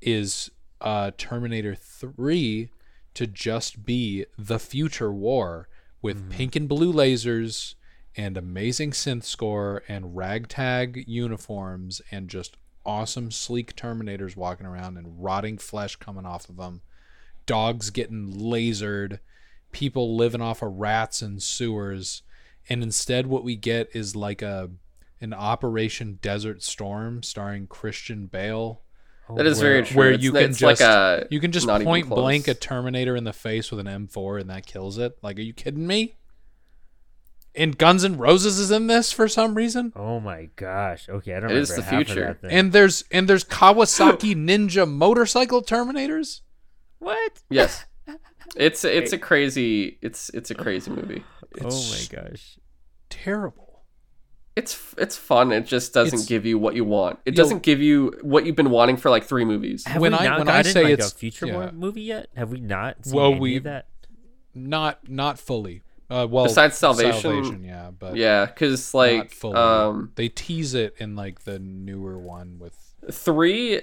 is 0.00 0.50
uh 0.80 1.10
Terminator 1.18 1.74
3 1.74 2.70
to 3.14 3.26
just 3.26 3.84
be 3.84 4.26
the 4.36 4.58
future 4.58 5.12
war 5.12 5.68
with 6.02 6.18
mm-hmm. 6.18 6.30
pink 6.30 6.56
and 6.56 6.68
blue 6.68 6.92
lasers 6.92 7.74
and 8.16 8.36
amazing 8.36 8.90
synth 8.90 9.24
score 9.24 9.82
and 9.88 10.16
ragtag 10.16 11.04
uniforms 11.06 12.00
and 12.10 12.28
just 12.28 12.56
awesome 12.86 13.30
sleek 13.30 13.74
terminators 13.74 14.36
walking 14.36 14.66
around 14.66 14.96
and 14.96 15.22
rotting 15.22 15.58
flesh 15.58 15.96
coming 15.96 16.26
off 16.26 16.48
of 16.48 16.56
them 16.56 16.82
dogs 17.46 17.90
getting 17.90 18.32
lasered. 18.32 19.20
People 19.72 20.16
living 20.16 20.40
off 20.40 20.62
of 20.62 20.72
rats 20.74 21.22
and 21.22 21.42
sewers. 21.42 22.22
And 22.68 22.82
instead 22.82 23.26
what 23.26 23.44
we 23.44 23.56
get 23.56 23.88
is 23.94 24.16
like 24.16 24.42
a 24.42 24.70
an 25.20 25.32
operation 25.32 26.18
desert 26.20 26.62
storm 26.62 27.22
starring 27.22 27.66
christian 27.66 28.26
bale 28.26 28.82
Oh, 29.28 29.36
that 29.36 29.46
is 29.46 29.58
where- 29.60 29.72
very 29.72 29.82
true. 29.86 29.96
where 29.96 30.08
It's- 30.10 30.22
you 30.24 30.32
can 30.32 30.50
it's 30.50 30.60
like 30.60 30.78
just- 30.78 30.82
a, 31.24 31.26
you 31.30 31.40
can 31.40 31.50
just 31.52 31.66
point 31.66 32.08
blank 32.08 32.46
a 32.48 32.54
Terminator 32.54 33.16
in 33.16 33.24
the 33.24 33.32
face 33.32 33.70
with 33.70 33.80
an 33.80 33.86
M4 33.86 34.40
and 34.40 34.50
that 34.50 34.66
kills 34.66 34.98
it. 34.98 35.16
Like, 35.22 35.38
are 35.38 35.42
you 35.42 35.52
kidding 35.54 35.86
me? 35.86 36.16
And 37.56 37.78
Guns 37.78 38.04
N' 38.04 38.16
Roses 38.18 38.58
is 38.58 38.70
in 38.72 38.88
this 38.88 39.12
for 39.12 39.28
some 39.28 39.54
reason. 39.54 39.92
Oh 39.94 40.18
my 40.18 40.48
gosh. 40.56 41.08
Okay, 41.08 41.34
I 41.34 41.40
don't 41.40 41.50
It 41.50 41.54
remember 41.54 41.60
is 41.62 41.76
the 41.76 41.82
half 41.82 42.04
future. 42.06 42.38
And 42.42 42.72
there's 42.72 43.04
and 43.12 43.28
there's 43.28 43.44
Kawasaki 43.44 44.34
Ninja 44.34 44.90
motorcycle 44.90 45.62
Terminators. 45.62 46.40
what? 46.98 47.40
yes. 47.48 47.84
It's 48.56 48.84
it's 48.84 49.12
a 49.12 49.18
crazy 49.18 49.98
it's 50.02 50.28
it's 50.30 50.50
a 50.50 50.54
crazy 50.54 50.90
movie. 50.90 51.24
oh 51.62 51.90
my 51.90 52.00
gosh. 52.10 52.58
terrible. 53.10 53.63
It's 54.56 54.94
it's 54.96 55.16
fun. 55.16 55.50
It 55.50 55.66
just 55.66 55.92
doesn't 55.92 56.14
It's- 56.14 56.28
give 56.28 56.46
you 56.46 56.58
what 56.58 56.74
you 56.76 56.84
want. 56.84 57.18
It 57.24 57.34
doesn't 57.34 57.62
give 57.64 57.80
you 57.80 58.16
what 58.22 58.46
you've 58.46 58.54
been 58.56 58.70
wanting 58.70 58.96
for 58.96 59.10
like 59.10 59.24
three 59.24 59.44
movies. 59.44 59.84
Have 59.86 60.00
When 60.00 60.12
we 60.12 60.18
I- 60.18 60.24
not 60.24 60.38
when 60.38 60.48
I 60.48 60.58
gotten, 60.58 60.72
say 60.72 60.84
like, 60.84 60.92
it's- 60.92 61.12
a 61.12 61.14
future 61.14 61.46
yeah. 61.46 61.54
war 61.56 61.72
movie 61.72 62.02
yet? 62.02 62.28
Have 62.36 62.50
we 62.52 62.60
not 62.60 63.04
seen 63.04 63.14
Well, 63.14 63.34
we- 63.34 63.56
of 63.56 63.64
that? 63.64 63.86
Not 64.54 65.08
not 65.08 65.38
fully. 65.40 65.82
Uh, 66.08 66.28
well, 66.30 66.44
Besides 66.44 66.76
Salvation- 66.78 67.64
yeah, 67.64 67.90
but 67.98 68.14
Yeah, 68.14 68.46
because 68.46 68.92
not 68.94 69.00
like 69.00 69.30
fully. 69.32 69.56
um 69.56 70.12
they 70.14 70.28
tease 70.28 70.74
it 70.74 70.94
in 70.98 71.16
like 71.16 71.42
the 71.44 71.58
newer 71.58 72.16
one 72.18 72.58
with 72.60 72.76
three 73.10 73.80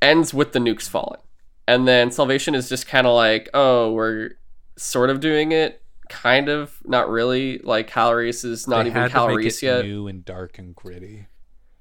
ends 0.00 0.32
with 0.32 0.52
the 0.52 0.58
nukes 0.60 0.88
falling, 0.88 1.20
and 1.66 1.88
then 1.88 2.12
Salvation 2.12 2.54
is 2.54 2.68
just 2.68 2.86
kind 2.86 3.06
of 3.08 3.14
like, 3.14 3.48
oh, 3.54 3.90
we're 3.92 4.32
sort 4.76 5.10
of 5.10 5.18
doing 5.18 5.50
it, 5.50 5.81
kind 6.12 6.48
of, 6.48 6.76
not 6.84 7.08
really. 7.08 7.58
Like 7.58 7.88
Kyle 7.88 8.12
Reese 8.12 8.44
is 8.44 8.68
not 8.68 8.84
they 8.84 8.90
even 8.90 8.94
had 8.94 9.02
to 9.02 9.04
make 9.08 9.12
Kyle 9.12 9.26
Reese 9.28 9.62
it 9.62 9.66
yet. 9.66 9.84
new 9.84 10.06
and 10.08 10.24
dark 10.24 10.58
and 10.58 10.74
gritty. 10.74 11.26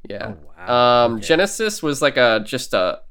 Yeah. 0.09 0.33
Oh, 0.35 0.47
wow. 0.57 1.05
Um, 1.05 1.15
Okay. 1.17 1.27
Genisys 1.35 1.83
was 1.83 2.01
like 2.01 2.17
a 2.17 2.41
just 2.43 2.73
a 2.73 3.01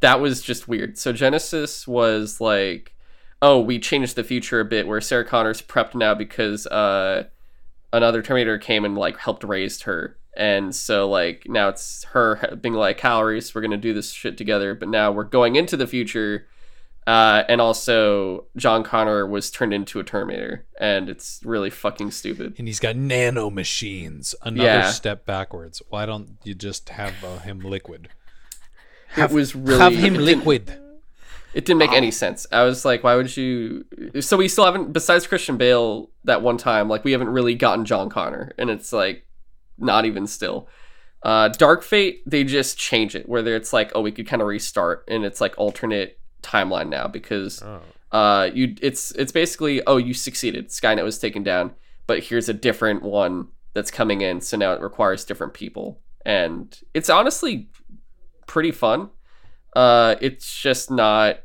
that 0.00 0.20
was 0.20 0.42
just 0.42 0.66
weird. 0.68 0.98
So 0.98 1.12
Genisys 1.12 1.86
was 1.86 2.40
like, 2.40 2.94
oh, 3.40 3.60
we 3.60 3.78
changed 3.78 4.16
the 4.16 4.24
future 4.24 4.60
a 4.60 4.64
bit 4.64 4.86
where 4.88 5.00
Sarah 5.00 5.24
Connor's 5.24 5.62
prepped 5.62 5.94
now 5.94 6.14
because 6.14 6.66
uh 6.66 7.24
another 7.92 8.22
Terminator 8.22 8.58
came 8.58 8.84
and 8.84 8.96
like 8.96 9.18
helped 9.18 9.44
raise 9.44 9.82
her. 9.82 10.16
And 10.36 10.74
so 10.74 11.08
like 11.08 11.44
now 11.46 11.68
it's 11.68 12.02
her 12.12 12.58
being 12.60 12.74
like 12.74 12.98
Kyle 12.98 13.22
Reese, 13.22 13.54
we're 13.54 13.60
gonna 13.60 13.76
do 13.76 13.94
this 13.94 14.10
shit 14.10 14.36
together, 14.36 14.74
but 14.74 14.88
now 14.88 15.12
we're 15.12 15.24
going 15.24 15.54
into 15.56 15.76
the 15.76 15.86
future. 15.86 16.48
Uh, 17.06 17.42
and 17.48 17.60
also 17.60 18.46
John 18.56 18.82
Connor 18.82 19.26
was 19.26 19.50
turned 19.50 19.74
into 19.74 20.00
a 20.00 20.04
Terminator, 20.04 20.64
and 20.80 21.10
it's 21.10 21.40
really 21.44 21.68
fucking 21.70 22.10
stupid. 22.12 22.54
and 22.58 22.66
he's 22.66 22.80
got 22.80 22.96
nano 22.96 23.50
machines. 23.50 24.34
Another 24.42 24.64
Yeah. 24.68 24.90
step 24.90 25.26
backwards. 25.26 25.82
Why 25.90 26.06
don't 26.06 26.38
you 26.44 26.54
just 26.54 26.88
have 26.88 27.12
uh, 27.22 27.38
him 27.40 27.60
liquid? 27.60 28.08
it 29.16 29.30
was 29.30 29.54
really 29.54 29.78
have 29.80 29.92
him 29.94 30.14
it 30.14 30.18
didn't- 30.18 30.24
liquid. 30.24 30.78
It 31.52 31.64
didn't 31.66 31.78
make 31.78 31.92
any 31.92 32.10
sense. 32.10 32.48
I 32.50 32.64
was 32.64 32.84
like, 32.84 33.04
why 33.04 33.14
would 33.14 33.36
you? 33.36 33.84
So 34.20 34.36
we 34.36 34.48
still 34.48 34.64
haven't, 34.64 34.92
besides 34.92 35.24
Christian 35.28 35.56
Bale, 35.56 36.10
that 36.24 36.42
one 36.42 36.56
time, 36.58 36.88
like 36.88 37.04
we 37.04 37.12
haven't 37.12 37.28
really 37.28 37.54
gotten 37.54 37.84
John 37.84 38.10
Connor, 38.10 38.52
and 38.58 38.70
it's 38.70 38.92
like 38.92 39.24
not 39.78 40.04
even 40.04 40.26
still. 40.26 40.68
Uh, 41.22 41.48
Dark 41.48 41.82
Fate, 41.84 42.22
they 42.26 42.42
just 42.42 42.76
change 42.76 43.14
it 43.14 43.28
where 43.28 43.46
it's 43.54 43.72
like, 43.72 43.92
oh, 43.94 44.00
we 44.00 44.10
could 44.10 44.26
kind 44.26 44.42
of 44.42 44.48
restart, 44.48 45.04
and 45.06 45.24
it's 45.24 45.40
like 45.40 45.54
alternate 45.56 46.18
timeline 46.44 46.88
now 46.88 47.06
because 47.08 47.62
Oh. 47.62 47.80
uh 48.12 48.50
you 48.52 48.74
it's 48.82 49.10
it's 49.12 49.32
basically 49.32 49.82
oh 49.86 49.96
you 49.96 50.14
succeeded 50.14 50.68
Skynet 50.68 51.02
was 51.02 51.18
taken 51.18 51.42
down 51.42 51.72
but 52.06 52.22
here's 52.22 52.48
a 52.48 52.54
different 52.54 53.02
one 53.02 53.48
that's 53.72 53.90
coming 53.90 54.20
in 54.20 54.40
so 54.40 54.56
now 54.56 54.72
it 54.74 54.80
requires 54.80 55.24
different 55.24 55.54
people 55.54 56.00
and 56.24 56.78
it's 56.92 57.08
honestly 57.10 57.68
pretty 58.46 58.70
fun 58.70 59.10
uh 59.74 60.14
it's 60.20 60.60
just 60.60 60.90
not 60.90 61.40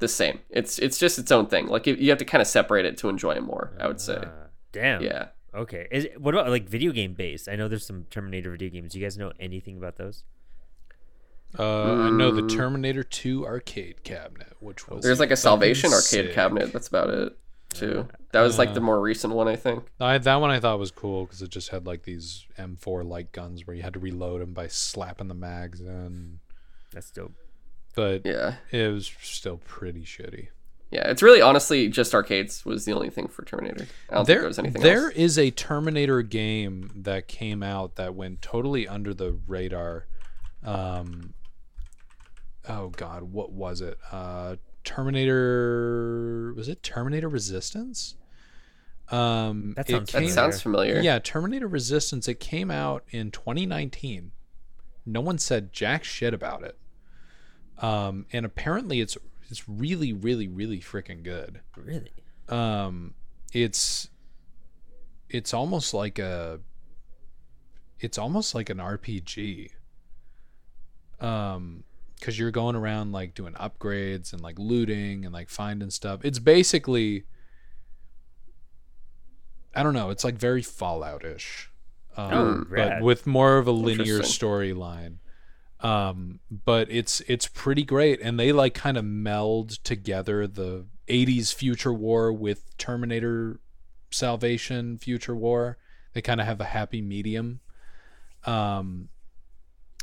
the 0.00 0.08
same 0.08 0.40
it's 0.50 0.78
it's 0.78 0.98
just 0.98 1.18
its 1.18 1.32
own 1.32 1.46
thing 1.46 1.66
like 1.68 1.86
you 1.86 1.94
you 1.94 2.10
have 2.10 2.18
to 2.18 2.24
kind 2.24 2.42
of 2.42 2.46
separate 2.48 2.84
it 2.84 2.96
to 2.98 3.08
enjoy 3.08 3.32
it 3.32 3.42
more 3.42 3.72
I 3.80 3.86
would 3.88 4.00
say 4.00 4.18
Ah, 4.22 4.46
damn. 4.72 5.02
yeah 5.02 5.28
Okay. 5.54 5.88
Is 5.90 6.06
what 6.18 6.34
about 6.34 6.50
like 6.50 6.68
video 6.68 6.92
game 6.92 7.14
based? 7.14 7.48
I 7.48 7.56
know 7.56 7.68
there's 7.68 7.84
some 7.86 8.04
Terminator 8.10 8.50
video 8.50 8.68
games. 8.68 8.92
Do 8.92 8.98
you 9.00 9.04
guys 9.04 9.16
know 9.16 9.32
anything 9.40 9.78
about 9.78 9.96
those? 9.96 10.22
Uh, 11.58 11.94
I 11.94 12.10
know 12.10 12.30
the 12.30 12.42
Mm. 12.42 12.56
Terminator 12.56 13.02
2 13.04 13.46
arcade 13.46 14.02
cabinet, 14.02 14.54
which 14.60 14.88
was 14.88 15.02
there's 15.04 15.20
like 15.20 15.28
a 15.28 15.30
fucking 15.30 15.36
Salvation 15.36 15.90
arcade 15.92 16.26
sick. 16.26 16.32
cabinet 16.34 16.72
that's 16.72 16.88
about 16.88 17.10
it 17.10 17.36
too 17.74 18.08
that 18.32 18.40
was 18.40 18.56
like 18.58 18.72
the 18.74 18.80
Uh, 18.80 18.84
more 18.84 19.00
recent 19.00 19.34
one 19.34 19.46
I 19.46 19.54
think 19.56 19.84
I, 20.00 20.16
that 20.18 20.36
one 20.36 20.50
I 20.50 20.58
thought 20.58 20.78
was 20.78 20.90
cool 20.90 21.24
because 21.24 21.42
it 21.42 21.50
just 21.50 21.68
had 21.68 21.86
like 21.86 22.02
these 22.04 22.46
M4 22.58 23.04
light 23.06 23.30
guns 23.32 23.66
where 23.66 23.76
you 23.76 23.82
had 23.82 23.92
to 23.94 23.98
reload 23.98 24.40
them 24.40 24.52
by 24.54 24.68
slapping 24.68 25.28
the 25.28 25.34
mags 25.34 25.80
in. 25.80 26.40
That's 26.92 27.10
dope. 27.10 27.32
But 27.94 28.22
yeah 28.24 28.56
it 28.70 28.92
was 28.92 29.10
still 29.22 29.58
pretty 29.58 30.02
shitty. 30.02 30.48
Yeah, 30.90 31.10
it's 31.10 31.22
really 31.22 31.42
honestly 31.42 31.88
just 31.88 32.14
arcades 32.14 32.64
was 32.64 32.86
the 32.86 32.92
only 32.92 33.10
thing 33.10 33.28
for 33.28 33.44
Terminator. 33.44 33.86
I 34.10 34.14
don't 34.14 34.24
think 34.24 34.26
there 34.26 34.38
there 34.40 34.48
was 34.48 34.58
anything 34.58 34.82
there 34.82 35.04
else. 35.06 35.14
is 35.16 35.38
a 35.38 35.50
Terminator 35.50 36.22
game 36.22 36.90
that 36.94 37.28
came 37.28 37.62
out 37.62 37.96
that 37.96 38.14
went 38.14 38.40
totally 38.40 38.88
under 38.88 39.12
the 39.12 39.32
radar. 39.46 40.06
Um, 40.64 41.34
oh 42.68 42.90
God, 42.90 43.24
what 43.24 43.52
was 43.52 43.80
it? 43.80 43.98
Uh, 44.10 44.56
Terminator 44.84 46.52
was 46.54 46.68
it 46.68 46.82
Terminator 46.82 47.28
Resistance? 47.28 48.14
Um, 49.10 49.74
That 49.76 49.88
it 49.88 49.92
sounds 49.92 50.12
That 50.12 50.28
sounds 50.28 50.62
familiar. 50.62 51.00
Yeah, 51.00 51.18
Terminator 51.18 51.66
Resistance. 51.68 52.28
It 52.28 52.40
came 52.40 52.70
out 52.70 53.04
in 53.10 53.30
2019. 53.30 54.32
No 55.06 55.20
one 55.20 55.38
said 55.38 55.72
jack 55.72 56.04
shit 56.04 56.34
about 56.34 56.62
it. 56.62 56.78
Um, 57.78 58.26
and 58.32 58.44
apparently 58.44 59.00
it's 59.00 59.16
it's 59.50 59.68
really, 59.68 60.12
really, 60.12 60.46
really 60.46 60.80
freaking 60.80 61.22
good. 61.22 61.60
Really? 61.76 62.12
Um, 62.48 63.14
it's 63.52 64.08
it's 65.30 65.54
almost 65.54 65.94
like 65.94 66.18
a 66.18 66.60
it's 68.00 68.18
almost 68.18 68.54
like 68.54 68.70
an 68.70 68.78
RPG. 68.78 69.70
Um, 71.20 71.84
because 72.18 72.38
you're 72.38 72.50
going 72.50 72.76
around 72.76 73.12
like 73.12 73.34
doing 73.34 73.54
upgrades 73.54 74.32
and 74.32 74.42
like 74.42 74.58
looting 74.58 75.24
and 75.24 75.32
like 75.32 75.48
finding 75.48 75.90
stuff. 75.90 76.20
It's 76.24 76.38
basically 76.38 77.24
I 79.74 79.82
don't 79.82 79.94
know. 79.94 80.10
It's 80.10 80.24
like 80.24 80.34
very 80.36 80.62
Fallout-ish, 80.62 81.70
um, 82.16 82.32
Oh, 82.32 82.74
but 82.74 83.00
with 83.00 83.26
more 83.26 83.58
of 83.58 83.66
a 83.66 83.72
linear 83.72 84.20
storyline. 84.20 85.18
Um, 85.80 86.40
but 86.50 86.88
it's 86.90 87.20
it's 87.28 87.46
pretty 87.46 87.84
great, 87.84 88.20
and 88.20 88.40
they 88.40 88.50
like 88.50 88.74
kind 88.74 88.96
of 88.96 89.04
meld 89.04 89.70
together 89.84 90.46
the 90.48 90.86
'80s 91.06 91.54
future 91.54 91.92
war 91.92 92.32
with 92.32 92.76
Terminator 92.78 93.60
Salvation 94.10 94.98
future 94.98 95.36
war. 95.36 95.78
They 96.14 96.22
kind 96.22 96.40
of 96.40 96.46
have 96.48 96.60
a 96.60 96.64
happy 96.64 97.00
medium. 97.00 97.60
Um, 98.44 99.10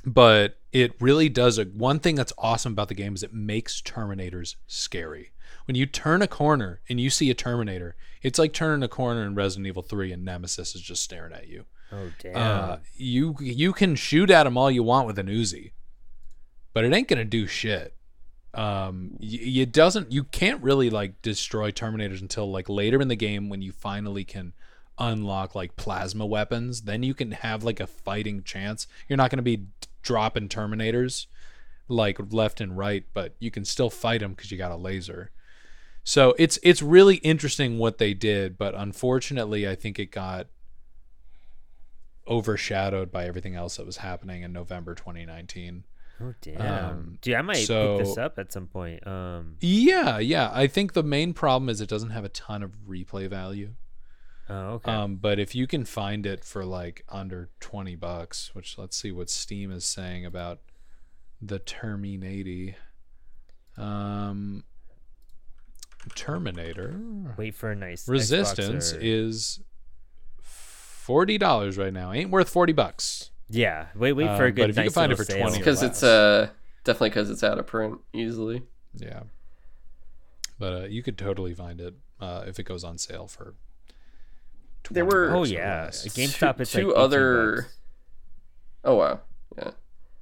but 0.05 0.59
it 0.71 0.93
really 0.99 1.29
does 1.29 1.57
a 1.57 1.63
one 1.63 1.99
thing 1.99 2.15
that's 2.15 2.33
awesome 2.37 2.73
about 2.73 2.89
the 2.89 2.93
game 2.93 3.15
is 3.15 3.23
it 3.23 3.33
makes 3.33 3.81
Terminators 3.81 4.55
scary. 4.67 5.31
When 5.65 5.75
you 5.75 5.85
turn 5.85 6.21
a 6.21 6.27
corner 6.27 6.81
and 6.87 6.99
you 6.99 7.09
see 7.09 7.29
a 7.31 7.33
Terminator, 7.33 7.95
it's 8.21 8.37
like 8.37 8.53
turning 8.53 8.83
a 8.83 8.87
corner 8.87 9.23
in 9.23 9.35
Resident 9.35 9.67
Evil 9.67 9.81
3 9.81 10.11
and 10.11 10.23
Nemesis 10.23 10.75
is 10.75 10.81
just 10.81 11.03
staring 11.03 11.33
at 11.33 11.47
you. 11.47 11.65
Oh 11.91 12.11
damn. 12.19 12.35
Uh, 12.35 12.77
you 12.95 13.35
you 13.39 13.73
can 13.73 13.95
shoot 13.95 14.29
at 14.29 14.43
them 14.43 14.57
all 14.57 14.69
you 14.69 14.83
want 14.83 15.07
with 15.07 15.19
an 15.19 15.27
Uzi, 15.27 15.71
but 16.73 16.83
it 16.83 16.93
ain't 16.93 17.07
gonna 17.07 17.25
do 17.25 17.47
shit. 17.47 17.95
Um, 18.53 19.17
it 19.19 19.71
doesn't. 19.71 20.11
You 20.11 20.23
can't 20.23 20.63
really 20.63 20.89
like 20.89 21.21
destroy 21.21 21.71
Terminators 21.71 22.21
until 22.21 22.49
like 22.49 22.69
later 22.69 23.01
in 23.01 23.07
the 23.07 23.15
game 23.15 23.49
when 23.49 23.61
you 23.61 23.71
finally 23.71 24.23
can 24.23 24.53
unlock 24.97 25.55
like 25.55 25.75
plasma 25.75 26.25
weapons. 26.25 26.81
Then 26.81 27.03
you 27.03 27.13
can 27.13 27.31
have 27.31 27.63
like 27.63 27.79
a 27.79 27.87
fighting 27.87 28.43
chance. 28.43 28.87
You're 29.07 29.17
not 29.17 29.29
gonna 29.29 29.41
be 29.41 29.67
dropping 30.05 30.47
Terminators 30.47 31.25
like 31.87 32.17
left 32.31 32.61
and 32.61 32.77
right, 32.77 33.03
but 33.13 33.35
you 33.39 33.51
can 33.51 33.65
still 33.65 33.89
fight 33.89 34.21
them 34.21 34.31
because 34.33 34.51
you 34.51 34.57
got 34.57 34.71
a 34.71 34.75
laser. 34.77 35.31
So 36.03 36.33
it's 36.37 36.57
it's 36.63 36.81
really 36.81 37.15
interesting 37.17 37.77
what 37.77 37.97
they 37.97 38.13
did, 38.13 38.57
but 38.57 38.75
unfortunately, 38.75 39.67
I 39.67 39.75
think 39.75 39.99
it 39.99 40.11
got 40.11 40.47
overshadowed 42.27 43.11
by 43.11 43.25
everything 43.25 43.55
else 43.55 43.77
that 43.77 43.85
was 43.85 43.97
happening 43.97 44.43
in 44.43 44.51
November 44.53 44.95
2019. 44.95 45.83
oh 46.21 46.33
damn. 46.41 46.85
um, 46.85 47.17
Dude, 47.21 47.35
I 47.35 47.41
might 47.41 47.55
so- 47.57 47.97
pick 47.97 48.05
this 48.05 48.17
up 48.17 48.39
at 48.39 48.53
some 48.53 48.67
point. 48.67 49.05
Um. 49.05 49.57
Yeah, 49.59 50.19
yeah. 50.19 50.49
I 50.53 50.67
think 50.67 50.93
the 50.93 51.03
main 51.03 51.33
problem 51.33 51.69
is 51.69 51.81
it 51.81 51.89
doesn't 51.89 52.11
have 52.11 52.23
a 52.23 52.29
ton 52.29 52.63
of 52.63 52.71
replay 52.87 53.29
value. 53.29 53.73
Oh 54.49 54.73
okay. 54.73 54.91
Um, 54.91 55.15
but 55.15 55.39
if 55.39 55.55
you 55.55 55.65
can 55.67 55.85
find 55.85 56.25
it 56.25 56.43
for 56.43 56.63
like 56.65 57.03
under 57.09 57.49
20 57.61 57.95
bucks, 57.95 58.51
which 58.53 58.77
let's 58.77 58.95
see 58.95 59.11
what 59.11 59.29
Steam 59.29 59.71
is 59.71 59.85
saying 59.85 60.25
about 60.25 60.59
the 61.41 61.59
Terminator. 61.59 62.75
Um, 63.77 64.63
Terminator 66.15 66.95
Wait 67.37 67.55
for 67.55 67.71
a 67.71 67.75
nice 67.75 68.07
Resistance 68.07 68.93
Xbox 68.93 68.95
or- 68.95 68.99
is 69.01 69.59
forty 70.41 71.37
dollars 71.37 71.77
right 71.77 71.91
now. 71.93 72.11
Ain't 72.13 72.29
worth 72.29 72.49
forty 72.49 72.73
bucks. 72.73 73.31
Yeah. 73.49 73.87
Wait. 73.95 74.13
Wait 74.13 74.27
for 74.27 74.43
Uh, 74.43 74.47
a 74.47 74.51
good. 74.51 74.55
but 74.61 74.69
if 74.69 74.77
you 74.77 74.83
can 74.83 74.91
find 74.91 75.11
it 75.11 75.15
for 75.17 75.23
sale. 75.23 75.41
20 75.41 75.55
or 75.55 75.57
because 75.59 75.81
it's 75.83 76.03
uh 76.03 76.49
definitely 76.83 77.09
because 77.09 77.29
it's 77.29 77.43
out 77.43 77.57
of 77.59 77.65
print 77.67 77.99
easily. 78.13 78.63
Yeah, 78.95 79.23
but 80.59 80.73
uh, 80.73 80.85
you 80.85 81.03
could 81.03 81.17
totally 81.17 81.53
find 81.53 81.81
it 81.81 81.95
uh, 82.21 82.45
if 82.47 82.59
it 82.59 82.63
goes 82.63 82.83
on 82.83 82.97
sale 82.97 83.27
for. 83.27 83.55
There 84.91 85.05
were- 85.05 85.29
Oh 85.31 85.39
bucks 85.39 85.51
or 85.51 85.53
yeah. 85.53 85.83
less. 85.85 86.05
At 86.05 86.11
GameStop, 86.13 86.59
it's 86.59 86.71
two 86.71 86.87
like 86.89 86.97
other- 86.97 87.55
bucks. 87.63 87.77
Oh 88.83 88.95
wow, 88.95 89.19
yeah. 89.57 89.71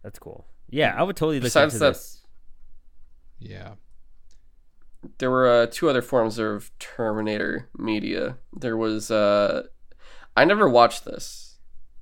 That's 0.04 0.20
cool. 0.20 0.46
Yeah, 0.70 0.96
I 0.98 1.04
would 1.04 1.16
totally 1.16 1.38
look 1.38 1.44
Besides 1.44 1.74
into 1.76 1.86
that- 1.86 1.94
this. 1.94 2.22
Yeah. 3.40 3.74
There 5.18 5.30
were 5.30 5.50
uh, 5.50 5.68
two 5.70 5.90
other 5.90 6.02
forms 6.02 6.40
of 6.40 6.72
Terminator 6.80 7.70
media. 7.78 8.38
There 8.58 8.78
was 8.78 9.12
uh, 9.12 9.64
I 10.38 10.46
never 10.46 10.70
watched 10.70 11.04
this, 11.04 11.58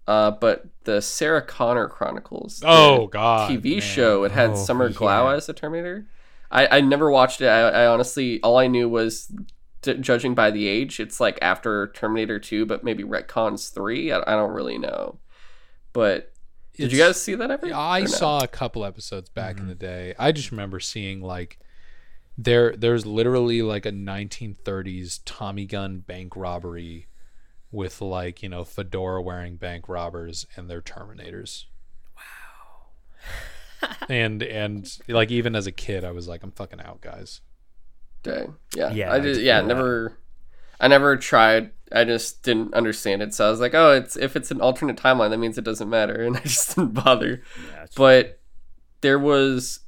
uh, 0.08 0.32
but 0.32 0.66
the 0.84 1.02
Sarah 1.02 1.42
Connor 1.42 1.88
Chronicles. 1.88 2.62
Oh 2.64 3.08
God. 3.08 3.50
TV 3.50 3.72
man. 3.74 3.82
show. 3.82 4.24
It 4.24 4.32
had 4.32 4.52
Oh, 4.52 4.56
Summer 4.56 4.90
Glau 4.92 5.32
yeah. 5.32 5.36
as 5.38 5.48
the 5.48 5.54
Terminator. 5.54 6.06
I, 6.52 6.78
I 6.78 6.82
never 6.82 7.10
watched 7.10 7.42
it. 7.42 7.48
I, 7.48 7.70
I 7.70 7.88
honestly, 7.88 8.40
all 8.44 8.58
I 8.58 8.68
knew 8.68 8.88
was, 8.88 9.32
d- 9.82 9.96
judging 9.96 10.34
by 10.36 10.52
the 10.52 10.68
age, 10.68 11.00
it's 11.00 11.20
like 11.20 11.38
after 11.42 11.88
Terminator 11.88 12.40
2, 12.40 12.66
but 12.66 12.84
maybe 12.84 13.04
Retcons 13.04 13.74
3. 13.74 14.12
I, 14.12 14.20
I 14.22 14.36
don't 14.36 14.52
really 14.52 14.78
know. 14.78 15.20
But 15.94 16.32
did 16.78 16.92
you 16.92 16.98
guys 16.98 17.22
see 17.22 17.36
that 17.36 17.52
ever? 17.52 17.68
I 17.74 18.02
no? 18.02 18.06
saw 18.08 18.40
a 18.44 18.48
couple 18.48 18.86
episodes 18.86 19.30
back 19.30 19.56
Mm-hmm. 19.56 19.64
in 19.64 19.68
the 19.70 19.76
day. 19.76 20.16
I 20.18 20.32
just 20.32 20.52
remember 20.52 20.80
seeing 20.80 21.22
like 21.22 21.60
there 22.38 22.76
there's 22.76 23.06
literally 23.06 23.62
like 23.62 23.86
a 23.86 23.92
1930s 23.92 25.20
Tommy 25.26 25.66
gun 25.66 26.00
bank 26.00 26.36
robbery 26.36 27.08
with 27.72 28.02
like, 28.02 28.42
you 28.42 28.50
know, 28.50 28.64
fedora 28.64 29.22
wearing 29.22 29.58
bank 29.58 29.88
robbers 29.90 30.46
and 30.56 30.70
their 30.70 30.82
terminators. 30.82 31.66
Wow. 32.16 33.90
and 34.10 34.42
and 34.44 34.98
like 35.08 35.30
even 35.32 35.56
as 35.56 35.68
a 35.68 35.72
kid 35.72 36.04
I 36.04 36.12
was 36.12 36.28
like 36.28 36.44
I'm 36.44 36.52
fucking 36.52 36.82
out, 36.82 37.02
guys. 37.02 37.42
Dang. 38.24 38.56
Yeah. 38.76 38.92
Yeah, 38.92 39.12
I 39.12 39.20
just, 39.20 39.40
did 39.40 39.46
yeah, 39.46 39.62
never. 39.62 40.18
I 40.80 40.88
never 40.88 41.18
tried. 41.18 41.72
I 41.92 42.06
just 42.06 42.44
didn't 42.44 42.74
understand 42.74 43.22
it. 43.22 43.34
So 43.34 43.48
I 43.48 43.50
was 43.52 43.60
like, 43.60 43.74
oh, 43.74 43.92
it's 43.92 44.16
if 44.16 44.36
it's 44.36 44.52
an 44.52 44.62
alternate 44.62 44.98
timeline, 44.98 45.30
that 45.32 45.38
means 45.38 45.58
it 45.58 45.64
doesn't 45.64 45.90
matter, 45.90 46.22
and 46.26 46.38
I 46.38 46.42
just 46.42 46.76
didn't 46.76 46.94
bother. 46.94 47.42
Yeah, 47.72 47.86
but 47.96 48.40
there 49.02 49.20
was 49.20 49.82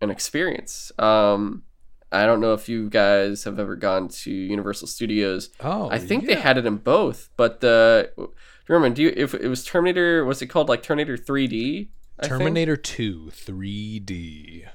an 0.00 0.10
experience. 0.10 0.92
Um, 0.98 1.62
I 2.10 2.24
don't 2.24 2.40
know 2.40 2.54
if 2.54 2.68
you 2.68 2.88
guys 2.88 3.44
have 3.44 3.58
ever 3.58 3.76
gone 3.76 4.08
to 4.08 4.30
Universal 4.30 4.88
Studios. 4.88 5.50
Oh, 5.60 5.90
I 5.90 5.98
think 5.98 6.26
they 6.26 6.34
had 6.34 6.56
it 6.56 6.66
in 6.66 6.76
both, 6.76 7.28
but 7.36 7.60
the 7.60 8.10
do 8.16 8.22
you 8.22 8.74
remember? 8.74 8.96
Do 8.96 9.02
you 9.02 9.12
if 9.16 9.34
it 9.34 9.48
was 9.48 9.64
Terminator? 9.64 10.24
Was 10.24 10.42
it 10.42 10.46
called 10.46 10.68
like 10.68 10.82
Terminator 10.82 11.16
3D? 11.16 11.88
I 12.18 12.26
think? 12.26 12.38
Terminator 12.38 12.76
2 12.76 13.30
3D. 13.32 14.68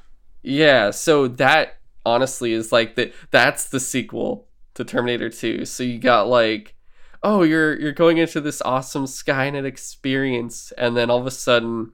Yeah, 0.44 0.92
so 0.92 1.28
that 1.28 1.80
honestly 2.06 2.54
is 2.54 2.72
like 2.72 2.96
the 2.96 3.12
that's 3.32 3.66
the 3.66 3.80
sequel 3.80 4.48
to 4.74 4.84
Terminator 4.84 5.30
2. 5.30 5.66
So 5.66 5.84
you 5.84 6.00
got 6.00 6.28
like 6.28 6.76
oh, 7.22 7.44
you're 7.44 7.80
you're 7.80 7.94
going 7.94 8.18
into 8.18 8.42
this 8.42 8.62
awesome 8.64 9.06
Skynet 9.06 9.66
experience 9.66 10.74
and 10.78 10.98
then 10.98 11.10
all 11.10 11.20
of 11.20 11.28
a 11.28 11.32
sudden 11.32 11.94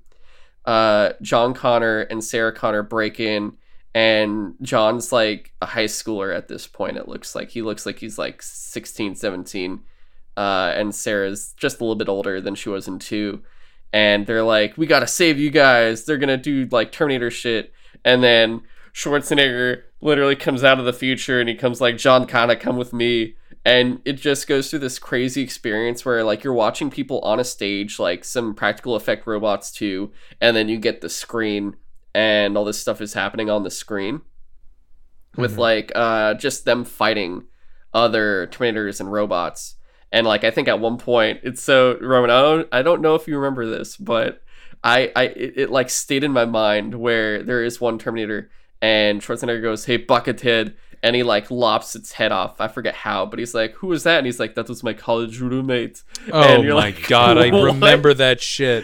uh 0.65 1.13
John 1.21 1.53
Connor 1.53 2.01
and 2.01 2.23
Sarah 2.23 2.53
Connor 2.53 2.83
break 2.83 3.19
in 3.19 3.57
and 3.93 4.55
John's 4.61 5.11
like 5.11 5.53
a 5.61 5.65
high 5.65 5.85
schooler 5.85 6.35
at 6.35 6.47
this 6.47 6.67
point. 6.67 6.97
It 6.97 7.07
looks 7.07 7.35
like 7.35 7.49
he 7.49 7.61
looks 7.61 7.85
like 7.85 7.99
he's 7.99 8.17
like 8.17 8.41
16, 8.41 9.15
17. 9.15 9.81
Uh, 10.37 10.71
and 10.75 10.93
Sarah's 10.93 11.53
just 11.57 11.79
a 11.79 11.83
little 11.83 11.95
bit 11.95 12.07
older 12.07 12.39
than 12.39 12.55
she 12.55 12.69
was 12.69 12.87
in 12.87 12.99
two. 12.99 13.41
And 13.91 14.27
they're 14.27 14.43
like, 14.43 14.77
we 14.77 14.85
gotta 14.85 15.07
save 15.07 15.39
you 15.39 15.49
guys. 15.49 16.05
They're 16.05 16.17
gonna 16.17 16.37
do 16.37 16.67
like 16.71 16.91
Terminator 16.91 17.31
shit. 17.31 17.73
And 18.05 18.23
then 18.23 18.61
Schwarzenegger 18.93 19.83
literally 20.01 20.35
comes 20.35 20.63
out 20.63 20.79
of 20.79 20.85
the 20.85 20.93
future 20.93 21.39
and 21.39 21.49
he 21.49 21.55
comes 21.55 21.81
like, 21.81 21.97
John 21.97 22.25
Connor, 22.25 22.55
come 22.55 22.77
with 22.77 22.93
me. 22.93 23.35
And 23.65 24.01
it 24.05 24.13
just 24.13 24.47
goes 24.47 24.69
through 24.69 24.79
this 24.79 24.99
crazy 24.99 25.41
experience 25.41 26.05
where 26.05 26.23
like 26.23 26.43
you're 26.43 26.53
watching 26.53 26.89
people 26.89 27.19
on 27.21 27.39
a 27.39 27.43
stage, 27.43 27.99
like 27.99 28.23
some 28.23 28.55
practical 28.55 28.95
effect 28.95 29.27
robots 29.27 29.71
too, 29.71 30.11
and 30.39 30.55
then 30.55 30.69
you 30.69 30.77
get 30.77 31.01
the 31.01 31.09
screen 31.09 31.75
and 32.15 32.57
all 32.57 32.65
this 32.65 32.79
stuff 32.79 33.01
is 33.01 33.13
happening 33.13 33.49
on 33.49 33.63
the 33.63 33.69
screen 33.69 34.21
with 35.37 35.55
Mhm. 35.55 35.59
like 35.59 35.91
uh 35.93 36.33
just 36.35 36.65
them 36.65 36.83
fighting 36.85 37.43
other 37.93 38.47
Terminators 38.47 38.99
and 38.99 39.11
robots. 39.11 39.75
And 40.11 40.25
like 40.25 40.43
I 40.43 40.51
think 40.51 40.67
at 40.67 40.79
one 40.79 40.97
point 40.97 41.41
it's 41.43 41.61
so 41.61 41.97
Roman, 42.01 42.29
I 42.31 42.41
don't 42.41 42.67
I 42.71 42.81
don't 42.81 43.01
know 43.01 43.15
if 43.15 43.27
you 43.27 43.37
remember 43.37 43.65
this, 43.65 43.97
but 43.97 44.41
I 44.83 45.11
I 45.15 45.23
it, 45.25 45.53
it 45.57 45.69
like 45.69 45.89
stayed 45.89 46.23
in 46.23 46.31
my 46.31 46.45
mind 46.45 46.95
where 46.95 47.43
there 47.43 47.63
is 47.63 47.79
one 47.81 47.99
Terminator 47.99 48.49
and 48.81 49.21
Schwarzenegger 49.21 49.61
goes, 49.61 49.85
"Hey, 49.85 49.97
Buckethead," 50.03 50.75
and 51.03 51.15
he 51.15 51.23
like 51.23 51.49
lops 51.51 51.95
its 51.95 52.13
head 52.13 52.31
off. 52.31 52.59
I 52.61 52.67
forget 52.67 52.95
how, 52.95 53.25
but 53.25 53.39
he's 53.39 53.53
like, 53.53 53.73
"Who 53.75 53.87
was 53.87 54.03
that?" 54.03 54.17
And 54.17 54.25
he's 54.25 54.39
like, 54.39 54.55
"That 54.55 54.67
was 54.69 54.83
my 54.83 54.93
college 54.93 55.39
roommate." 55.39 56.03
Oh 56.31 56.41
And 56.41 56.63
you're 56.63 56.73
my 56.73 56.79
like, 56.81 57.07
god, 57.07 57.37
I 57.37 57.47
remember 57.49 58.13
that 58.13 58.41
shit. 58.41 58.83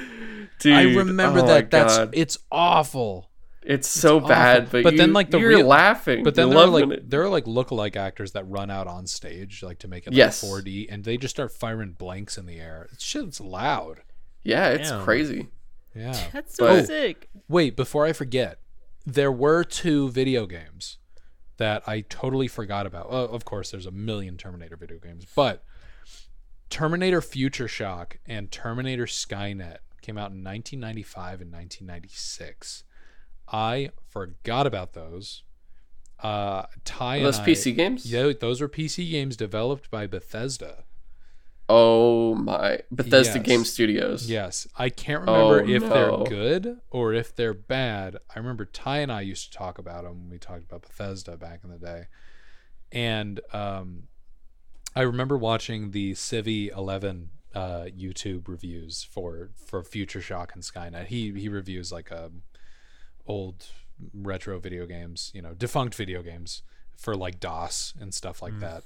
Dude, 0.59 0.73
I 0.73 0.83
remember 0.95 1.39
oh 1.39 1.45
that. 1.47 1.69
That's 1.71 1.97
God. 1.97 2.09
it's 2.13 2.37
awful. 2.51 3.29
it's 3.61 3.87
so 3.87 4.17
awful. 4.17 4.29
bad, 4.29 4.69
but, 4.71 4.83
But 4.83 4.95
then, 4.95 5.09
you- 5.09 5.13
like, 5.13 5.31
the 5.31 5.39
you're 5.39 5.49
real- 5.49 5.67
laughing, 5.67 6.23
But 6.23 6.35
then 6.35 6.47
you're 6.51 6.55
there 6.55 6.63
are 6.65 6.69
like 6.69 6.89
it. 6.99 7.09
there 7.09 7.23
are 7.23 7.29
like 7.29 7.45
lookalike 7.45 7.95
actors 7.95 8.31
that 8.33 8.43
run 8.47 8.69
out 8.69 8.87
on 8.87 9.05
stage 9.07 9.63
like 9.63 9.79
to 9.79 9.87
make 9.87 10.05
it 10.07 10.11
like 10.11 10.17
Yes. 10.17 10.41
4D, 10.43 10.87
and 10.89 11.03
they 11.03 11.17
just 11.17 11.35
start 11.35 11.51
firing 11.51 11.91
blanks 11.93 12.37
in 12.37 12.45
the 12.45 12.57
air. 12.59 12.87
Shit's 12.99 13.41
loud. 13.41 14.01
yeah, 14.43 14.69
it's 14.69 14.89
Damn. 14.91 15.03
crazy. 15.03 15.47
Yeah. 15.95 16.17
That's 16.31 16.55
so 16.55 16.67
But- 16.67 16.79
oh, 16.79 16.85
sick. 16.85 17.29
Wait, 17.49 17.75
before 17.75 18.05
I 18.05 18.13
forget, 18.13 18.59
there 19.05 19.31
were 19.31 19.63
two 19.63 20.09
video 20.09 20.45
games 20.45 20.97
that 21.57 21.83
I 21.87 22.01
totally 22.01 22.47
forgot 22.47 22.85
about. 22.85 23.11
Well, 23.11 23.25
of 23.25 23.45
course, 23.45 23.71
there's 23.71 23.85
a 23.85 23.91
million 23.91 24.37
Terminator 24.37 24.75
video 24.75 24.97
games, 24.99 25.25
but 25.35 25.63
Terminator 26.69 27.21
Future 27.21 27.67
Shock 27.67 28.17
and 28.25 28.51
Terminator 28.51 29.05
Skynet 29.05 29.77
came 30.01 30.17
out 30.17 30.31
in 30.31 30.43
1995 30.43 31.41
and 31.41 31.51
1996. 31.51 32.83
I 33.47 33.91
forgot 34.09 34.67
about 34.67 34.93
those. 34.93 35.43
Uh, 36.19 36.63
Ty 36.83 37.19
those 37.19 37.37
and 37.37 37.47
I- 37.47 37.49
PC 37.51 37.75
games? 37.75 38.11
Yeah, 38.11 38.31
those 38.39 38.61
were 38.61 38.69
PC 38.69 39.09
games 39.09 39.37
developed 39.37 39.89
by 39.91 40.07
Bethesda. 40.07 40.85
Oh 41.67 42.35
my, 42.35 42.81
Bethesda 42.91 43.39
Yes. 43.39 43.45
Game 43.47 43.65
Studios. 43.65 44.29
Yes, 44.29 44.67
I 44.77 44.89
can't 44.89 45.21
remember 45.21 45.61
Oh, 45.63 45.67
if 45.67 45.81
no. 45.81 45.89
they're 45.89 46.37
good 46.37 46.77
or 46.91 47.13
if 47.13 47.35
they're 47.35 47.55
bad. 47.55 48.17
I 48.35 48.37
remember 48.39 48.65
Ty 48.65 48.99
and 48.99 49.11
I 49.11 49.21
used 49.21 49.51
to 49.51 49.57
talk 49.57 49.79
about 49.79 50.03
them 50.03 50.21
when 50.21 50.29
we 50.29 50.37
talked 50.37 50.63
about 50.63 50.83
Bethesda 50.83 51.37
back 51.37 51.61
in 51.63 51.71
the 51.71 51.79
day, 51.79 52.03
and 52.91 53.39
um, 53.51 54.03
I 54.95 55.01
remember 55.01 55.37
watching 55.37 55.89
the 55.91 56.11
Civvie 56.13 56.71
Eleven 56.75 57.29
uh, 57.55 57.85
YouTube 57.97 58.47
reviews 58.47 59.03
for 59.03 59.49
for 59.55 59.83
Future 59.83 60.21
Shock 60.21 60.53
and 60.53 60.61
Skynet. 60.63 61.07
He 61.07 61.31
he 61.33 61.49
reviews 61.49 61.91
like 61.91 62.11
um, 62.11 62.43
old 63.25 63.65
retro 64.13 64.59
video 64.59 64.85
games, 64.85 65.31
you 65.33 65.41
know, 65.41 65.53
defunct 65.53 65.95
video 65.95 66.21
games 66.21 66.61
for 66.95 67.15
like 67.15 67.39
DOS 67.39 67.93
and 67.99 68.13
stuff 68.13 68.41
like 68.41 68.59
that. 68.59 68.83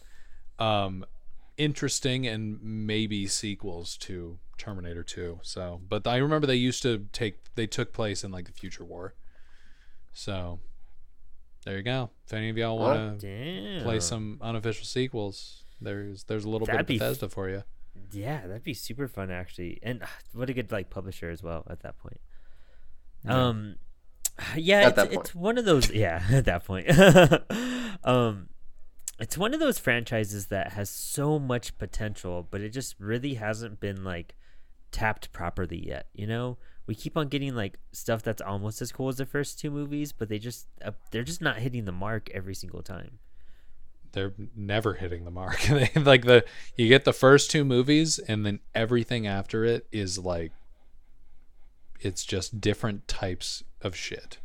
Um, 0.64 1.04
interesting 1.60 2.26
and 2.26 2.60
maybe 2.64 3.28
sequels 3.28 3.98
to 3.98 4.40
Terminator 4.58 5.04
2. 5.04 5.40
So, 5.44 5.82
but 5.88 6.08
I 6.08 6.18
remember 6.18 6.48
they 6.48 6.56
used 6.56 6.82
to 6.84 7.06
take 7.12 7.54
they 7.56 7.68
took 7.68 7.94
place 7.94 8.24
in 8.24 8.32
like 8.32 8.46
the 8.46 8.52
future 8.54 8.84
war. 8.84 9.14
So, 10.14 10.60
there 11.66 11.78
you 11.78 11.84
go. 11.84 12.10
If 12.26 12.34
any 12.34 12.50
of 12.50 12.58
y'all 12.58 12.80
want 12.80 13.20
to 13.20 13.28
Damn. 13.28 13.84
play 13.84 14.00
some 14.00 14.40
unofficial 14.42 14.86
sequels, 14.86 15.64
there's 15.80 16.24
there's 16.24 16.46
a 16.46 16.50
little 16.50 16.66
That'd 16.66 16.88
bit 16.88 16.88
be 16.88 16.96
of 16.96 17.02
f- 17.02 17.08
Bethesda 17.10 17.30
for 17.30 17.50
you. 17.50 17.64
Yeah, 18.12 18.48
that'd 18.48 18.64
be 18.64 18.74
super 18.74 19.08
fun 19.08 19.30
actually, 19.30 19.80
and 19.84 20.02
ah, 20.04 20.10
what 20.34 20.50
a 20.50 20.54
good 20.54 20.72
like 20.72 20.90
publisher 20.90 21.30
as 21.30 21.44
well 21.44 21.66
at 21.70 21.82
that 21.82 21.98
point. 21.98 22.20
Yeah. 23.26 23.48
Um, 23.48 23.76
yeah, 24.56 24.80
At 24.80 24.88
it's, 24.88 24.96
that 24.96 25.14
it's 25.14 25.36
one 25.36 25.58
of 25.58 25.66
those. 25.66 25.92
Yeah, 25.92 26.24
at 26.32 26.46
that 26.46 26.66
point, 26.66 26.90
um, 28.04 28.50
it's 29.20 29.38
one 29.38 29.54
of 29.54 29.60
those 29.60 29.78
franchises 29.80 30.48
that 30.48 30.74
has 30.74 30.90
so 30.90 31.40
much 31.40 31.78
potential, 31.78 32.48
but 32.50 32.62
it 32.62 32.70
just 32.70 32.96
really 33.00 33.36
hasn't 33.36 33.80
been 33.80 34.04
like 34.04 34.36
tapped 34.92 35.32
properly 35.32 35.86
yet. 35.88 36.08
You 36.14 36.28
know, 36.28 36.58
we 36.88 36.96
keep 36.96 37.18
on 37.18 37.28
getting 37.28 37.56
like 37.56 37.78
stuff 37.92 38.24
that's 38.24 38.42
almost 38.42 38.82
as 38.82 38.92
cool 38.92 39.10
as 39.10 39.18
the 39.18 39.26
first 39.26 39.60
two 39.60 39.72
movies, 39.72 40.12
but 40.12 40.30
they 40.30 40.40
just 40.40 40.68
uh, 40.84 40.92
they're 41.12 41.24
just 41.24 41.42
not 41.42 41.58
hitting 41.58 41.86
the 41.86 41.92
mark 41.92 42.30
every 42.34 42.56
single 42.56 42.82
time. 42.82 43.20
They're 44.12 44.34
never 44.56 44.96
hitting 44.96 45.26
the 45.26 45.32
mark. 45.32 45.60
They- 45.68 45.92
like 45.96 46.26
the 46.26 46.46
you 46.76 46.88
get 46.88 47.04
the 47.06 47.14
first 47.14 47.52
two 47.52 47.64
movies 47.64 48.20
and 48.20 48.46
then 48.46 48.60
everything 48.74 49.28
after 49.28 49.66
it 49.66 49.86
is 49.92 50.18
like 50.18 50.52
it's 52.00 52.24
just 52.24 52.62
different 52.62 53.08
types 53.08 53.64
of 53.82 53.96
shit. 53.96 54.40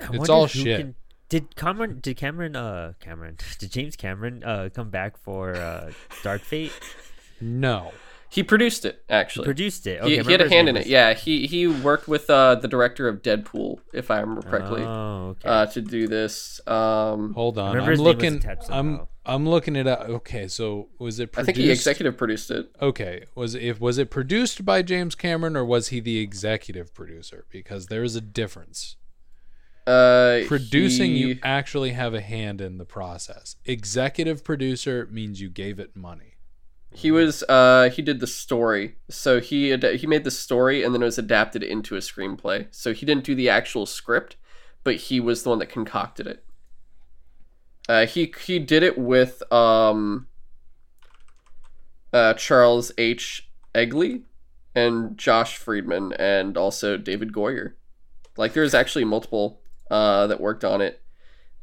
I 0.00 0.08
It's 0.12 0.28
all 0.28 0.46
shit. 0.46 0.94
Did 1.28 1.54
Cameron? 1.56 2.00
Did 2.00 2.16
Cameron? 2.16 2.56
Uh, 2.56 2.92
Cameron? 3.00 3.36
Did 3.58 3.70
James 3.70 3.96
Cameron 3.96 4.42
uh 4.44 4.68
come 4.74 4.90
back 4.90 5.16
for 5.18 5.54
uh 5.54 5.90
Dark 6.22 6.40
Fate? 6.42 6.72
No. 7.40 7.92
He 8.30 8.42
produced 8.42 8.84
it 8.84 9.02
He 9.08 9.14
actually. 9.14 9.44
produced 9.46 9.86
it. 9.86 10.04
he, 10.04 10.18
Okay, 10.20 10.22
he 10.26 10.32
had 10.32 10.42
a 10.42 10.50
hand 10.50 10.68
in 10.68 10.76
it. 10.76 10.80
was- 10.80 10.86
Yeah, 10.86 11.14
he 11.14 11.46
he 11.46 11.66
worked 11.66 12.06
with 12.08 12.28
uh, 12.28 12.56
the 12.56 12.68
director 12.68 13.08
of 13.08 13.22
Deadpool, 13.22 13.78
if 13.94 14.10
I 14.10 14.20
remember 14.20 14.42
correctly, 14.42 14.82
Oh, 14.82 15.28
okay. 15.30 15.48
uh, 15.48 15.64
to 15.64 15.80
do 15.80 16.06
this. 16.08 16.60
Um, 16.66 17.32
Hold 17.32 17.56
on. 17.56 17.70
I'm 17.70 17.76
his 17.76 17.82
name 17.86 17.90
was 17.90 18.00
looking 18.00 18.34
attached 18.34 18.68
I'm. 18.70 19.06
I'm 19.24 19.48
looking 19.48 19.76
it 19.76 19.86
up. 19.86 20.00
Okay, 20.08 20.46
so 20.46 20.88
was 20.98 21.20
it 21.20 21.30
I 21.38 21.42
think 21.42 21.56
he 21.56 21.70
executive 21.70 22.18
produced 22.18 22.50
it. 22.50 22.70
Okay, 22.82 23.24
was 23.34 23.54
if 23.54 23.80
was 23.80 23.96
it 23.96 24.10
produced 24.10 24.62
by 24.66 24.82
James 24.82 25.14
Cameron 25.14 25.56
or 25.56 25.64
was 25.64 25.88
he 25.88 25.98
the 26.00 26.18
executive 26.18 26.92
producer? 26.94 27.46
Because 27.50 27.86
there 27.86 28.02
is 28.02 28.14
a 28.14 28.20
difference. 28.20 28.96
Uh, 29.88 30.44
Producing 30.46 31.12
he- 31.12 31.18
you 31.18 31.38
actually 31.42 31.92
have 31.92 32.12
a 32.12 32.20
hand 32.20 32.60
in 32.60 32.76
the 32.76 32.84
process. 32.84 33.56
Executive 33.64 34.44
producer 34.44 35.08
means 35.10 35.40
you 35.40 35.48
gave 35.48 35.78
it 35.80 35.96
money. 35.96 36.34
He 36.92 37.10
was 37.10 37.42
uh 37.44 37.88
he 37.94 38.02
did 38.02 38.20
the 38.20 38.26
story. 38.26 38.96
So 39.08 39.40
he 39.40 39.72
ad- 39.72 39.84
he 40.00 40.06
made 40.06 40.24
the 40.24 40.30
story 40.30 40.82
and 40.82 40.94
then 40.94 41.00
it 41.00 41.06
was 41.06 41.16
adapted 41.18 41.62
into 41.62 41.96
a 41.96 42.00
screenplay. 42.00 42.66
So 42.70 42.92
he 42.92 43.06
didn't 43.06 43.24
do 43.24 43.34
the 43.34 43.48
actual 43.48 43.86
script, 43.86 44.36
but 44.84 44.96
he 44.96 45.20
was 45.20 45.42
the 45.42 45.50
one 45.50 45.58
that 45.60 45.70
concocted 45.70 46.26
it. 46.26 46.44
Uh 47.88 48.04
he 48.06 48.32
he 48.44 48.58
did 48.58 48.82
it 48.82 48.98
with 48.98 49.42
um 49.52 50.26
uh 52.12 52.34
Charles 52.34 52.92
H. 52.98 53.48
Eglee 53.74 54.22
and 54.74 55.16
Josh 55.16 55.56
Friedman 55.56 56.12
and 56.14 56.56
also 56.58 56.96
David 56.98 57.32
Goyer. 57.32 57.72
Like 58.36 58.52
there's 58.54 58.74
actually 58.74 59.04
multiple 59.04 59.60
uh 59.90 60.26
that 60.26 60.40
worked 60.40 60.64
on 60.64 60.80
it. 60.80 61.02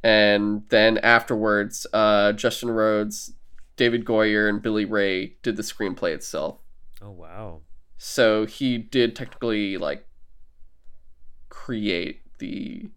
And 0.04 0.64
then 0.70 0.98
afterwards, 1.00 1.86
uh 1.94 2.32
Justin 2.34 2.70
Rhodes, 2.70 3.34
David 3.76 4.06
Goyer 4.06 4.48
and 4.48 4.62
Billy 4.62 4.86
Ray 4.86 5.36
did 5.44 5.56
the 5.58 5.64
screenplay 5.64 6.14
itself. 6.14 6.60
oh 7.02 7.12
wow. 7.12 7.62
So 7.98 8.46
he 8.46 8.78
did 8.78 9.16
technically 9.16 9.78
like 9.78 10.06
create 11.50 12.22
the 12.40 12.90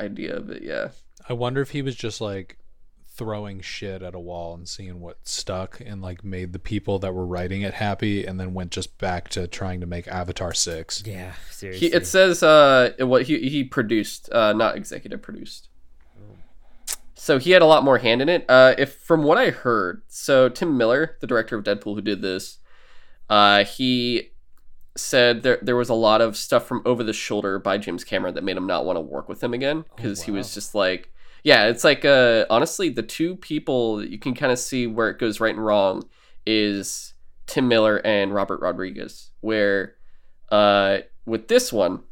idea 0.00 0.34
of 0.36 0.50
it, 0.50 0.62
yeah. 0.62 0.88
I 1.28 1.32
wonder 1.34 1.60
if 1.60 1.70
he 1.70 1.82
was 1.82 1.94
just 1.94 2.20
like 2.20 2.57
throwing 3.18 3.60
shit 3.60 4.00
at 4.00 4.14
a 4.14 4.18
wall 4.18 4.54
and 4.54 4.68
seeing 4.68 5.00
what 5.00 5.18
stuck 5.24 5.80
and 5.84 6.00
like 6.00 6.22
made 6.22 6.52
the 6.52 6.58
people 6.58 7.00
that 7.00 7.12
were 7.12 7.26
writing 7.26 7.62
it 7.62 7.74
happy 7.74 8.24
and 8.24 8.38
then 8.38 8.54
went 8.54 8.70
just 8.70 8.96
back 8.96 9.28
to 9.28 9.48
trying 9.48 9.80
to 9.80 9.86
make 9.86 10.06
Avatar 10.06 10.54
6. 10.54 11.02
Yeah, 11.04 11.32
seriously. 11.50 11.88
He 11.88 11.94
it 11.94 12.06
says 12.06 12.44
uh 12.44 12.92
what 13.00 13.22
he 13.22 13.50
he 13.50 13.64
produced, 13.64 14.32
uh 14.32 14.52
not 14.52 14.76
executive 14.76 15.20
produced. 15.20 15.68
So 17.14 17.38
he 17.38 17.50
had 17.50 17.60
a 17.60 17.66
lot 17.66 17.82
more 17.82 17.98
hand 17.98 18.22
in 18.22 18.28
it. 18.28 18.46
Uh 18.48 18.74
if 18.78 18.94
from 18.94 19.24
what 19.24 19.36
I 19.36 19.50
heard, 19.50 20.02
so 20.06 20.48
Tim 20.48 20.76
Miller, 20.78 21.16
the 21.20 21.26
director 21.26 21.58
of 21.58 21.64
Deadpool 21.64 21.96
who 21.96 22.00
did 22.00 22.22
this, 22.22 22.58
uh 23.28 23.64
he 23.64 24.30
said 24.96 25.42
there 25.42 25.58
there 25.60 25.76
was 25.76 25.88
a 25.88 25.94
lot 25.94 26.20
of 26.20 26.36
stuff 26.36 26.66
from 26.66 26.82
over 26.86 27.02
the 27.02 27.12
shoulder 27.12 27.58
by 27.58 27.78
James 27.78 28.04
Cameron 28.04 28.34
that 28.34 28.44
made 28.44 28.56
him 28.56 28.66
not 28.66 28.84
want 28.84 28.96
to 28.96 29.00
work 29.00 29.28
with 29.28 29.42
him 29.42 29.52
again 29.52 29.84
because 29.96 30.22
he 30.22 30.30
was 30.30 30.54
just 30.54 30.74
like 30.76 31.12
yeah, 31.44 31.66
it's 31.66 31.84
like 31.84 32.04
uh 32.04 32.46
honestly 32.50 32.88
the 32.88 33.02
two 33.02 33.36
people 33.36 34.04
you 34.04 34.18
can 34.18 34.34
kind 34.34 34.52
of 34.52 34.58
see 34.58 34.86
where 34.86 35.10
it 35.10 35.18
goes 35.18 35.40
right 35.40 35.54
and 35.54 35.64
wrong 35.64 36.04
is 36.46 37.14
Tim 37.46 37.68
Miller 37.68 37.98
and 38.04 38.34
Robert 38.34 38.60
Rodriguez 38.60 39.30
where 39.40 39.94
uh 40.50 40.98
with 41.26 41.48
this 41.48 41.72
one 41.72 42.02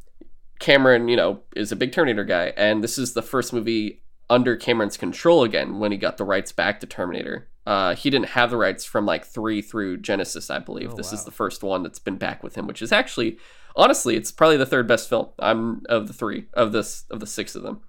Cameron, 0.59 1.07
you 1.07 1.15
know, 1.15 1.41
is 1.55 1.71
a 1.71 1.75
big 1.75 1.91
Terminator 1.91 2.23
guy, 2.23 2.53
and 2.57 2.83
this 2.83 2.97
is 2.97 3.13
the 3.13 3.21
first 3.21 3.53
movie 3.53 4.01
under 4.29 4.55
Cameron's 4.55 4.97
control 4.97 5.43
again 5.43 5.79
when 5.79 5.91
he 5.91 5.97
got 5.97 6.17
the 6.17 6.23
rights 6.23 6.51
back 6.51 6.79
to 6.79 6.87
Terminator. 6.87 7.47
Uh, 7.65 7.95
he 7.95 8.09
didn't 8.09 8.29
have 8.29 8.49
the 8.49 8.57
rights 8.57 8.85
from 8.85 9.05
like 9.05 9.25
three 9.25 9.61
through 9.61 9.97
Genisys, 9.97 10.49
I 10.49 10.59
believe. 10.59 10.93
Oh, 10.93 10.95
this 10.95 11.13
is 11.13 11.25
the 11.25 11.31
first 11.31 11.63
one 11.63 11.83
that's 11.83 11.99
been 11.99 12.17
back 12.17 12.43
with 12.43 12.55
him, 12.55 12.65
which 12.65 12.81
is 12.81 12.91
actually, 12.91 13.37
honestly, 13.75 14.15
it's 14.15 14.31
probably 14.31 14.57
the 14.57 14.65
third 14.65 14.87
best 14.87 15.09
film. 15.09 15.27
I'm 15.37 15.83
of 15.89 16.07
the 16.07 16.13
three 16.13 16.45
of 16.53 16.71
this 16.71 17.03
of 17.11 17.19
the 17.19 17.27
six 17.27 17.55
of 17.55 17.63
them, 17.63 17.81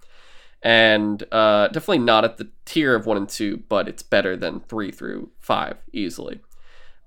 and 0.62 1.22
uh, 1.32 1.68
definitely 1.68 1.98
not 1.98 2.24
at 2.24 2.36
the 2.36 2.50
tier 2.64 2.94
of 2.94 3.06
one 3.06 3.16
and 3.16 3.28
two, 3.28 3.62
but 3.68 3.88
it's 3.88 4.02
better 4.02 4.36
than 4.36 4.60
three 4.60 4.90
through 4.90 5.30
five 5.38 5.76
easily. 5.92 6.40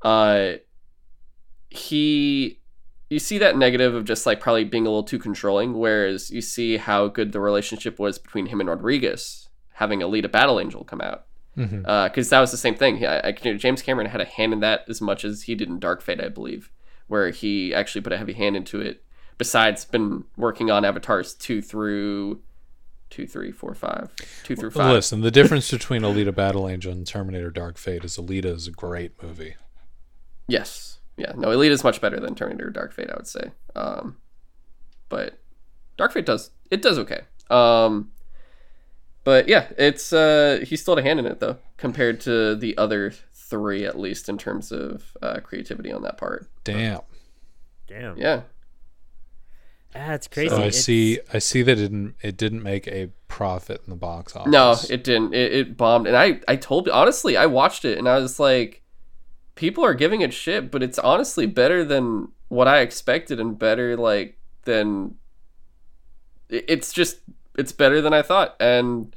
Uh, 0.01 0.53
he 1.69 2.59
you 3.09 3.19
see 3.19 3.37
that 3.37 3.57
negative 3.57 3.93
of 3.93 4.05
just 4.05 4.25
like 4.25 4.39
probably 4.39 4.63
being 4.63 4.87
a 4.87 4.89
little 4.89 5.03
too 5.03 5.19
controlling, 5.19 5.73
whereas 5.73 6.31
you 6.31 6.41
see 6.41 6.77
how 6.77 7.07
good 7.07 7.33
the 7.33 7.41
relationship 7.41 7.99
was 7.99 8.17
between 8.17 8.45
him 8.45 8.61
and 8.61 8.69
Rodriguez, 8.69 9.49
having 9.73 9.99
Alita 9.99 10.31
Battle 10.31 10.59
Angel 10.59 10.85
come 10.85 11.01
out. 11.01 11.25
Because 11.53 12.29
that 12.29 12.39
was 12.39 12.51
the 12.51 12.57
same 12.57 12.75
thing. 12.75 13.05
I, 13.05 13.27
I, 13.27 13.31
James 13.33 13.81
Cameron 13.81 14.07
had 14.07 14.21
a 14.21 14.25
hand 14.25 14.53
in 14.53 14.61
that 14.61 14.85
as 14.87 15.01
much 15.01 15.25
as 15.25 15.43
he 15.43 15.55
did 15.55 15.67
in 15.67 15.79
Dark 15.79 16.01
Fate, 16.01 16.21
I 16.21 16.29
believe, 16.29 16.71
where 17.07 17.31
he 17.31 17.73
actually 17.73 17.99
put 17.99 18.13
a 18.13 18.17
heavy 18.17 18.31
hand 18.31 18.55
into 18.55 18.79
it. 18.79 19.03
Besides, 19.37 19.83
been 19.83 20.23
working 20.37 20.71
on 20.71 20.85
Avatars 20.85 21.33
two 21.33 21.61
through 21.61 22.41
two, 23.11 23.27
three, 23.27 23.51
four, 23.51 23.75
five, 23.75 24.09
two 24.43 24.55
through 24.55 24.71
five. 24.71 24.93
Listen, 24.93 25.21
the 25.21 25.29
difference 25.29 25.69
between 25.69 26.01
Alita 26.01 26.33
Battle 26.33 26.67
Angel 26.67 26.91
and 26.91 27.05
Terminator 27.05 27.51
Dark 27.51 27.77
Fate 27.77 28.03
is 28.03 28.17
Alita 28.17 28.45
is 28.45 28.67
a 28.67 28.71
great 28.71 29.21
movie. 29.21 29.55
Yes. 30.47 30.97
Yeah. 31.17 31.33
No, 31.35 31.49
Alita 31.49 31.69
is 31.69 31.83
much 31.83 32.01
better 32.01 32.19
than 32.19 32.33
Terminator 32.33 32.71
Dark 32.71 32.93
Fate, 32.93 33.11
I 33.11 33.15
would 33.15 33.27
say. 33.27 33.51
Um, 33.75 34.17
but 35.09 35.37
Dark 35.97 36.13
Fate 36.13 36.25
does 36.25 36.49
it 36.71 36.81
does 36.81 36.97
okay. 36.97 37.21
Um, 37.51 38.11
but 39.23 39.47
yeah, 39.47 39.67
it's 39.77 40.11
uh 40.13 40.63
he 40.65 40.75
still 40.75 40.95
had 40.95 41.05
a 41.05 41.07
hand 41.07 41.19
in 41.19 41.25
it 41.27 41.39
though, 41.39 41.57
compared 41.77 42.21
to 42.21 42.55
the 42.55 42.75
other 42.77 43.13
three 43.33 43.85
at 43.85 43.99
least 43.99 44.29
in 44.29 44.37
terms 44.37 44.71
of 44.71 45.15
uh, 45.21 45.41
creativity 45.43 45.91
on 45.91 46.01
that 46.03 46.17
part. 46.17 46.49
Damn. 46.63 47.01
Damn. 47.87 48.17
Yeah. 48.17 48.41
Ah, 49.95 50.13
it's 50.13 50.27
crazy. 50.27 50.49
So 50.49 50.55
I 50.57 50.67
It's- 50.67 50.83
see. 50.83 51.19
I 51.33 51.39
see 51.39 51.61
that 51.63 51.73
it 51.73 51.81
didn't. 51.81 52.15
It 52.21 52.37
didn't 52.37 52.63
make 52.63 52.87
a 52.87 53.09
profit 53.27 53.81
in 53.85 53.89
the 53.89 53.95
box 53.97 54.35
office. 54.35 54.51
No, 54.51 54.75
it 54.89 55.03
didn't. 55.03 55.33
It, 55.33 55.53
it 55.53 55.77
bombed, 55.77 56.07
and 56.07 56.15
I 56.15 56.39
I 56.47 56.55
told 56.55 56.87
honestly 56.89 57.35
I 57.37 57.45
watched 57.45 57.83
it 57.85 57.97
and 57.97 58.07
I 58.07 58.17
was 58.19 58.39
like, 58.39 58.81
people 59.55 59.83
are 59.83 59.93
giving 59.93 60.21
it 60.21 60.33
shit, 60.33 60.71
but 60.71 60.81
it's 60.81 60.99
honestly 60.99 61.45
better 61.45 61.83
than 61.83 62.29
what 62.47 62.67
I 62.67 62.79
expected 62.79 63.39
and 63.39 63.57
better 63.59 63.97
like 63.97 64.37
than. 64.63 65.15
it- 66.49 66.65
It's 66.67 66.93
just 66.93 67.19
it's 67.57 67.71
better 67.73 68.01
than 68.01 68.13
I 68.13 68.21
thought, 68.21 68.55
and 68.61 69.13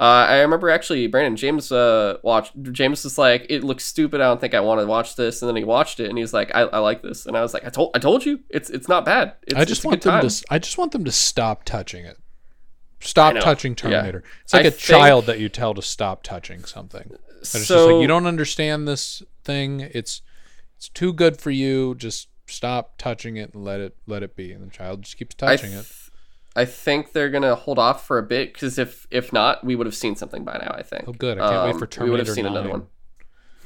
uh, 0.00 0.26
I 0.28 0.40
remember 0.40 0.70
actually 0.70 1.06
Brandon 1.06 1.36
James 1.36 1.70
uh 1.70 2.18
watched 2.22 2.52
James 2.72 3.04
was 3.04 3.16
like 3.16 3.46
it 3.48 3.62
looks 3.62 3.84
stupid. 3.84 4.20
I 4.20 4.24
don't 4.24 4.40
think 4.40 4.52
I 4.54 4.60
want 4.60 4.80
to 4.80 4.86
watch 4.86 5.14
this, 5.16 5.40
and 5.40 5.48
then 5.48 5.56
he 5.56 5.64
watched 5.64 6.00
it 6.00 6.08
and 6.08 6.18
he 6.18 6.22
was 6.22 6.32
like 6.34 6.50
I, 6.54 6.62
I 6.62 6.78
like 6.78 7.02
this, 7.02 7.26
and 7.26 7.36
I 7.36 7.42
was 7.42 7.54
like 7.54 7.64
I 7.64 7.68
told 7.70 7.90
I 7.94 7.98
told 8.00 8.26
you 8.26 8.40
it's 8.50 8.70
it's 8.70 8.88
not 8.88 9.04
bad. 9.04 9.34
It's, 9.46 9.54
I 9.56 9.64
just 9.64 9.84
want 9.84 10.02
them 10.02 10.20
time. 10.20 10.28
to. 10.28 10.44
I 10.50 10.58
just 10.58 10.78
want 10.78 10.92
them 10.92 11.04
to 11.04 11.12
stop 11.12 11.64
touching 11.64 12.04
it. 12.04 12.18
Stop 13.00 13.34
touching 13.40 13.72
Yeah. 13.72 13.76
Terminator. 13.76 14.24
It's 14.44 14.52
like 14.54 14.64
I 14.64 14.68
a 14.68 14.70
think- 14.70 14.80
child 14.80 15.26
that 15.26 15.38
you 15.38 15.48
tell 15.48 15.74
to 15.74 15.82
stop 15.82 16.22
touching 16.22 16.64
something. 16.64 17.02
And 17.10 17.18
it's 17.40 17.52
just 17.52 17.66
So- 17.68 17.96
like 17.96 18.02
you 18.02 18.08
don't 18.08 18.26
understand 18.26 18.88
this 18.88 19.22
thing. 19.44 19.80
It's 19.80 20.22
it's 20.76 20.88
too 20.88 21.12
good 21.12 21.38
for 21.40 21.50
you. 21.50 21.94
Just 21.94 22.28
stop 22.46 22.98
touching 22.98 23.36
it 23.36 23.54
and 23.54 23.62
let 23.64 23.80
it 23.80 23.96
let 24.06 24.22
it 24.22 24.34
be. 24.36 24.52
And 24.52 24.66
the 24.66 24.70
child 24.74 25.02
just 25.02 25.18
keeps 25.18 25.34
touching 25.34 25.70
th- 25.70 25.82
it. 25.82 25.92
I 26.56 26.64
think 26.64 27.12
they're 27.12 27.30
gonna 27.30 27.54
hold 27.54 27.78
off 27.78 28.06
for 28.06 28.18
a 28.18 28.22
bit 28.22 28.52
because 28.54 28.78
if 28.78 29.06
if 29.10 29.32
not, 29.32 29.64
we 29.64 29.74
would 29.74 29.86
have 29.86 29.94
seen 29.94 30.14
something 30.16 30.44
by 30.44 30.54
now. 30.54 30.74
I 30.76 30.82
think. 30.82 31.08
Oh, 31.08 31.12
good. 31.12 31.38
I 31.38 31.50
can't 31.50 31.64
wait 31.72 31.78
for 31.80 31.86
Terminator. 31.86 32.04
We 32.04 32.10
would 32.10 32.18
have 32.20 32.26
Terminator 32.28 32.34
seen 32.34 32.46
another 32.46 32.68
one. 32.70 32.86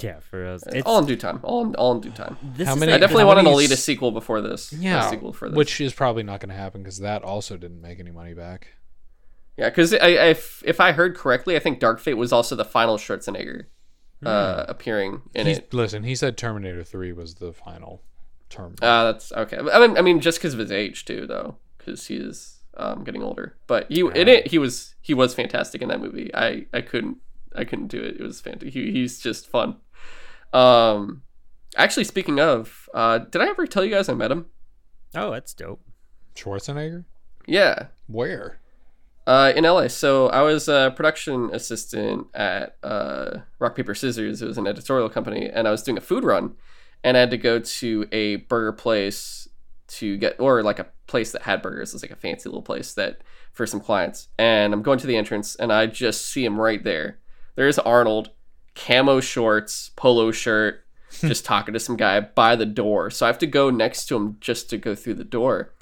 Yeah, 0.01 0.21
for 0.21 0.47
us. 0.47 0.63
It's, 0.69 0.87
all 0.87 1.01
in 1.01 1.07
due 1.07 1.17
time. 1.17 1.41
All 1.43 1.67
in, 1.67 1.75
all 1.75 1.93
in 1.97 2.01
due 2.01 2.11
time. 2.13 2.37
this 2.55 2.69
How 2.69 2.75
is 2.75 2.81
many- 2.81 2.93
I 2.93 2.99
definitely 2.99 3.23
how 3.23 3.29
want 3.29 3.41
an 3.41 3.47
many 3.47 3.57
Alita 3.67 3.73
s- 3.73 3.83
sequel 3.83 4.13
before 4.13 4.41
this. 4.41 4.73
Yeah, 4.73 5.11
sequel 5.11 5.33
for 5.33 5.49
this. 5.49 5.57
which 5.57 5.81
is 5.81 5.93
probably 5.93 6.23
not 6.23 6.39
going 6.39 6.51
to 6.51 6.55
happen 6.55 6.83
because 6.85 6.99
that 7.01 7.25
also 7.25 7.57
didn't 7.57 7.81
make 7.83 7.99
any 7.99 8.13
money 8.13 8.33
back. 8.33 8.69
yeah, 9.57 9.69
because 9.69 9.93
I, 9.93 9.97
I 9.99 10.25
if, 10.29 10.63
if 10.65 10.81
I 10.81 10.93
heard 10.93 11.17
correctly, 11.17 11.57
I 11.57 11.59
think 11.59 11.81
Dark 11.81 11.99
Fate 11.99 12.15
was 12.15 12.33
also 12.33 12.55
the 12.55 12.65
final 12.65 12.97
Schwarzenegger 12.97 13.65
uh, 14.25 14.67
appearing 14.69 15.23
in 15.35 15.49
He's, 15.49 15.59
it. 15.59 15.75
listen, 15.75 16.05
he 16.05 16.15
said 16.15 16.37
Terminator 16.37 16.85
Three 16.85 17.13
was 17.13 17.35
the 17.35 17.53
final 17.53 18.01
term. 18.51 18.77
Uh, 18.81 19.11
that's 19.11 19.33
okay. 19.33 19.59
I 19.59 19.85
mean, 19.85 19.99
I 19.99 20.03
mean, 20.03 20.21
just 20.21 20.39
because 20.39 20.53
of 20.55 20.61
his 20.61 20.71
age 20.71 21.07
too, 21.07 21.27
though, 21.27 21.57
because 21.77 22.07
he 22.07 22.15
is 22.19 22.58
um, 22.79 23.05
getting 23.05 23.23
older. 23.23 23.57
But 23.67 23.87
he 23.91 24.01
in 24.01 24.29
it, 24.29 24.49
he 24.49 24.59
was 24.59 24.95
he 25.01 25.15
was 25.15 25.35
fantastic 25.35 25.83
in 25.83 25.89
that 25.89 26.01
movie. 26.01 26.31
I 26.35 26.67
I 26.73 26.81
couldn't 26.81 27.19
I 27.55 27.65
couldn't 27.65 27.89
do 27.89 28.01
it. 28.03 28.17
It 28.21 28.23
was 28.23 28.41
fantastic. 28.41 28.73
He, 28.73 28.93
he's 28.93 29.19
just 29.21 29.49
fun. 29.49 29.77
Um, 30.53 31.23
actually, 31.77 32.05
speaking 32.05 32.41
of, 32.41 32.89
uh, 32.95 33.19
did 33.19 33.43
I 33.43 33.49
ever 33.49 33.67
tell 33.67 33.85
you 33.85 33.91
guys 33.91 34.09
I 34.09 34.15
met 34.15 34.31
him? 34.31 34.47
Oh, 35.15 35.31
that's 35.31 35.55
dope. 35.55 35.81
Schwarzenegger? 36.35 37.05
Yeah, 37.47 37.87
Where? 38.07 38.61
uh, 39.27 39.53
in 39.57 39.65
LA. 39.65 39.89
So 39.89 40.29
I 40.29 40.43
was 40.43 40.69
a 40.69 40.93
production 40.95 41.51
assistant 41.53 42.29
at 42.35 42.77
uh, 42.83 43.41
Rock 43.59 43.75
Paper 43.77 43.95
Scissors. 43.95 44.41
It 44.41 44.47
was 44.47 44.59
an 44.59 44.67
editorial 44.67 45.09
company, 45.09 45.49
and 45.51 45.67
I 45.67 45.71
was 45.71 45.83
doing 45.83 45.99
a 45.99 46.03
food 46.03 46.25
run, 46.25 46.55
and 47.03 47.17
I 47.17 47.21
had 47.21 47.31
to 47.31 47.39
go 47.39 47.59
to 47.59 48.07
a 48.13 48.37
burger 48.37 48.73
place 48.73 49.48
to 49.89 50.17
get, 50.17 50.39
or 50.39 50.63
like 50.63 50.79
a 50.79 50.87
place 51.07 51.33
that 51.33 51.43
had 51.43 51.63
burgers. 51.63 51.91
It 51.91 51.95
was 51.95 52.03
like 52.03 52.11
a 52.11 52.17
fancy 52.17 52.49
little 52.49 52.63
place 52.63 52.95
that 52.95 53.23
for 53.53 53.67
some 53.67 53.81
clients. 53.81 54.29
And 54.39 54.73
I'm 54.73 54.83
going 54.83 54.99
to 54.99 55.07
the 55.07 55.17
entrance, 55.17 55.57
and 55.57 55.73
I 55.73 55.87
just 55.87 56.27
see 56.27 56.45
him 56.45 56.61
right 56.61 56.83
there. 56.83 57.19
There's 57.55 57.79
Arnold, 57.79 58.31
camo 58.75 59.21
shorts, 59.21 59.91
polo 59.97 60.31
shirt, 60.31 60.85
just 61.11 61.45
talking 61.45 61.75
to 61.75 61.81
some 61.81 61.97
guy 61.97 62.21
by 62.21 62.57
the 62.57 62.67
door. 62.67 63.11
So 63.11 63.27
I 63.27 63.29
have 63.29 63.39
to 63.39 63.47
go 63.47 63.71
next 63.71 64.07
to 64.07 64.17
him 64.17 64.37
just 64.41 64.71
to 64.71 64.79
go 64.79 64.95
through 64.95 65.15
the 65.15 65.25
door 65.25 65.73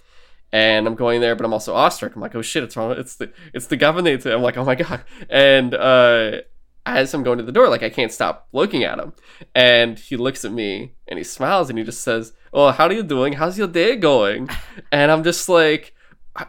and 0.52 0.86
I'm 0.86 0.94
going 0.94 1.20
there, 1.20 1.34
but 1.34 1.44
I'm 1.44 1.52
also 1.52 1.74
awestruck. 1.74 2.14
I'm 2.14 2.22
like, 2.22 2.34
oh 2.34 2.42
shit, 2.42 2.62
it's 2.62 2.76
wrong. 2.76 2.92
It's 2.92 3.16
the 3.16 3.32
it's 3.52 3.66
the 3.66 3.76
governor. 3.76 4.18
I'm 4.24 4.42
like, 4.42 4.56
oh 4.56 4.64
my 4.64 4.74
god. 4.74 5.04
And 5.28 5.74
uh, 5.74 6.40
as 6.86 7.12
I'm 7.12 7.22
going 7.22 7.38
to 7.38 7.44
the 7.44 7.52
door, 7.52 7.68
like 7.68 7.82
I 7.82 7.90
can't 7.90 8.12
stop 8.12 8.48
looking 8.52 8.84
at 8.84 8.98
him. 8.98 9.12
And 9.54 9.98
he 9.98 10.16
looks 10.16 10.44
at 10.44 10.52
me 10.52 10.94
and 11.08 11.18
he 11.18 11.24
smiles 11.24 11.68
and 11.68 11.78
he 11.78 11.84
just 11.84 12.00
says, 12.00 12.32
"Oh, 12.52 12.70
how 12.70 12.86
are 12.86 12.92
you 12.92 13.02
doing? 13.02 13.34
How's 13.34 13.58
your 13.58 13.68
day 13.68 13.96
going?" 13.96 14.48
And 14.92 15.10
I'm 15.10 15.22
just 15.24 15.48
like. 15.48 15.94
"I- 16.36 16.46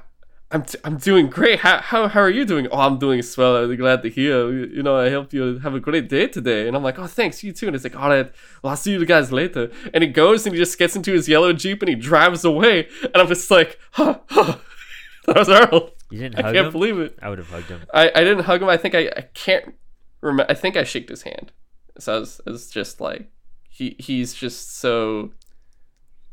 I'm, 0.50 0.64
t- 0.64 0.80
I'm 0.86 0.96
doing 0.96 1.28
great. 1.30 1.60
How, 1.60 1.80
how, 1.80 2.08
how 2.08 2.22
are 2.22 2.30
you 2.30 2.46
doing? 2.46 2.70
Oh, 2.72 2.80
I'm 2.80 2.98
doing 3.00 3.22
swell. 3.22 3.58
I'm 3.58 3.76
glad 3.76 4.02
to 4.04 4.10
hear. 4.10 4.50
You 4.50 4.66
you 4.78 4.82
know, 4.84 4.96
I 4.96 5.10
hope 5.10 5.34
you 5.34 5.60
have 5.60 5.76
a 5.76 5.80
great 5.82 6.08
day 6.08 6.26
today. 6.28 6.68
And 6.70 6.78
I'm 6.78 6.84
like, 6.84 6.98
oh, 6.98 7.06
thanks. 7.08 7.44
You 7.44 7.52
too. 7.52 7.68
And 7.68 7.76
it's 7.76 7.84
like, 7.84 7.98
all 8.00 8.08
right. 8.08 8.32
Well, 8.64 8.72
I'll 8.72 8.78
see 8.78 8.92
you 8.94 9.06
guys 9.06 9.30
later. 9.34 9.70
And 9.94 10.04
he 10.06 10.10
goes 10.10 10.46
and 10.46 10.56
he 10.56 10.60
just 10.62 10.78
gets 10.80 10.96
into 10.96 11.12
his 11.12 11.28
yellow 11.28 11.52
Jeep 11.52 11.82
and 11.82 11.90
he 11.90 11.96
drives 11.96 12.46
away. 12.46 12.88
And 13.04 13.18
I'm 13.18 13.28
just 13.28 13.52
like, 13.52 13.78
huh, 13.92 14.20
huh. 14.30 14.56
that 15.26 15.36
was 15.36 15.50
Earl. 15.50 15.90
You 16.12 16.20
didn't 16.20 16.40
I 16.40 16.54
can't 16.54 16.68
him? 16.68 16.72
believe 16.72 16.98
it. 16.98 17.20
I 17.22 17.28
would 17.28 17.40
have 17.40 17.50
hugged 17.50 17.68
him. 17.68 17.82
I, 17.94 18.10
I 18.16 18.24
didn't 18.24 18.46
hug 18.46 18.62
him. 18.62 18.70
I 18.70 18.78
think 18.78 18.96
I, 18.96 19.10
I 19.18 19.22
can't 19.34 19.76
remember. 20.22 20.52
I 20.52 20.56
think 20.56 20.76
I 20.78 20.84
shook 20.84 21.10
his 21.10 21.24
hand. 21.24 21.52
So 22.00 22.16
I 22.16 22.20
was, 22.20 22.42
it 22.46 22.52
was 22.52 22.70
just 22.70 23.02
like, 23.02 23.30
he 23.70 23.96
he's 24.00 24.34
just 24.34 24.78
so, 24.78 25.32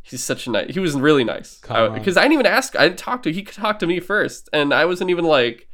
he's 0.02 0.22
such 0.22 0.46
a 0.46 0.50
nice, 0.50 0.74
he 0.74 0.80
was 0.80 0.94
really 0.94 1.24
nice. 1.24 1.58
Because 1.60 2.16
I, 2.16 2.22
didn't 2.22 2.34
even 2.34 2.46
ask, 2.46 2.76
I 2.76 2.88
didn't 2.88 2.98
talk 2.98 3.22
to, 3.24 3.32
he 3.32 3.42
could 3.42 3.54
talk 3.54 3.78
to 3.80 3.86
me 3.86 4.00
first. 4.00 4.48
And 4.52 4.72
I 4.74 4.84
wasn't 4.84 5.10
even 5.10 5.24
like, 5.24 5.68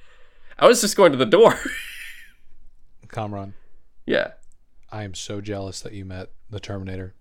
I 0.59 0.67
was 0.67 0.81
just 0.81 0.97
going 0.97 1.13
to 1.13 1.19
the 1.19 1.27
door. 1.27 1.59
Kamron, 3.09 3.55
yeah. 4.07 4.33
I 4.93 5.05
am 5.05 5.15
so 5.15 5.41
jealous 5.41 5.81
that 5.81 5.93
you 5.93 6.05
met 6.05 6.31
the 6.49 6.61
Terminator, 6.61 7.15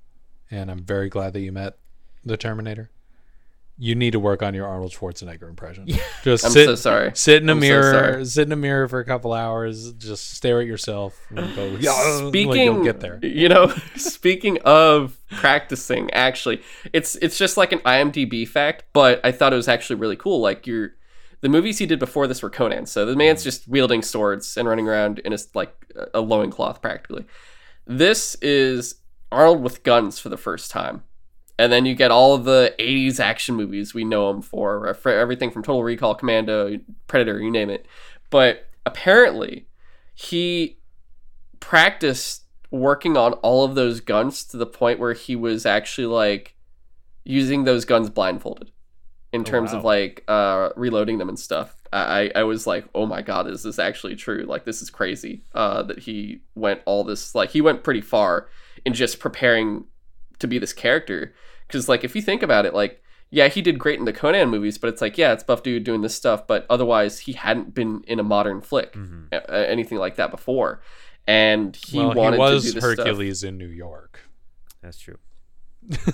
and 0.49 0.69
I'm 0.71 0.83
very 0.83 1.09
glad 1.09 1.33
that 1.33 1.41
you 1.41 1.51
met 1.51 1.77
the 2.25 2.37
Terminator. 2.37 2.89
You 3.81 3.95
need 3.95 4.11
to 4.11 4.19
work 4.19 4.43
on 4.43 4.53
your 4.53 4.67
Arnold 4.67 4.91
Schwarzenegger 4.91 5.47
impression. 5.47 5.87
Just 6.23 6.45
I'm 6.45 6.51
sit, 6.51 6.65
so 6.65 6.75
sorry. 6.75 7.11
sit 7.13 7.41
in 7.41 7.47
a 7.47 7.53
I'm 7.53 7.61
mirror, 7.61 7.93
sorry. 7.93 8.25
sit 8.25 8.47
in 8.47 8.51
a 8.51 8.57
mirror 8.57 8.89
for 8.89 8.99
a 8.99 9.05
couple 9.05 9.31
hours, 9.31 9.93
just 9.93 10.31
stare 10.31 10.59
at 10.59 10.67
yourself, 10.67 11.17
and 11.29 11.55
go. 11.55 11.69
Yeah, 11.79 11.91
like, 11.91 12.27
speaking 12.29 12.63
you'll 12.63 12.83
get 12.83 12.99
there. 12.99 13.19
you 13.23 13.47
know 13.47 13.67
speaking 13.95 14.59
of 14.65 15.17
practicing 15.29 16.11
actually 16.11 16.61
it's 16.91 17.15
it's 17.17 17.37
just 17.37 17.55
like 17.57 17.71
an 17.71 17.79
imdb 17.79 18.47
fact 18.47 18.83
but 18.93 19.23
i 19.23 19.31
thought 19.31 19.53
it 19.53 19.55
was 19.55 19.67
actually 19.67 19.95
really 19.95 20.15
cool 20.15 20.41
like 20.41 20.67
you're 20.67 20.91
the 21.41 21.49
movies 21.49 21.77
he 21.77 21.85
did 21.85 21.99
before 21.99 22.27
this 22.27 22.41
were 22.41 22.49
conan 22.49 22.85
so 22.85 23.05
the 23.05 23.15
man's 23.15 23.39
mm-hmm. 23.39 23.45
just 23.45 23.67
wielding 23.67 24.01
swords 24.01 24.57
and 24.57 24.67
running 24.67 24.87
around 24.87 25.19
in 25.19 25.31
a 25.33 25.37
like 25.53 25.73
a 26.13 26.21
loincloth 26.21 26.81
practically 26.81 27.25
this 27.85 28.35
is 28.41 28.95
arnold 29.31 29.61
with 29.61 29.83
guns 29.83 30.19
for 30.19 30.29
the 30.29 30.37
first 30.37 30.71
time 30.71 31.03
and 31.59 31.71
then 31.71 31.85
you 31.85 31.93
get 31.93 32.09
all 32.09 32.33
of 32.33 32.45
the 32.45 32.73
80s 32.79 33.19
action 33.19 33.53
movies 33.53 33.93
we 33.93 34.03
know 34.03 34.31
him 34.31 34.41
for, 34.41 34.93
for 34.95 35.11
everything 35.11 35.51
from 35.51 35.61
total 35.61 35.83
recall 35.83 36.15
commando 36.15 36.79
predator 37.07 37.39
you 37.39 37.51
name 37.51 37.69
it 37.69 37.85
but 38.29 38.67
apparently 38.85 39.67
he 40.15 40.79
practiced 41.59 42.45
working 42.71 43.17
on 43.17 43.33
all 43.33 43.63
of 43.63 43.75
those 43.75 43.99
guns 43.99 44.43
to 44.43 44.57
the 44.57 44.65
point 44.65 44.99
where 44.99 45.13
he 45.13 45.35
was 45.35 45.65
actually 45.65 46.07
like 46.07 46.55
using 47.23 47.63
those 47.63 47.85
guns 47.85 48.09
blindfolded. 48.09 48.71
in 49.31 49.43
terms 49.43 49.73
of 49.73 49.83
wow. 49.83 49.91
like 49.91 50.23
uh 50.27 50.69
reloading 50.75 51.19
them 51.19 51.29
and 51.29 51.39
stuff. 51.39 51.75
I 51.91 52.31
I 52.35 52.43
was 52.43 52.67
like, 52.67 52.85
oh 52.93 53.05
my 53.05 53.21
god, 53.21 53.47
is 53.47 53.63
this 53.63 53.79
actually 53.79 54.15
true? 54.15 54.45
Like 54.47 54.65
this 54.65 54.81
is 54.81 54.89
crazy. 54.89 55.43
Uh, 55.53 55.83
that 55.83 55.99
he 55.99 56.41
went 56.55 56.81
all 56.85 57.03
this 57.03 57.33
like 57.35 57.49
he 57.51 57.61
went 57.61 57.83
pretty 57.83 58.01
far 58.01 58.49
in 58.85 58.93
just 58.93 59.19
preparing 59.19 59.85
to 60.39 60.47
be 60.47 60.57
this 60.59 60.73
character. 60.73 61.33
Because 61.67 61.87
like 61.89 62.03
if 62.03 62.15
you 62.15 62.21
think 62.21 62.41
about 62.43 62.65
it, 62.65 62.73
like 62.73 63.01
yeah, 63.31 63.47
he 63.47 63.61
did 63.61 63.77
great 63.77 63.99
in 63.99 64.05
the 64.05 64.13
Conan 64.13 64.49
movies, 64.49 64.77
but 64.79 64.87
it's 64.87 65.01
like 65.01 65.17
yeah, 65.17 65.33
it's 65.33 65.43
buff 65.43 65.61
dude 65.63 65.83
doing 65.83 66.01
this 66.01 66.15
stuff, 66.15 66.47
but 66.47 66.65
otherwise 66.69 67.19
he 67.19 67.33
hadn't 67.33 67.73
been 67.75 68.03
in 68.07 68.19
a 68.19 68.23
modern 68.23 68.59
flick, 68.61 68.93
Mhm. 68.93 69.31
uh, 69.31 69.51
anything 69.53 69.97
like 69.99 70.15
that 70.15 70.31
before. 70.31 70.81
And 71.27 71.75
he 71.75 71.99
well, 71.99 72.13
wanted 72.15 72.37
he 72.37 72.39
was 72.39 72.63
to 72.65 72.69
do 72.71 72.79
this 72.79 72.91
stuff. 72.93 73.05
Hercules 73.05 73.43
in 73.43 73.57
New 73.59 73.67
York. 73.67 74.21
That's 74.81 74.97
true. 74.97 75.17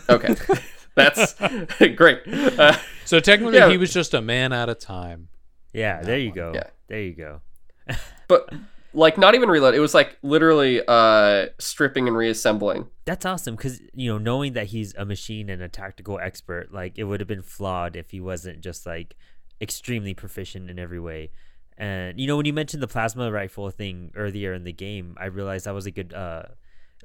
Okay, 0.09 0.35
that's 0.95 1.35
great. 1.95 2.19
Uh, 2.27 2.77
So 3.05 3.19
technically, 3.19 3.57
Yeah. 3.59 3.69
he 3.69 3.77
was 3.77 3.93
just 3.93 4.13
a 4.13 4.21
man 4.21 4.51
at 4.51 4.67
a 4.67 4.75
time. 4.75 5.29
Yeah, 5.73 6.01
there 6.01 6.17
you 6.17 6.31
go. 6.33 6.51
Yeah. 6.53 6.67
There 6.87 7.01
you 7.01 7.13
go. 7.13 7.41
but 8.27 8.51
like 8.95 9.17
not 9.17 9.35
even 9.35 9.49
reload. 9.49 9.75
It 9.75 9.79
was 9.79 9.93
like 9.93 10.17
literally 10.23 10.81
uh 10.87 11.47
stripping 11.59 12.07
and 12.07 12.17
reassembling. 12.17 12.87
That's 13.05 13.25
awesome 13.25 13.55
because 13.55 13.81
you 13.93 14.11
know 14.11 14.17
knowing 14.17 14.53
that 14.53 14.67
he's 14.67 14.95
a 14.95 15.05
machine 15.05 15.49
and 15.49 15.61
a 15.61 15.69
tactical 15.69 16.19
expert, 16.19 16.73
like 16.73 16.97
it 16.97 17.03
would 17.03 17.19
have 17.19 17.27
been 17.27 17.43
flawed 17.43 17.95
if 17.95 18.11
he 18.11 18.19
wasn't 18.19 18.61
just 18.61 18.85
like 18.85 19.15
extremely 19.61 20.13
proficient 20.13 20.69
in 20.69 20.79
every 20.79 20.99
way. 20.99 21.31
And 21.77 22.19
you 22.19 22.25
know 22.27 22.37
when 22.37 22.45
you 22.45 22.53
mentioned 22.53 22.81
the 22.81 22.87
plasma 22.87 23.31
rifle 23.31 23.69
thing 23.69 24.11
earlier 24.15 24.53
in 24.53 24.63
the 24.63 24.73
game, 24.73 25.15
I 25.19 25.25
realized 25.25 25.65
that 25.65 25.73
was 25.73 25.85
a 25.85 25.91
good. 25.91 26.13
uh 26.13 26.43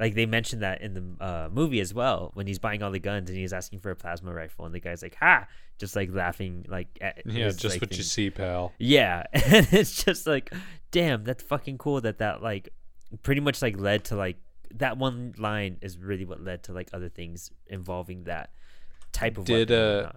like 0.00 0.14
they 0.14 0.26
mentioned 0.26 0.62
that 0.62 0.80
in 0.80 0.94
the 0.94 1.24
uh, 1.24 1.48
movie 1.52 1.78
as 1.78 1.94
well 1.94 2.30
when 2.34 2.46
he's 2.48 2.58
buying 2.58 2.82
all 2.82 2.90
the 2.90 2.98
guns 2.98 3.28
and 3.30 3.38
he's 3.38 3.52
asking 3.52 3.78
for 3.78 3.90
a 3.92 3.96
plasma 3.96 4.32
rifle 4.32 4.64
and 4.64 4.74
the 4.74 4.80
guy's 4.80 5.02
like 5.02 5.14
ha 5.14 5.46
just 5.78 5.94
like 5.94 6.12
laughing 6.12 6.64
like 6.68 6.88
at 7.00 7.22
Yeah, 7.26 7.44
his, 7.44 7.56
just 7.56 7.74
like, 7.76 7.82
what 7.82 7.96
you 7.96 8.02
see, 8.02 8.30
pal. 8.30 8.72
Yeah, 8.78 9.22
and 9.32 9.68
it's 9.72 10.02
just 10.02 10.26
like, 10.26 10.52
damn, 10.90 11.22
that's 11.22 11.42
fucking 11.42 11.78
cool 11.78 12.00
that 12.00 12.18
that 12.18 12.42
like 12.42 12.70
pretty 13.22 13.40
much 13.40 13.62
like 13.62 13.78
led 13.78 14.04
to 14.06 14.16
like 14.16 14.36
that 14.74 14.98
one 14.98 15.34
line 15.38 15.76
is 15.82 15.98
really 15.98 16.24
what 16.24 16.42
led 16.42 16.62
to 16.64 16.72
like 16.72 16.90
other 16.92 17.08
things 17.08 17.50
involving 17.66 18.24
that 18.24 18.50
type 19.12 19.36
of 19.38 19.44
Did, 19.44 19.70
weapon 19.70 20.06
uh. 20.06 20.12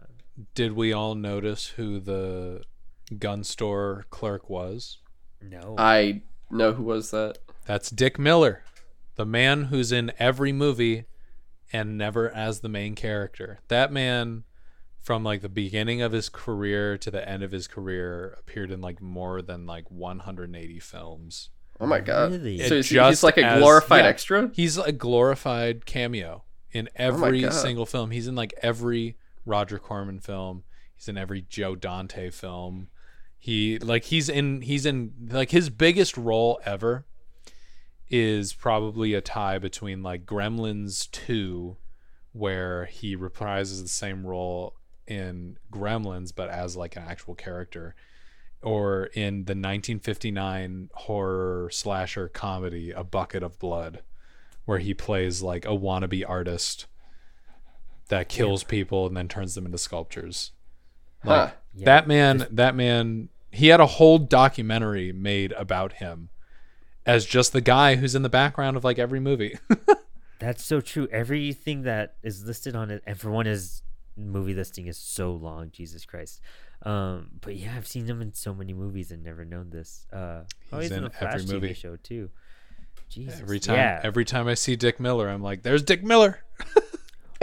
Did 0.56 0.74
we 0.74 0.94
all 0.94 1.14
notice 1.16 1.68
who 1.68 2.00
the 2.00 2.64
gun 3.20 3.44
store 3.44 4.06
clerk 4.10 4.50
was? 4.50 4.98
no 5.42 5.76
I 5.78 6.22
know 6.50 6.72
who 6.74 6.84
was 6.84 7.12
that. 7.12 7.38
That's 7.66 7.90
Dick 7.90 8.18
Miller, 8.20 8.64
the 9.16 9.26
man 9.26 9.66
who's 9.66 9.92
in 9.92 10.12
every 10.20 10.52
movie 10.52 11.06
and 11.72 11.98
never 11.98 12.30
as 12.30 12.60
the 12.60 12.70
main 12.70 12.96
character. 12.96 13.60
That 13.68 13.92
man, 13.92 14.44
from 15.02 15.24
like 15.24 15.42
the 15.42 15.50
beginning 15.50 16.02
of 16.02 16.12
his 16.12 16.30
career 16.30 16.98
to 17.00 17.12
the 17.12 17.28
end 17.28 17.44
of 17.44 17.52
his 17.52 17.68
career, 17.68 18.38
appeared 18.40 18.72
in 18.72 18.82
like 18.82 19.02
more 19.02 19.42
than 19.42 19.66
like 19.66 19.90
180 19.90 20.80
films. 20.80 21.50
Oh 21.80 21.88
my 21.88 22.00
god! 22.00 22.32
Really? 22.32 22.60
So 22.60 22.76
he's, 22.76 22.90
Just 22.90 23.10
he's 23.10 23.24
like 23.24 23.38
a 23.38 23.44
as- 23.44 23.60
glorified 23.60 24.04
yeah. 24.06 24.10
extra. 24.10 24.52
He's 24.54 24.78
a 24.78 24.92
glorified 24.92 25.86
cameo 25.86 26.44
in 26.72 26.88
oh 26.88 26.92
every 26.96 27.42
God. 27.42 27.54
single 27.54 27.86
film. 27.86 28.12
He's 28.12 28.28
in 28.28 28.36
like 28.36 28.54
every 28.62 29.18
Roger 29.46 29.80
Corman 29.80 30.20
film. 30.20 30.64
He's 30.96 31.08
in 31.08 31.18
every 31.18 31.42
Joe 31.42 31.76
Dante 31.76 32.30
film. 32.30 32.88
He 33.40 33.80
like 33.80 34.06
he's 34.06 34.30
in 34.30 34.62
he's 34.62 34.86
in 34.86 35.12
like 35.32 35.52
his 35.52 35.70
biggest 35.70 36.16
role 36.16 36.62
ever 36.64 37.06
is 38.16 38.54
probably 38.54 39.16
a 39.16 39.22
tie 39.22 39.58
between 39.58 40.04
like 40.04 40.24
Gremlins 40.24 41.10
2 41.10 41.76
where 42.32 42.86
he 42.86 43.18
reprises 43.18 43.82
the 43.82 43.88
same 43.88 44.24
role 44.24 44.76
in 45.08 45.58
Gremlins 45.72 46.32
but 46.34 46.48
as 46.48 46.78
like 46.78 46.96
an 46.96 47.06
actual 47.08 47.34
character 47.34 47.96
or 48.62 49.06
in 49.16 49.46
the 49.46 49.56
1959 49.56 50.92
horror 50.94 51.72
slasher 51.72 52.28
comedy 52.28 52.92
A 52.92 53.04
Bucket 53.04 53.42
of 53.42 53.58
Blood 53.58 54.04
where 54.66 54.78
he 54.78 54.94
plays 54.94 55.42
like 55.42 55.66
a 55.66 55.70
wannabe 55.70 56.24
artist 56.30 56.86
that 58.10 58.30
kills 58.30 58.64
people 58.64 59.08
and 59.08 59.18
then 59.18 59.28
turns 59.28 59.56
them 59.56 59.66
into 59.66 59.80
sculptures. 59.80 60.52
Like 61.24 61.50
Huh. 61.50 61.56
Yeah, 61.74 61.86
that 61.86 62.08
man 62.08 62.46
that 62.52 62.76
man 62.76 63.30
he 63.50 63.70
had 63.70 63.80
a 63.80 63.88
whole 63.88 64.20
documentary 64.20 65.12
made 65.12 65.52
about 65.54 65.94
him 65.94 66.30
as 67.06 67.26
just 67.26 67.54
the 67.54 67.62
guy 67.62 67.96
who's 67.96 68.16
in 68.16 68.22
the 68.22 68.30
background 68.30 68.78
of 68.78 68.84
like 68.84 69.00
every 69.00 69.20
movie. 69.20 69.58
that's 70.40 70.64
so 70.64 70.82
true. 70.82 71.08
Everything 71.12 71.84
that 71.84 72.16
is 72.24 72.46
listed 72.46 72.76
on 72.76 72.92
it, 72.92 73.04
and 73.06 73.20
for 73.20 73.30
one, 73.32 73.46
his 73.46 73.82
movie 74.16 74.54
listing 74.54 74.88
is 74.88 74.98
so 74.98 75.34
long. 75.34 75.70
Jesus 75.72 76.06
Christ. 76.06 76.40
Um, 76.84 77.30
but 77.42 77.56
yeah, 77.56 77.76
I've 77.78 77.88
seen 77.88 78.06
him 78.06 78.22
in 78.22 78.34
so 78.34 78.54
many 78.54 78.74
movies 78.74 79.12
and 79.12 79.24
never 79.24 79.46
known 79.46 79.70
this. 79.70 80.06
Uh, 80.12 80.42
oh, 80.72 80.80
He's 80.80 80.90
he's 80.90 80.92
in 80.92 80.98
in 81.00 81.04
a 81.06 81.10
Flash 81.10 81.36
every 81.36 81.46
TV 81.46 81.62
movie. 81.62 81.74
show 81.74 81.96
too. 81.96 82.30
Jesus. 83.10 83.40
every 83.42 83.60
time 83.60 83.76
yeah. 83.76 84.02
every 84.04 84.26
time 84.26 84.48
I 84.48 84.56
see 84.56 84.76
Dick 84.76 85.00
Miller, 85.00 85.30
I'm 85.30 85.42
like, 85.42 85.62
there's 85.62 85.84
Dick 85.84 86.04
Miller. 86.04 86.44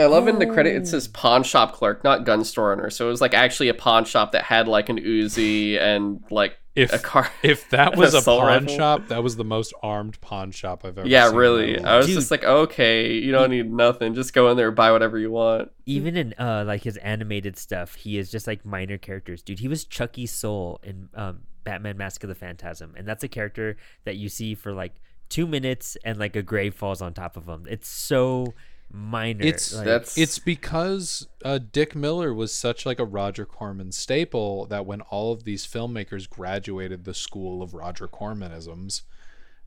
I 0.01 0.05
love 0.07 0.27
in 0.27 0.39
the 0.39 0.45
credit 0.45 0.75
it 0.75 0.87
says 0.87 1.07
pawn 1.07 1.43
shop 1.43 1.73
clerk, 1.73 2.03
not 2.03 2.25
gun 2.25 2.43
store 2.43 2.71
owner. 2.73 2.89
So 2.89 3.07
it 3.07 3.09
was 3.09 3.21
like 3.21 3.33
actually 3.33 3.69
a 3.69 3.73
pawn 3.73 4.05
shop 4.05 4.31
that 4.33 4.43
had 4.43 4.67
like 4.67 4.89
an 4.89 4.97
Uzi 4.99 5.79
and 5.79 6.23
like 6.29 6.57
If 6.75 6.91
a 6.93 6.99
car. 6.99 7.29
if 7.43 7.69
that 7.69 7.95
was 7.97 8.13
a 8.13 8.17
Assault 8.17 8.41
pawn 8.41 8.63
rifle? 8.63 8.75
shop, 8.75 9.07
that 9.09 9.23
was 9.23 9.35
the 9.35 9.43
most 9.43 9.73
armed 9.83 10.19
pawn 10.21 10.51
shop 10.51 10.83
I've 10.85 10.97
ever 10.97 11.07
yeah, 11.07 11.23
seen. 11.25 11.29
in 11.29 11.35
my 11.35 11.41
really. 11.41 11.77
life. 11.77 11.85
I 11.85 11.97
was 11.97 12.05
Dude. 12.07 12.15
just 12.15 12.31
like, 12.31 12.43
okay, 12.43 13.13
you 13.13 13.31
don't 13.31 13.49
need 13.49 13.71
nothing. 13.71 14.13
Just 14.13 14.33
go 14.33 14.49
in 14.49 14.57
there, 14.57 14.71
buy 14.71 14.91
whatever 14.91 15.17
you 15.19 15.31
want. 15.31 15.71
even 15.85 16.15
in 16.17 16.33
uh 16.39 16.63
like 16.65 16.83
his 16.83 16.97
animated 16.97 17.57
stuff, 17.57 17.95
he 17.95 18.17
is 18.17 18.31
just 18.31 18.47
like 18.47 18.65
minor 18.65 18.97
characters. 18.97 19.41
Dude, 19.41 19.59
he 19.59 19.67
was 19.67 19.85
Chuckie 19.85 20.25
Sol 20.25 20.79
in 20.83 21.09
um 21.13 21.41
Batman 21.63 21.97
Mask 21.97 22.23
of 22.23 22.27
the 22.29 22.35
Phantasm, 22.35 22.93
and 22.97 23.07
that's 23.07 23.23
a 23.23 23.27
character 23.27 23.77
that 24.05 24.15
you 24.17 24.29
see 24.29 24.55
for 24.55 24.73
like 24.73 24.93
two 25.29 25.47
minutes 25.47 25.95
and 26.03 26.17
like 26.19 26.35
a 26.35 26.41
grave 26.41 26.73
falls 26.75 27.01
on 27.01 27.13
top 27.13 27.37
of 27.37 27.47
him. 27.47 27.65
It's 27.69 27.87
so 27.87 28.53
minor. 28.91 29.43
It's- 29.45 29.73
like, 29.73 29.85
That's 29.85 30.17
It's 30.17 30.39
because 30.39 31.27
uh, 31.45 31.59
Dick 31.71 31.95
Miller 31.95 32.33
was 32.33 32.53
such 32.53 32.85
like 32.85 32.99
a 32.99 33.05
Roger 33.05 33.45
Corman 33.45 33.91
staple 33.91 34.65
that 34.67 34.85
when 34.85 35.01
all 35.01 35.31
of 35.31 35.43
these 35.43 35.65
filmmakers 35.65 36.29
graduated 36.29 37.03
the 37.05 37.13
school 37.13 37.61
of 37.61 37.73
Roger 37.73 38.07
Cormanisms, 38.07 39.01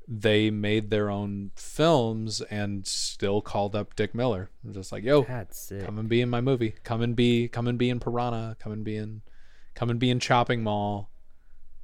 they 0.06 0.50
made 0.50 0.90
their 0.90 1.08
own 1.10 1.50
films 1.56 2.42
and 2.42 2.86
still 2.86 3.40
called 3.40 3.74
up 3.74 3.96
Dick 3.96 4.14
Miller. 4.14 4.50
I'm 4.64 4.74
Just 4.74 4.92
like, 4.92 5.02
yo, 5.02 5.22
come 5.24 5.98
and 5.98 6.08
be 6.08 6.20
in 6.20 6.28
my 6.28 6.42
movie. 6.42 6.74
Come 6.84 7.00
and 7.00 7.16
be, 7.16 7.48
come 7.48 7.66
and 7.66 7.78
be 7.78 7.88
in 7.88 8.00
Piranha. 8.00 8.56
Come 8.60 8.72
and 8.72 8.84
be 8.84 8.96
in, 8.96 9.22
come 9.74 9.88
and 9.88 9.98
be 9.98 10.10
in 10.10 10.20
Chopping 10.20 10.62
Mall. 10.62 11.10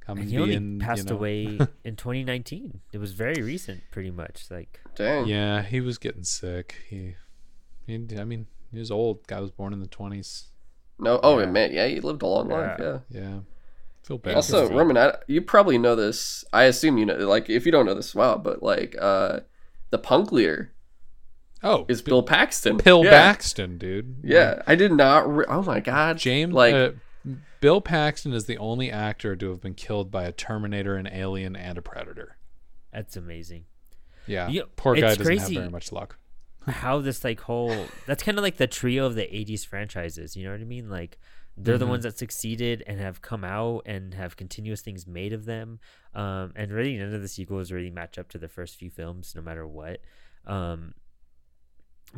Come 0.05 0.17
And 0.17 0.23
and 0.25 0.31
he 0.31 0.37
be 0.37 0.41
only 0.43 0.55
in. 0.55 0.79
passed 0.79 1.05
you 1.05 1.09
know- 1.09 1.15
away 1.15 1.43
in 1.83 1.95
2019. 1.95 2.81
It 2.93 2.97
was 2.99 3.13
very 3.13 3.41
recent, 3.41 3.81
pretty 3.91 4.11
much. 4.11 4.45
Like, 4.51 4.79
dang. 4.95 5.25
Yeah, 5.27 5.61
he 5.63 5.79
was 5.81 5.97
getting 5.97 6.23
sick. 6.23 6.75
He, 6.89 7.15
he, 7.87 7.95
I 8.17 8.23
mean, 8.23 8.47
he 8.71 8.79
was 8.79 8.91
old. 8.91 9.25
Guy 9.27 9.39
was 9.39 9.51
born 9.51 9.73
in 9.73 9.79
the 9.79 9.87
twenties. 9.87 10.45
No, 10.99 11.19
oh 11.23 11.39
Yeah. 11.39 11.45
man, 11.47 11.73
yeah, 11.73 11.87
he 11.87 11.99
lived 11.99 12.21
a 12.21 12.27
long 12.27 12.49
life. 12.49 12.77
Yeah. 12.79 12.99
Yeah. 13.09 13.21
Yeah, 13.21 13.39
feel 14.03 14.17
bad. 14.19 14.35
Also, 14.35 14.69
Roman, 14.69 14.97
I, 14.97 15.15
you 15.27 15.41
probably 15.41 15.77
know 15.77 15.95
this. 15.95 16.45
I 16.53 16.63
assume 16.65 16.97
you 16.97 17.05
know. 17.05 17.15
Like, 17.15 17.49
if 17.49 17.65
you 17.65 17.71
don't 17.71 17.85
know 17.85 17.95
this, 17.95 18.13
wow. 18.13 18.37
But 18.37 18.61
like, 18.61 18.95
uh, 18.99 19.39
the 19.89 19.97
punk 19.97 20.31
leader 20.31 20.71
oh, 21.63 21.85
is 21.89 22.01
Bill 22.01 22.23
Paxton. 22.23 22.77
Bill 22.77 23.03
yeah. 23.03 23.09
Paxton, 23.11 23.77
dude. 23.77 24.17
Yeah, 24.23 24.61
I 24.67 24.75
did 24.75 24.91
not. 24.91 25.27
Re- 25.33 25.45
oh 25.47 25.63
my 25.63 25.79
god, 25.79 26.17
James 26.17 26.53
Like, 26.53 26.73
uh, 26.73 26.91
Bill 27.61 27.81
Paxton 27.81 28.33
is 28.33 28.45
the 28.45 28.57
only 28.57 28.91
actor 28.91 29.35
to 29.35 29.49
have 29.49 29.61
been 29.61 29.73
killed 29.75 30.11
by 30.11 30.23
a 30.23 30.31
Terminator, 30.31 30.95
an 30.95 31.07
Alien, 31.07 31.55
and 31.55 31.77
a 31.77 31.81
Predator. 31.81 32.37
that's 32.93 33.15
amazing. 33.17 33.65
Yeah, 34.27 34.49
Yeah, 34.49 34.63
poor 34.75 34.95
guy 34.95 35.07
it's 35.09 35.17
doesn't 35.17 35.25
crazy. 35.25 35.55
have 35.55 35.63
very 35.63 35.71
much 35.71 35.91
luck. 35.91 36.17
How 36.67 36.99
this 36.99 37.23
like 37.23 37.39
whole 37.41 37.87
that's 38.05 38.21
kind 38.23 38.37
of 38.37 38.43
like 38.43 38.57
the 38.57 38.67
trio 38.67 39.05
of 39.05 39.15
the 39.15 39.23
80s 39.23 39.65
franchises 39.65 40.35
you 40.35 40.43
know 40.43 40.51
what 40.51 40.61
i 40.61 40.63
mean 40.65 40.89
like 40.89 41.17
they're 41.57 41.77
the 41.77 41.85
Mhm. 41.85 41.89
ones 41.89 42.03
that 42.03 42.17
succeeded 42.17 42.83
and 42.87 42.99
have 42.99 43.21
come 43.21 43.43
out 43.43 43.81
and 43.85 44.13
have 44.13 44.37
continuous 44.37 44.81
things 44.81 45.05
made 45.07 45.33
of 45.33 45.45
them 45.45 45.79
um 46.13 46.53
and 46.55 46.71
really 46.71 46.97
none 46.97 47.13
of 47.13 47.21
the 47.21 47.27
sequels 47.27 47.71
really 47.71 47.89
match 47.89 48.17
up 48.17 48.29
to 48.29 48.37
the 48.37 48.47
first 48.47 48.75
few 48.75 48.89
films 48.89 49.33
no 49.35 49.41
matter 49.41 49.67
what 49.67 49.99
um 50.45 50.93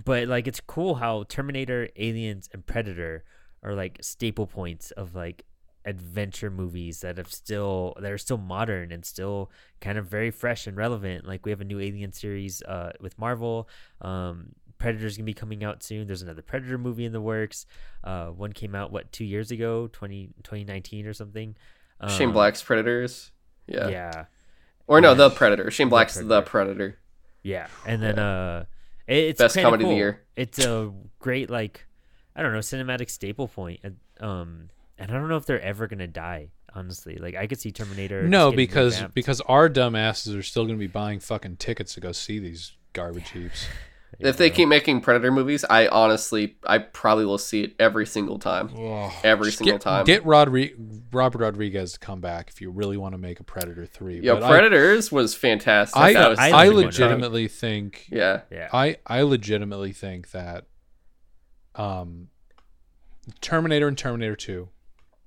but 0.03 0.27
like 0.27 0.47
it's 0.47 0.59
cool 0.59 0.95
how 0.95 1.23
terminator 1.29 1.87
aliens 1.95 2.49
and 2.53 2.65
predator 2.65 3.23
are 3.61 3.73
like 3.73 3.97
staple 4.01 4.47
points 4.47 4.91
of 4.91 5.15
like 5.15 5.45
adventure 5.85 6.49
movies 6.49 7.01
that 7.01 7.17
have 7.17 7.31
still 7.31 7.93
that 7.99 8.11
are 8.11 8.17
still 8.17 8.37
modern 8.37 8.91
and 8.91 9.03
still 9.05 9.51
kind 9.81 9.97
of 9.97 10.05
very 10.07 10.31
fresh 10.31 10.65
and 10.67 10.77
relevant 10.77 11.25
like 11.27 11.45
we 11.45 11.51
have 11.51 11.59
a 11.61 11.65
new 11.65 11.79
alien 11.79 12.11
series 12.13 12.61
uh 12.63 12.91
with 13.01 13.17
marvel 13.19 13.67
um 14.01 14.49
predator's 14.79 15.17
gonna 15.17 15.25
be 15.25 15.33
coming 15.33 15.63
out 15.63 15.83
soon 15.83 16.07
there's 16.07 16.21
another 16.21 16.41
predator 16.41 16.77
movie 16.77 17.05
in 17.05 17.11
the 17.11 17.21
works 17.21 17.65
uh 18.05 18.27
one 18.27 18.53
came 18.53 18.73
out 18.75 18.91
what 18.91 19.11
two 19.11 19.25
years 19.25 19.51
ago 19.51 19.87
20 19.91 20.29
2019 20.43 21.05
or 21.05 21.13
something 21.13 21.55
Shane 22.09 22.29
Um, 22.29 22.33
Black's 22.33 22.61
Predators. 22.61 23.31
Yeah. 23.65 23.87
yeah 23.87 24.25
Or 24.87 24.99
no, 24.99 25.09
Yeah. 25.11 25.13
the 25.15 25.29
Predator. 25.29 25.71
Shane 25.71 25.87
Black's 25.87 26.15
Predator. 26.15 26.35
the 26.35 26.41
Predator. 26.41 26.99
Yeah, 27.43 27.67
and 27.85 28.01
then 28.03 28.19
uh, 28.19 28.65
it, 29.07 29.15
it's 29.17 29.37
Best 29.39 29.55
comedy 29.55 29.83
of 29.85 29.89
the 29.89 29.95
year. 29.95 30.21
It's 30.35 30.59
a 30.59 30.91
great 31.19 31.49
like 31.49 31.85
I 32.35 32.41
don't 32.41 32.51
know 32.51 32.59
cinematic 32.59 33.09
staple 33.09 33.47
point. 33.47 33.79
And, 33.83 33.97
um, 34.19 34.69
and 35.03 35.11
I 35.11 35.19
don't 35.19 35.29
know 35.29 35.37
if 35.37 35.45
they're 35.45 35.61
ever 35.61 35.87
gonna 35.87 36.07
die. 36.07 36.49
Honestly, 36.75 37.17
like 37.17 37.35
I 37.35 37.45
could 37.45 37.59
see 37.59 37.71
Terminator. 37.71 38.23
No, 38.27 38.51
because 38.51 38.95
revamped. 38.95 39.13
because 39.13 39.41
our 39.41 39.69
dumbasses 39.69 40.35
are 40.35 40.41
still 40.41 40.63
going 40.65 40.75
to 40.75 40.79
be 40.79 40.87
buying 40.87 41.19
fucking 41.19 41.57
tickets 41.57 41.93
to 41.93 41.99
go 41.99 42.11
see 42.11 42.39
these 42.39 42.71
garbage 42.93 43.29
heaps. 43.29 43.67
If 44.19 44.37
they 44.37 44.51
keep 44.51 44.67
making 44.69 45.01
Predator 45.01 45.31
movies, 45.31 45.65
I 45.67 45.87
honestly, 45.87 46.55
I 46.63 46.77
probably 46.77 47.25
will 47.25 47.39
see 47.39 47.63
it 47.63 47.73
every 47.79 48.05
single 48.05 48.37
time. 48.37 48.69
Every 49.23 49.51
single 49.51 49.73
Get, 49.77 49.81
time. 49.81 50.05
get 50.05 50.23
Rodri- 50.23 50.75
Robert 51.11 51.39
Rodriguez 51.39 51.93
to 51.93 51.99
come 51.99 52.21
back 52.21 52.49
if 52.51 52.61
you 52.61 52.69
really 52.69 52.95
want 52.95 53.13
to 53.15 53.17
make 53.17 53.39
a 53.39 53.43
Predator 53.43 53.87
three. 53.87 54.19
Yeah, 54.21 54.33
But 54.35 54.43
I- 54.43 54.49
Predators 54.49 55.11
was 55.11 55.33
fantastic. 55.33 55.97
I 55.99 56.13
That 56.13 56.29
was 56.29 56.37
I, 56.37 56.45
I 56.45 56.49
such 56.51 56.61
a 56.61 56.69
good 56.69 56.75
legit- 56.75 56.93
job. 56.93 57.09
legitimately 57.09 57.47
think 57.47 58.07
Yeah. 58.11 58.41
yeah, 58.51 58.69
I 58.71 58.97
I 59.07 59.23
legitimately 59.23 59.93
think 59.93 60.29
that 60.29 60.65
um 61.75 62.27
Terminator 63.41 63.87
and 63.87 63.97
Terminator 63.97 64.35
2 64.35 64.69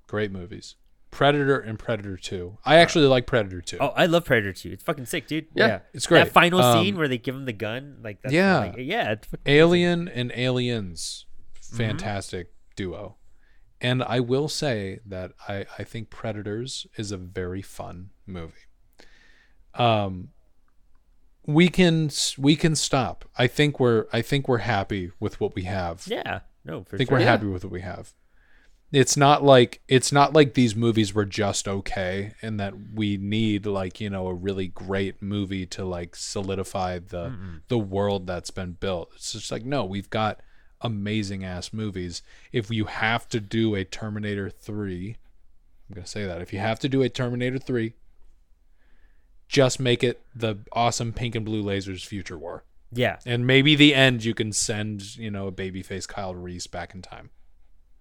great 0.07 0.31
movies. 0.31 0.75
Predator 1.09 1.57
and 1.57 1.79
Predator 1.79 2.17
2. 2.17 2.57
I 2.65 2.75
actually 2.77 3.05
like 3.07 3.25
Predator 3.25 3.61
2. 3.61 3.77
Oh, 3.79 3.87
I 3.95 4.07
love 4.07 4.25
Predator 4.25 4.51
2. 4.53 4.71
It's 4.73 4.83
fucking 4.83 5.05
sick, 5.05 5.25
dude. 5.27 5.47
Yeah, 5.55 5.79
it's 5.93 6.05
great. 6.05 6.25
That 6.25 6.33
final 6.33 6.59
Um, 6.61 6.83
scene 6.83 6.97
where 6.97 7.07
they 7.07 7.17
give 7.17 7.33
him 7.33 7.45
the 7.45 7.53
gun, 7.53 7.99
like 8.03 8.21
that's 8.21 8.33
Yeah. 8.33 8.59
like, 8.59 8.75
yeah, 8.77 9.15
Alien 9.45 10.07
and 10.09 10.31
Aliens 10.35 11.25
Mm-hmm. 11.61 11.77
fantastic 11.77 12.53
duo. 12.75 13.17
And 13.81 14.01
I 14.03 14.19
will 14.21 14.47
say 14.47 14.99
that 15.05 15.31
I 15.49 15.65
I 15.77 15.83
think 15.83 16.09
Predators 16.09 16.87
is 16.97 17.11
a 17.11 17.17
very 17.17 17.61
fun 17.61 18.11
movie. 18.25 18.53
Um 19.73 20.29
we 21.45 21.69
can 21.69 22.09
we 22.37 22.55
can 22.55 22.75
stop. 22.75 23.25
I 23.37 23.47
think 23.47 23.79
we're 23.79 24.05
I 24.11 24.21
think 24.21 24.47
we're 24.47 24.59
happy 24.59 25.11
with 25.19 25.39
what 25.39 25.55
we 25.55 25.63
have. 25.63 26.05
yeah. 26.07 26.39
No, 26.65 26.83
for 26.83 26.95
I 26.95 26.97
think 26.97 27.09
sure. 27.09 27.17
we're 27.17 27.23
Yeah. 27.23 27.31
happy 27.31 27.45
with 27.47 27.63
what 27.63 27.71
we 27.71 27.81
have. 27.81 28.13
It's 28.91 29.17
not 29.17 29.43
like 29.43 29.81
it's 29.87 30.11
not 30.11 30.33
like 30.33 30.53
these 30.53 30.75
movies 30.75 31.13
were 31.13 31.25
just 31.25 31.67
okay 31.67 32.33
and 32.41 32.59
that 32.59 32.73
we 32.93 33.17
need 33.17 33.65
like, 33.65 33.99
you 33.99 34.09
know, 34.09 34.27
a 34.27 34.33
really 34.33 34.67
great 34.67 35.21
movie 35.21 35.65
to 35.67 35.83
like 35.83 36.15
solidify 36.15 36.99
the 36.99 37.27
the 37.67 37.77
world 37.77 38.27
that's 38.27 38.51
been 38.51 38.73
built. 38.73 39.11
It's 39.15 39.33
just 39.33 39.51
like 39.51 39.65
no, 39.65 39.83
we've 39.83 40.09
got 40.09 40.39
amazing 40.81 41.43
ass 41.43 41.73
movies. 41.73 42.21
If 42.51 42.69
you 42.69 42.85
have 42.85 43.27
to 43.29 43.39
do 43.39 43.75
a 43.75 43.83
Terminator 43.83 44.49
3, 44.49 45.17
I'm 45.89 45.93
going 45.93 46.03
to 46.05 46.09
say 46.09 46.25
that. 46.25 46.41
If 46.41 46.53
you 46.53 46.59
have 46.59 46.79
to 46.79 46.89
do 46.89 47.01
a 47.01 47.09
Terminator 47.09 47.59
3, 47.59 47.93
just 49.47 49.79
make 49.79 50.03
it 50.03 50.21
the 50.35 50.57
awesome 50.71 51.13
pink 51.13 51.35
and 51.35 51.45
blue 51.45 51.63
lasers 51.63 52.05
future 52.05 52.37
war. 52.37 52.63
Yeah, 52.91 53.17
And 53.25 53.45
maybe 53.45 53.75
the 53.75 53.93
end 53.93 54.23
you 54.23 54.33
can 54.33 54.53
send, 54.53 55.17
you 55.17 55.29
know, 55.29 55.47
a 55.47 55.51
babyface 55.51 56.07
Kyle 56.07 56.33
Reese 56.33 56.67
back 56.67 56.95
in 56.95 57.01
time. 57.01 57.31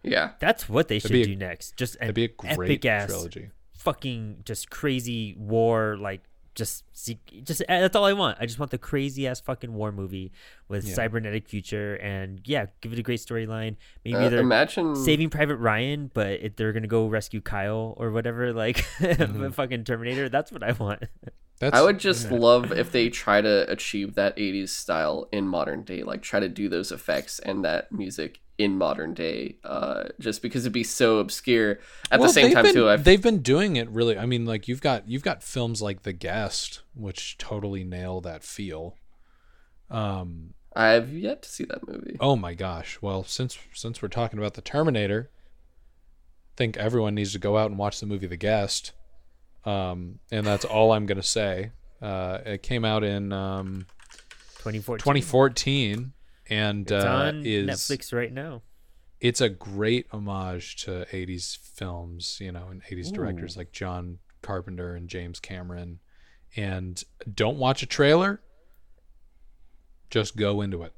Yeah. 0.07 0.31
that's 0.39 0.69
what 0.69 0.89
they 0.89 0.99
should 0.99 1.13
a- 1.15 1.25
do 1.25 1.37
next. 1.37 1.77
Just 1.77 1.97
an 2.01 2.15
be 2.15 2.25
a 2.25 2.29
great 2.29 2.53
epic 2.71 2.85
ass, 2.87 3.09
trilogy. 3.09 3.51
fucking 3.77 4.43
just 4.45 4.71
crazy 4.71 5.35
war, 5.39 5.97
like 6.01 6.23
just 6.55 6.85
see, 6.97 7.21
just 7.45 7.61
uh, 7.63 7.81
that's 7.81 7.95
all 7.95 8.07
I 8.07 8.15
want. 8.15 8.39
I 8.41 8.47
just 8.47 8.59
want 8.59 8.71
the 8.71 8.79
crazy 8.79 9.27
ass 9.27 9.41
fucking 9.41 9.75
war 9.75 9.93
movie 9.93 10.33
with 10.69 10.87
Yeah. 10.87 10.95
cybernetic 10.95 11.47
future 11.49 11.97
and 11.97 12.41
yeah, 12.47 12.67
give 12.81 12.95
it 12.95 12.99
a 12.99 13.03
great 13.03 13.21
storyline. 13.21 13.77
Maybe 14.07 14.17
Uh, 14.17 14.29
they're 14.31 14.41
imagine 14.41 14.97
Saving 14.97 15.29
Private 15.29 15.57
Ryan, 15.57 16.11
but 16.15 16.41
if 16.41 16.57
they're 16.57 16.73
gonna 16.73 16.87
go 16.87 17.09
rescue 17.09 17.43
Kyle 17.43 17.93
or 17.99 18.11
whatever, 18.11 18.53
like 18.65 18.79
Mm-hmm. 19.01 19.51
fucking 19.59 19.85
Terminator. 19.85 20.31
That's 20.31 20.51
what 20.51 20.63
I 20.63 20.73
want. 20.73 21.03
That's 21.59 21.75
I 21.77 21.81
would 21.83 21.99
just 21.99 22.31
love 22.31 22.71
if 22.73 22.93
they 22.93 23.09
try 23.09 23.41
to 23.41 23.71
achieve 23.71 24.15
that 24.15 24.37
80s 24.37 24.69
style 24.71 25.27
in 25.33 25.49
modern 25.49 25.85
day, 25.85 26.03
like 26.03 26.21
try 26.21 26.39
to 26.41 26.51
do 26.51 26.69
those 26.69 26.93
effects 26.93 27.39
and 27.39 27.65
that 27.65 27.91
music 27.91 28.41
in 28.59 28.79
modern 28.79 29.13
day, 29.15 29.57
uh, 29.65 30.05
just 30.19 30.41
because 30.43 30.65
it'd 30.65 30.73
be 30.73 30.83
so 30.83 31.19
obscure. 31.19 31.79
At 32.11 32.21
Well, 32.21 32.29
the 32.29 32.33
same 32.33 32.53
time, 32.53 32.65
been, 32.65 32.75
too, 32.75 32.89
I 32.89 32.97
they've 32.97 33.23
been 33.23 33.43
doing 33.43 33.77
it 33.77 33.89
really. 33.91 34.17
I 34.19 34.27
mean, 34.27 34.47
like 34.47 34.69
you've 34.69 34.81
got 34.81 35.09
you've 35.09 35.23
got 35.23 35.43
films 35.43 35.83
like 35.83 36.03
The 36.03 36.13
Guest, 36.13 36.83
which 36.95 37.37
totally 37.39 37.85
nail 37.85 38.21
that 38.23 38.43
feel. 38.43 38.97
Um. 39.91 40.55
I've 40.75 41.15
yet 41.15 41.41
to 41.41 41.49
see 41.49 41.65
that 41.65 41.89
movie. 41.89 42.19
Oh 42.21 42.37
my 42.37 42.53
gosh. 42.53 42.99
Well, 43.01 43.25
since 43.25 43.59
since 43.73 44.03
we're 44.03 44.09
talking 44.09 44.39
about 44.39 44.55
the 44.55 44.61
Terminator, 44.61 45.31
I 45.33 46.55
think 46.57 46.77
everyone 46.77 47.15
needs 47.15 47.33
to 47.33 47.39
go 47.39 47.57
out 47.57 47.71
and 47.71 47.79
watch 47.79 47.99
the 47.99 48.05
movie 48.07 48.27
The 48.27 48.37
Guest. 48.37 48.93
Um, 49.65 50.19
and 50.31 50.47
that's 50.47 50.67
all 50.67 50.93
I'm 50.93 51.07
gonna 51.07 51.23
say. 51.23 51.73
Uh, 52.03 52.39
it 52.45 52.63
came 52.63 52.85
out 52.85 53.05
in 53.05 53.33
um, 53.33 53.87
2014. 54.59 54.99
2014, 54.99 56.13
and 56.49 56.83
It's 56.91 57.05
uh, 57.05 57.09
on 57.09 57.45
is 57.47 57.69
Netflix 57.69 58.13
right 58.13 58.33
now. 58.33 58.63
it's 59.21 59.41
a 59.41 59.49
great 59.49 60.07
homage 60.13 60.77
to 60.85 61.07
80s 61.13 61.57
films, 61.59 62.39
you 62.41 62.53
know, 62.53 62.69
and 62.71 62.83
80s 62.85 63.13
directors 63.13 63.57
like 63.57 63.73
John 63.73 64.19
Carpenter 64.43 64.95
and 64.95 65.09
James 65.09 65.41
Cameron. 65.41 65.99
And 66.57 67.03
don't 67.35 67.59
watch 67.59 67.83
a 67.83 67.87
trailer. 67.87 68.41
Just 70.11 70.37
go 70.37 70.61
into 70.63 70.83
it. 70.83 70.93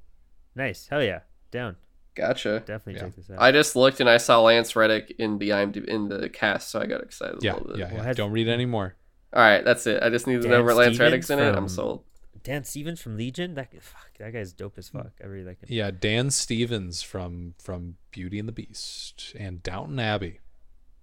Nice. 0.55 0.87
Hell 0.89 1.03
yeah. 1.03 1.21
Down. 1.51 1.77
Gotcha. 2.15 2.61
Definitely 2.67 2.95
Yeah. 2.95 3.01
check 3.01 3.17
this 3.17 3.31
out. 3.31 3.41
I 3.41 3.53
just 3.53 3.75
looked 3.77 4.01
and 4.01 4.09
I 4.11 4.17
saw 4.19 4.41
Lance 4.43 4.75
Reddick 4.77 5.15
in 5.19 5.39
the 5.39 5.51
IMDb 5.51 5.85
in 5.87 6.09
the 6.09 6.29
cast, 6.29 6.71
so 6.71 6.81
I 6.81 6.87
got 6.87 7.01
excited 7.03 7.37
a 7.43 7.45
Yeah, 7.45 7.55
little 7.55 7.69
bit. 7.69 7.79
yeah, 7.79 7.93
yeah. 7.95 8.03
has- 8.03 8.17
Don't 8.17 8.33
read 8.33 8.49
anymore. 8.49 8.97
All 9.33 9.43
right, 9.43 9.65
that's 9.65 9.87
it. 9.87 10.03
I 10.03 10.09
just 10.11 10.27
need 10.27 10.37
to 10.37 10.43
Dan 10.43 10.51
know 10.51 10.65
where 10.65 10.75
Lance 10.75 10.97
Stevens 10.97 11.01
Reddick's 11.01 11.31
in 11.31 11.39
it. 11.39 11.55
I'm 11.55 11.69
sold. 11.69 12.05
Dan 12.43 12.65
Stevens 12.65 13.01
from 13.01 13.17
Legion. 13.17 13.55
That 13.55 13.71
fuck, 13.83 14.11
that 14.19 14.33
guy's 14.33 14.53
dope 14.53 14.79
as 14.79 14.89
fuck. 14.89 15.13
I 15.23 15.27
really 15.27 15.45
like 15.45 15.61
him. 15.61 15.67
Yeah, 15.71 15.91
Dan 15.91 16.31
Stevens 16.31 17.03
from 17.03 17.55
from 17.63 17.97
Beauty 18.11 18.39
and 18.39 18.49
the 18.49 18.53
Beast 18.53 19.35
and 19.39 19.63
Downton 19.63 19.99
Abbey. 19.99 20.41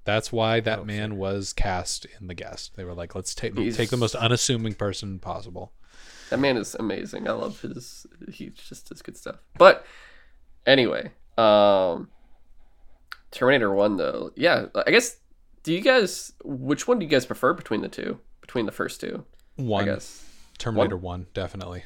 That's 0.03 0.31
why 0.31 0.59
that 0.59 0.79
Oh, 0.79 0.85
man 0.85 1.17
was 1.17 1.51
cast 1.51 2.05
in 2.19 2.27
The 2.27 2.35
Guest. 2.35 2.75
They 2.75 2.83
were 2.83 2.93
like, 2.93 3.15
let's 3.15 3.33
take 3.33 3.57
He's- 3.57 3.75
take 3.75 3.89
the 3.89 3.97
most 3.97 4.13
unassuming 4.15 4.73
person 4.75 5.17
possible. 5.19 5.73
That 6.29 6.39
man 6.39 6.57
is 6.57 6.75
amazing. 6.75 7.27
I 7.27 7.31
love 7.31 7.59
his. 7.61 8.05
He 8.31 8.49
just 8.49 8.89
does 8.89 9.01
good 9.01 9.17
stuff. 9.17 9.37
But 9.57 9.85
anyway, 10.65 11.11
um, 11.37 12.09
Terminator 13.31 13.73
One 13.73 13.97
though, 13.97 14.31
yeah. 14.35 14.67
I 14.75 14.91
guess. 14.91 15.17
Do 15.63 15.73
you 15.73 15.81
guys? 15.81 16.31
Which 16.43 16.87
one 16.87 16.99
do 16.99 17.05
you 17.05 17.09
guys 17.11 17.25
prefer 17.25 17.53
between 17.53 17.81
the 17.81 17.87
two? 17.89 18.19
Between 18.41 18.65
the 18.67 18.71
first 18.71 19.01
two, 19.01 19.25
One 19.55 19.83
I 19.83 19.93
guess. 19.93 20.23
Terminator 20.57 20.97
One, 20.97 21.27
definitely. 21.33 21.83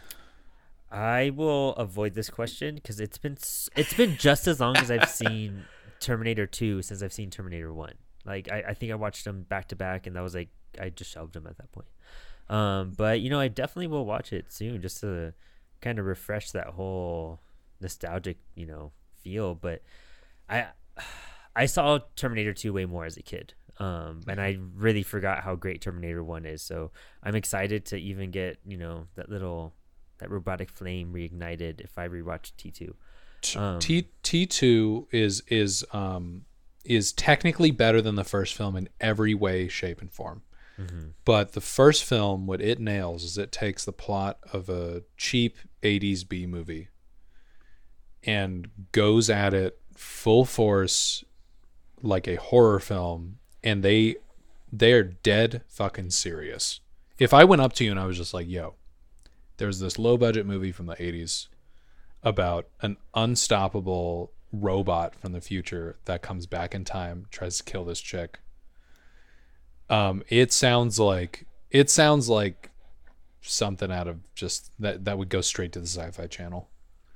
I 0.92 1.32
will 1.36 1.72
avoid 1.76 2.16
this 2.16 2.30
question 2.30 2.76
because 2.76 3.00
it's 3.00 3.18
been 3.18 3.38
it's 3.76 3.94
been 3.94 4.18
just 4.18 4.48
as 4.48 4.60
long 4.60 4.76
as 4.78 4.90
I've 4.90 5.10
seen 5.10 5.66
Terminator 6.00 6.48
Two 6.48 6.82
since 6.82 7.04
I've 7.04 7.14
seen 7.14 7.30
Terminator 7.30 7.74
One. 7.74 7.94
Like 8.26 8.52
I, 8.52 8.64
I 8.70 8.74
think 8.74 8.92
I 8.92 8.96
watched 8.96 9.26
them 9.26 9.44
back 9.44 9.68
to 9.70 9.76
back, 9.76 10.08
and 10.08 10.16
that 10.16 10.22
was 10.22 10.36
like 10.36 10.50
I 10.80 10.90
just 10.90 11.12
shelved 11.12 11.34
them 11.34 11.48
at 11.48 11.58
that 11.58 11.72
point. 11.72 11.88
Um, 12.50 12.94
but 12.98 13.22
you 13.22 13.30
know 13.30 13.40
I 13.40 13.48
definitely 13.48 13.88
will 13.88 14.06
watch 14.06 14.34
it 14.34 14.52
soon 14.52 14.82
just 14.82 15.02
to 15.02 15.34
kind 15.82 16.00
of 16.00 16.06
refresh 16.06 16.52
that 16.52 16.68
whole 16.68 17.40
nostalgic 17.80 18.38
you 18.56 18.66
know 18.66 18.92
feel. 19.24 19.56
But 19.56 19.84
I 20.50 20.68
I 21.56 21.66
saw 21.68 22.00
Terminator 22.16 22.54
Two 22.54 22.74
way 22.74 22.86
more 22.86 23.06
as 23.06 23.18
a 23.18 23.22
kid. 23.22 23.54
Um, 23.80 24.22
and 24.28 24.42
I 24.42 24.58
really 24.76 25.04
forgot 25.04 25.44
how 25.44 25.56
great 25.56 25.82
Terminator 25.82 26.24
One 26.24 26.46
is. 26.46 26.62
So 26.62 26.92
I'm 27.24 27.36
excited 27.36 27.86
to 27.88 27.98
even 27.98 28.32
get 28.32 28.60
you 28.66 28.78
know 28.78 29.08
that 29.16 29.30
little 29.30 29.74
that 30.20 30.30
robotic 30.30 30.70
flame 30.70 31.14
reignited 31.14 31.82
if 31.82 31.98
I 31.98 32.08
rewatch 32.08 32.52
T 32.58 32.72
two. 32.72 32.96
Um, 33.56 33.80
T 33.80 34.10
T 34.22 34.46
two 34.46 35.08
is 35.12 35.42
is 35.48 35.86
um 35.94 36.44
is 36.84 37.12
technically 37.14 37.72
better 37.72 38.02
than 38.02 38.16
the 38.16 38.24
first 38.24 38.54
film 38.54 38.76
in 38.76 38.90
every 39.00 39.34
way, 39.34 39.68
shape, 39.68 40.02
and 40.02 40.12
form. 40.12 40.44
But 41.26 41.52
the 41.52 41.62
first 41.62 42.06
film, 42.06 42.48
what 42.48 42.62
it 42.62 42.80
nails 42.80 43.24
is 43.26 43.38
it 43.38 43.52
takes 43.52 43.84
the 43.84 43.92
plot 43.92 44.40
of 44.54 44.70
a 44.70 45.04
cheap 45.18 45.58
'80s 45.84 46.28
B 46.28 46.46
movie 46.48 46.88
and 48.24 48.70
goes 48.92 49.30
at 49.30 49.54
it 49.54 49.80
full 49.96 50.46
force, 50.46 51.24
like 52.02 52.28
a 52.28 52.36
horror 52.36 52.80
film, 52.80 53.39
and 53.64 53.84
they 53.84 54.16
they 54.72 54.94
are 54.94 55.04
dead 55.04 55.64
fucking 55.68 56.12
serious. 56.12 56.80
If 57.18 57.34
I 57.34 57.44
went 57.44 57.62
up 57.62 57.74
to 57.74 57.84
you 57.84 57.92
and 57.92 58.00
I 58.00 58.06
was 58.06 58.18
just 58.18 58.34
like, 58.34 58.48
"Yo, 58.48 58.76
there's 59.58 59.80
this 59.80 60.00
low 60.00 60.18
budget 60.18 60.46
movie 60.46 60.72
from 60.72 60.86
the 60.86 60.96
'80s 60.96 61.48
about 62.24 62.68
an 62.82 62.98
unstoppable 63.14 64.32
robot 64.52 65.16
from 65.16 65.32
the 65.32 65.42
future 65.42 65.98
that 66.06 66.22
comes 66.22 66.46
back 66.46 66.74
in 66.74 66.84
time, 66.84 67.26
tries 67.32 67.58
to 67.58 67.64
kill 67.64 67.86
this 67.86 68.00
chick. 68.00 68.40
Um, 69.90 70.24
it 70.28 70.52
sounds 70.52 71.00
like 71.00 71.46
it 71.72 71.90
sounds 71.90 72.30
like 72.30 72.72
something 73.42 73.92
out 73.92 74.08
of 74.08 74.20
just 74.36 74.72
that 74.80 75.06
that 75.06 75.18
would 75.18 75.30
go 75.30 75.42
straight 75.42 75.72
to 75.74 75.80
the 75.80 75.88
sci-fi 75.88 76.28
channel. 76.28 76.70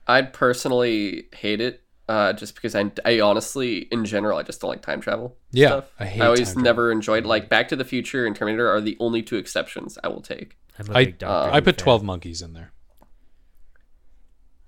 I'd 0.07 0.33
personally 0.33 1.27
hate 1.33 1.61
it, 1.61 1.82
uh, 2.09 2.33
just 2.33 2.55
because 2.55 2.75
I, 2.75 2.91
I 3.05 3.19
honestly, 3.21 3.79
in 3.91 4.03
general, 4.05 4.37
I 4.37 4.43
just 4.43 4.59
don't 4.61 4.69
like 4.69 4.81
time 4.81 5.01
travel. 5.01 5.37
Yeah, 5.51 5.67
stuff. 5.69 5.91
I 5.99 6.05
hate 6.05 6.21
I 6.21 6.25
always 6.25 6.39
time 6.39 6.45
travel. 6.55 6.63
never 6.63 6.91
enjoyed 6.91 7.25
like 7.25 7.49
Back 7.49 7.67
to 7.69 7.75
the 7.75 7.85
Future 7.85 8.25
and 8.25 8.35
Terminator 8.35 8.69
are 8.69 8.81
the 8.81 8.97
only 8.99 9.21
two 9.21 9.37
exceptions 9.37 9.97
I 10.03 10.09
will 10.09 10.21
take. 10.21 10.57
I'm 10.79 10.89
a 10.89 10.97
I 10.97 11.05
big 11.05 11.17
Doctor 11.19 11.51
I 11.55 11.59
put 11.61 11.75
fan. 11.77 11.83
Twelve 11.83 12.03
Monkeys 12.03 12.41
in 12.41 12.53
there. 12.53 12.71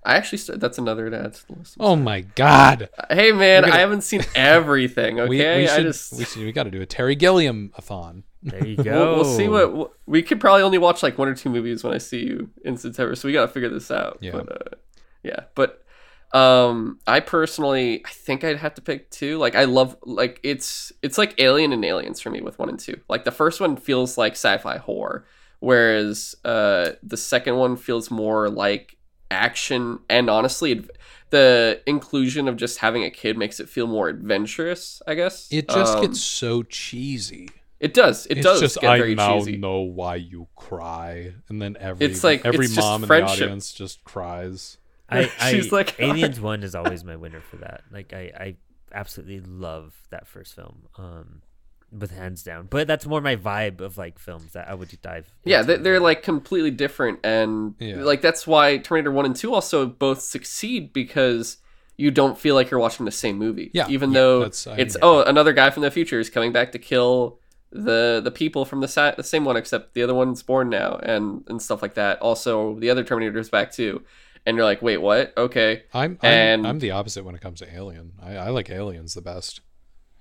I 0.04 0.14
actually 0.16 0.38
st- 0.38 0.60
that's 0.60 0.78
another 0.78 1.10
to 1.10 1.18
add 1.18 1.34
to 1.34 1.46
the 1.48 1.52
list. 1.58 1.76
Oh 1.80 1.96
my 1.96 2.20
god. 2.20 2.88
Hey 3.10 3.32
man, 3.32 3.62
gonna- 3.62 3.74
I 3.74 3.78
haven't 3.78 4.02
seen 4.02 4.22
everything. 4.36 5.18
Okay, 5.20 5.28
We, 5.28 5.38
we 5.38 5.68
I 5.68 5.82
just 5.82 6.12
we, 6.12 6.24
should- 6.24 6.42
we 6.44 6.52
got 6.52 6.62
to 6.64 6.70
do 6.70 6.80
a 6.80 6.86
Terry 6.86 7.16
Gilliam 7.16 7.72
a 7.76 7.82
thon. 7.82 8.22
There 8.42 8.64
you 8.64 8.76
we'll, 8.76 8.84
go. 8.84 9.14
we'll 9.16 9.24
see 9.36 9.48
what 9.48 9.92
we 10.06 10.22
could 10.22 10.38
probably 10.38 10.62
only 10.62 10.78
watch 10.78 11.02
like 11.02 11.18
one 11.18 11.26
or 11.26 11.34
two 11.34 11.50
movies 11.50 11.82
when 11.82 11.92
I 11.92 11.98
see 11.98 12.20
you 12.24 12.50
in 12.64 12.76
September. 12.76 13.16
So 13.16 13.26
we 13.26 13.32
got 13.32 13.46
to 13.46 13.52
figure 13.52 13.68
this 13.68 13.90
out. 13.90 14.18
Yeah. 14.20 14.30
But 14.32 14.52
uh, 14.52 14.76
yeah, 15.24 15.40
but 15.56 15.84
um, 16.32 16.98
I 17.06 17.20
personally, 17.20 18.02
I 18.04 18.10
think 18.10 18.44
I'd 18.44 18.58
have 18.58 18.74
to 18.74 18.82
pick 18.82 19.10
two. 19.10 19.38
Like 19.38 19.54
I 19.54 19.64
love 19.64 19.96
like 20.02 20.40
it's 20.42 20.92
it's 21.02 21.18
like 21.18 21.40
Alien 21.40 21.72
and 21.72 21.84
Aliens 21.84 22.20
for 22.20 22.30
me 22.30 22.40
with 22.40 22.58
one 22.58 22.68
and 22.68 22.78
two. 22.78 23.00
Like 23.08 23.24
the 23.24 23.32
first 23.32 23.60
one 23.60 23.76
feels 23.76 24.18
like 24.18 24.32
sci-fi 24.32 24.78
horror, 24.78 25.26
whereas 25.60 26.34
uh 26.44 26.90
the 27.02 27.16
second 27.16 27.56
one 27.56 27.76
feels 27.76 28.10
more 28.10 28.48
like 28.50 28.96
action 29.30 30.00
and 30.08 30.28
honestly. 30.30 30.84
The 31.30 31.82
inclusion 31.86 32.46
of 32.46 32.56
just 32.56 32.78
having 32.78 33.02
a 33.02 33.10
kid 33.10 33.36
makes 33.36 33.58
it 33.58 33.68
feel 33.68 33.88
more 33.88 34.08
adventurous, 34.08 35.02
I 35.08 35.14
guess. 35.14 35.48
It 35.50 35.68
just 35.68 35.96
Um, 35.96 36.02
gets 36.06 36.20
so 36.20 36.62
cheesy. 36.62 37.48
It 37.80 37.94
does. 37.94 38.26
It 38.26 38.38
it's 38.38 38.44
does 38.46 38.60
just 38.60 38.80
get 38.80 38.88
I 38.88 38.98
very 38.98 39.16
now 39.16 39.38
cheesy. 39.40 39.56
know 39.56 39.80
why 39.80 40.14
you 40.14 40.46
cry, 40.54 41.32
and 41.48 41.60
then 41.60 41.76
every 41.80 42.06
It's 42.06 42.22
like- 42.22 42.46
every 42.46 42.68
mom 42.68 43.02
in 43.02 43.08
the 43.08 43.22
audience 43.24 43.72
just 43.72 44.04
cries. 44.04 44.78
I, 45.08 45.30
I 45.40 45.52
She's 45.52 45.72
like- 45.72 45.94
Aliens 46.00 46.40
One 46.40 46.62
is 46.62 46.74
always 46.74 47.04
my 47.04 47.16
winner 47.16 47.40
for 47.40 47.56
that. 47.58 47.82
Like 47.90 48.12
I, 48.12 48.32
I 48.38 48.56
absolutely 48.92 49.40
love 49.40 49.94
that 50.10 50.26
first 50.26 50.54
film. 50.54 50.82
Um, 50.98 51.42
with 51.92 52.10
hands 52.10 52.42
down. 52.42 52.66
But 52.68 52.88
that's 52.88 53.06
more 53.06 53.20
my 53.20 53.36
vibe 53.36 53.80
of 53.80 53.96
like 53.96 54.18
films 54.18 54.52
that 54.54 54.68
I 54.68 54.74
would 54.74 54.90
dive. 55.02 55.32
Yeah, 55.44 55.60
into. 55.60 55.76
they- 55.76 55.82
they're 55.82 56.00
like 56.00 56.22
completely 56.24 56.72
different, 56.72 57.20
and 57.24 57.74
Yeah. 57.78 58.02
like 58.02 58.20
that's 58.22 58.44
why 58.46 58.78
Terminator 58.78 59.12
One 59.12 59.24
and 59.24 59.36
Two 59.36 59.54
also 59.54 59.86
both 59.86 60.20
succeed 60.20 60.92
because 60.92 61.58
you 61.96 62.10
don't 62.10 62.36
feel 62.36 62.54
like 62.56 62.70
you're 62.70 62.80
watching 62.80 63.06
the 63.06 63.12
same 63.12 63.38
movie. 63.38 63.70
Yeah, 63.72 63.86
even 63.88 64.10
yeah, 64.10 64.14
though 64.20 64.38
that's- 64.40 64.66
I 64.66 64.76
it's 64.76 64.96
agree. 64.96 65.08
oh 65.08 65.22
another 65.22 65.52
guy 65.52 65.70
from 65.70 65.82
the 65.84 65.90
future 65.92 66.18
is 66.18 66.28
coming 66.28 66.52
back 66.52 66.72
to 66.72 66.78
kill 66.78 67.38
the 67.70 68.20
the 68.22 68.30
people 68.32 68.64
from 68.64 68.80
the, 68.80 68.88
sa- 68.88 69.12
the 69.12 69.22
same 69.22 69.44
one, 69.44 69.56
except 69.56 69.94
the 69.94 70.02
other 70.02 70.14
one's 70.14 70.42
born 70.42 70.68
now, 70.68 70.96
and 71.04 71.44
and 71.46 71.62
stuff 71.62 71.82
like 71.82 71.94
that. 71.94 72.18
Also, 72.20 72.74
the 72.80 72.90
other 72.90 73.04
Terminator 73.04 73.38
is 73.38 73.48
back 73.48 73.70
too, 73.70 74.02
and 74.46 74.56
you're 74.56 74.64
like, 74.64 74.80
wait, 74.80 74.98
what? 74.98 75.32
Okay, 75.36 75.82
I'm 75.92 76.18
I'm, 76.22 76.30
And- 76.30 76.66
I'm 76.66 76.78
the 76.78 76.92
opposite 76.92 77.24
when 77.24 77.34
it 77.34 77.40
comes 77.40 77.58
to 77.60 77.74
Alien. 77.74 78.12
I, 78.22 78.36
I 78.36 78.48
like 78.50 78.70
Aliens 78.70 79.12
the 79.14 79.20
best. 79.22 79.60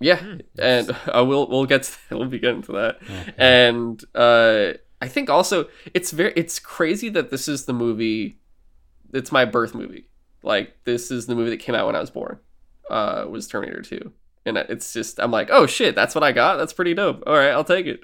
Yeah, 0.02 0.18
Hmm, 0.18 0.38
and 0.60 0.92
uh, 1.08 1.24
we'll 1.26 1.48
we'll 1.48 1.66
get 1.66 1.84
to, 1.84 1.92
we'll 2.18 2.28
be 2.28 2.40
getting 2.40 2.62
to 2.64 2.72
that. 2.74 2.98
Okay. 3.04 3.34
And 3.38 4.04
uh, 4.14 4.74
I 5.02 5.08
think 5.08 5.30
also 5.30 5.68
it's 5.94 6.12
very 6.12 6.34
it's 6.36 6.60
crazy 6.60 7.08
that 7.10 7.30
this 7.32 7.48
is 7.48 7.64
the 7.66 7.74
movie. 7.74 8.40
It's 9.14 9.32
my 9.32 9.46
birth 9.46 9.74
movie. 9.74 10.10
Like 10.44 10.84
this 10.84 11.12
is 11.12 11.28
the 11.28 11.36
movie 11.36 11.52
that 11.52 11.58
came 11.58 11.76
out 11.76 11.86
when 11.86 11.96
I 11.96 12.02
was 12.02 12.10
born. 12.10 12.40
Uh, 12.90 13.26
was 13.30 13.48
Terminator 13.48 13.82
Two, 13.82 14.12
and 14.46 14.58
it's 14.58 14.92
just 14.92 15.18
I'm 15.20 15.32
like, 15.32 15.48
oh 15.50 15.66
shit, 15.66 15.96
that's 15.96 16.14
what 16.14 16.24
I 16.26 16.34
got. 16.34 16.58
That's 16.58 16.74
pretty 16.74 16.94
dope. 16.94 17.24
All 17.26 17.34
right, 17.34 17.52
I'll 17.52 17.64
take 17.64 17.86
it. 17.88 18.02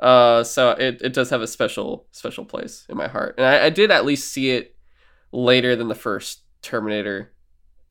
Uh, 0.00 0.44
so 0.44 0.70
it 0.72 1.00
it 1.00 1.12
does 1.14 1.30
have 1.30 1.40
a 1.40 1.46
special 1.46 2.06
special 2.12 2.44
place 2.44 2.84
in 2.90 2.96
my 2.98 3.08
heart, 3.08 3.36
and 3.38 3.46
I, 3.46 3.66
I 3.66 3.70
did 3.70 3.90
at 3.90 4.04
least 4.04 4.30
see 4.32 4.50
it 4.50 4.76
later 5.32 5.74
than 5.74 5.88
the 5.88 5.94
first 5.94 6.42
Terminator 6.62 7.32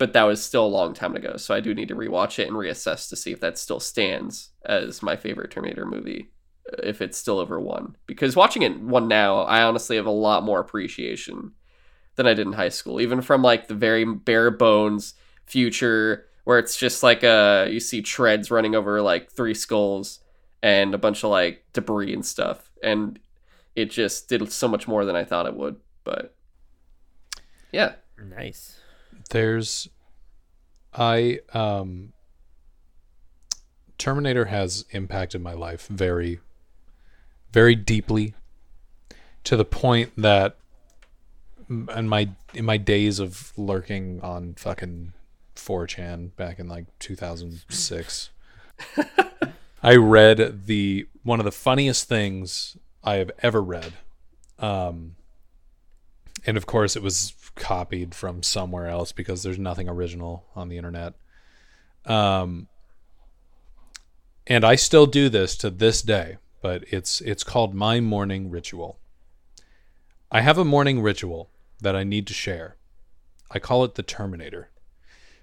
but 0.02 0.14
that 0.14 0.24
was 0.24 0.44
still 0.44 0.66
a 0.66 0.68
long 0.68 0.96
time 0.96 1.16
ago. 1.16 1.38
So 1.38 1.54
I 1.54 1.60
do 1.60 1.76
need 1.76 1.90
to 1.90 1.96
rewatch 1.96 2.40
it 2.40 2.48
and 2.48 2.58
reassess 2.58 3.08
to 3.10 3.16
see 3.16 3.32
if 3.34 3.40
that 3.42 3.60
still 3.60 3.80
stands 3.80 4.50
as 4.66 5.04
my 5.04 5.16
favorite 5.16 5.52
Terminator 5.52 5.86
movie, 5.86 6.32
uh, 6.74 6.82
if 6.82 7.04
it's 7.04 7.20
still 7.20 7.38
over 7.38 7.60
one. 7.60 7.96
Because 8.08 8.36
watching 8.36 8.64
it 8.64 8.80
one 8.80 9.08
now, 9.08 9.42
I 9.42 9.62
honestly 9.62 9.98
have 9.98 10.08
a 10.08 10.12
lot 10.12 10.42
more 10.44 10.60
appreciation 10.60 11.52
than 12.16 12.26
I 12.26 12.34
did 12.34 12.48
in 12.48 12.54
high 12.54 12.70
school, 12.70 13.00
even 13.00 13.22
from 13.22 13.44
like 13.44 13.68
the 13.68 13.76
very 13.76 14.04
bare 14.04 14.50
bones 14.50 15.14
future 15.46 16.26
where 16.46 16.58
it's 16.58 16.78
just 16.78 17.04
like 17.04 17.24
uh 17.24 17.68
you 17.70 17.80
see 17.80 18.02
treads 18.02 18.50
running 18.50 18.74
over 18.74 19.04
like 19.04 19.32
three 19.32 19.54
skulls 19.54 20.20
and 20.64 20.96
a 20.96 20.98
bunch 20.98 21.24
of 21.24 21.30
like 21.30 21.64
debris 21.74 22.12
and 22.12 22.26
stuff, 22.26 22.72
and 22.82 23.20
it 23.76 23.92
just 23.92 24.30
did 24.30 24.52
so 24.52 24.68
much 24.68 24.88
more 24.88 25.06
than 25.06 25.16
I 25.16 25.26
thought 25.26 25.46
it 25.46 25.56
would. 25.56 25.76
But 26.04 26.36
yeah, 27.72 27.94
nice. 28.18 28.80
There's 29.30 29.90
I 30.94 31.40
um 31.54 32.14
Terminator 33.98 34.46
has 34.46 34.86
impacted 34.92 35.42
my 35.42 35.54
life 35.54 35.88
very 35.88 36.40
very 37.52 37.76
deeply 37.76 38.34
to 39.44 39.56
the 39.56 39.66
point 39.66 40.12
that 40.18 40.58
in 41.70 42.08
my 42.08 42.30
in 42.54 42.66
my 42.66 42.78
days 42.78 43.20
of 43.20 43.54
lurking 43.58 44.20
on 44.22 44.54
fucking 44.56 45.14
4chan 45.56 46.36
back 46.36 46.60
in 46.60 46.68
like 46.68 46.86
2006 47.00 48.30
I 49.84 49.96
read 49.96 50.66
the 50.66 51.08
one 51.24 51.40
of 51.40 51.46
the 51.46 51.52
funniest 51.52 52.10
things 52.10 52.78
I 53.04 53.16
have 53.16 53.32
ever 53.40 53.62
read 53.62 53.94
um 54.60 55.16
and 56.46 56.58
of 56.58 56.66
course 56.66 56.96
it 56.96 57.04
was 57.04 57.32
copied 57.56 58.16
from 58.16 58.44
somewhere 58.44 58.88
else 58.88 59.12
because 59.12 59.44
there's 59.44 59.60
nothing 59.60 59.90
original 59.90 60.46
on 60.56 60.70
the 60.70 60.78
internet. 60.78 61.14
Um 62.06 62.68
and 64.48 64.66
I 64.66 64.76
still 64.76 65.06
do 65.06 65.30
this 65.30 65.56
to 65.58 65.70
this 65.70 66.02
day 66.02 66.38
but 66.62 66.84
it's 66.90 67.22
it's 67.22 67.44
called 67.44 67.74
my 67.74 68.00
morning 68.00 68.50
ritual. 68.50 69.00
I 70.32 70.42
have 70.42 70.58
a 70.58 70.66
morning 70.66 71.02
ritual 71.02 71.50
that 71.82 71.96
I 71.96 72.04
need 72.04 72.28
to 72.28 72.34
share. 72.34 72.78
I 73.50 73.60
call 73.60 73.84
it 73.84 73.96
the 73.96 74.04
Terminator. 74.04 74.70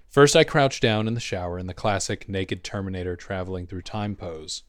First 0.07 0.35
I 0.35 0.43
crouch 0.43 0.79
down 0.79 1.07
in 1.07 1.13
the 1.13 1.19
shower 1.19 1.59
in 1.59 1.67
the 1.67 1.73
classic 1.73 2.27
naked 2.27 2.63
Terminator 2.63 3.15
traveling 3.15 3.67
through 3.67 3.83
time 3.83 4.15
pose. 4.15 4.63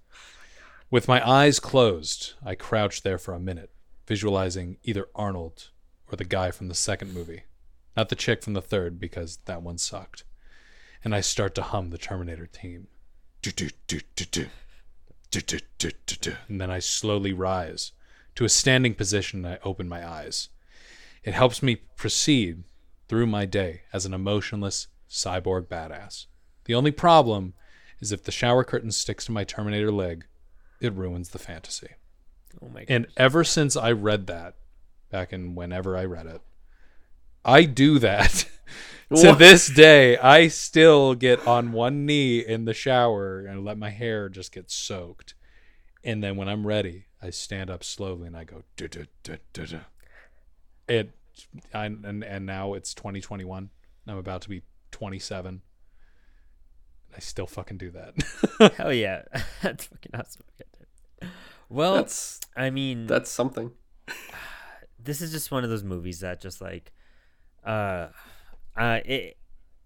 With 0.91 1.09
my 1.09 1.27
eyes 1.27 1.61
closed 1.61 2.35
I 2.45 2.55
crouch 2.55 3.03
there 3.03 3.19
for 3.19 3.33
a 3.33 3.41
minute 3.41 3.71
visualizing 4.07 4.77
either 4.83 5.07
Arnold 5.15 5.70
or 6.13 6.17
the 6.17 6.25
guy 6.25 6.51
from 6.51 6.69
the 6.69 6.75
second 6.75 7.15
movie, 7.15 7.43
not 7.97 8.09
the 8.09 8.17
chick 8.17 8.43
from 8.43 8.55
the 8.55 8.63
third 8.63 8.99
because 8.99 9.39
that 9.45 9.63
one 9.63 9.79
sucked. 9.79 10.25
And 11.03 11.15
I 11.15 11.21
start 11.21 11.55
to 11.55 11.63
hum 11.63 11.91
the 11.91 11.99
Terminator 11.99 12.47
theme. 12.47 12.89
Do, 13.43 13.51
do, 13.51 13.71
do, 13.87 14.01
do, 14.17 14.25
do. 14.27 14.47
Do, 15.31 15.41
do, 15.41 15.59
do, 15.79 15.91
do, 16.07 16.17
do. 16.21 16.35
And 16.49 16.61
then 16.61 16.71
I 16.71 16.79
slowly 16.81 17.33
rise 17.33 17.93
to 18.35 18.45
a 18.45 18.49
standing 18.49 18.95
position 18.95 19.45
and 19.45 19.55
I 19.55 19.59
open 19.65 19.89
my 19.89 20.07
eyes. 20.07 20.49
It 21.25 21.35
helps 21.35 21.63
me 21.63 21.77
proceed 21.77 22.65
through 23.09 23.27
my 23.27 23.45
day 23.45 23.83
as 23.93 24.07
an 24.07 24.15
emotionless 24.15 24.89
cyborg 25.09 25.67
badass. 25.67 26.27
The 26.65 26.75
only 26.75 26.91
problem 26.91 27.55
is 28.01 28.13
if 28.13 28.25
the 28.25 28.33
shower 28.33 28.65
curtain 28.65 28.91
sticks 28.91 29.27
to 29.27 29.33
my 29.33 29.45
Terminator 29.45 29.93
leg, 29.93 30.27
it 30.81 30.95
ruins 30.95 31.31
the 31.31 31.39
fantasy. 31.39 31.91
Oh 32.63 32.69
my 32.69 32.81
god. 32.81 32.87
And 32.89 33.07
ever 33.17 33.45
since 33.45 33.77
I 33.77 33.93
read 33.93 34.27
that, 34.29 34.55
back 35.11 35.33
in 35.33 35.55
whenever 35.55 35.97
I 35.97 36.05
read 36.05 36.27
it, 36.27 36.41
I 37.45 37.65
do 37.65 37.99
that. 37.99 38.47
to 39.15 39.29
What? 39.29 39.39
this 39.39 39.67
day, 39.69 40.17
I 40.19 40.49
still 40.49 41.15
get 41.15 41.47
on 41.47 41.73
one 41.73 42.07
knee 42.07 42.39
in 42.39 42.65
the 42.65 42.75
shower 42.75 43.41
and 43.41 43.65
let 43.65 43.77
my 43.79 43.91
hair 43.91 44.29
just 44.29 44.53
get 44.53 44.71
soaked. 44.71 45.35
And 46.05 46.23
then 46.23 46.37
when 46.37 46.49
I'm 46.49 46.67
ready, 46.67 47.07
I 47.23 47.31
stand 47.31 47.71
up 47.71 47.85
slowly 47.85 48.27
and 48.27 48.37
I 48.37 48.45
go 48.45 48.63
duh, 48.77 48.87
duh, 48.89 49.05
duh, 49.23 49.37
duh, 49.53 49.67
duh. 49.67 49.79
It 50.89 51.11
I, 51.75 51.87
and 51.87 52.25
and 52.25 52.47
now 52.47 52.75
it's 52.75 52.95
2021. 52.95 53.71
I'm 54.07 54.17
about 54.17 54.43
to 54.43 54.49
be 54.49 54.63
27. 54.93 55.63
I 57.15 57.19
still 57.21 57.47
fucking 57.47 57.79
do 57.79 57.91
that. 57.91 58.73
Hell 58.77 58.93
yeah. 58.93 59.23
That's 59.63 59.87
fucking 59.87 60.13
awesome. 60.15 60.45
Well, 61.69 61.95
that's 61.95 62.41
I 62.57 62.71
mean, 62.71 63.07
that's 63.07 63.31
something. 63.31 63.71
This 65.05 65.21
is 65.21 65.33
just 65.33 65.51
one 65.51 65.65
of 65.65 65.71
those 65.71 65.85
movies 65.85 66.21
that 66.21 66.41
just 66.41 66.61
like 66.61 66.93
uh 67.65 68.09
uh 68.77 69.01
it 69.05 69.37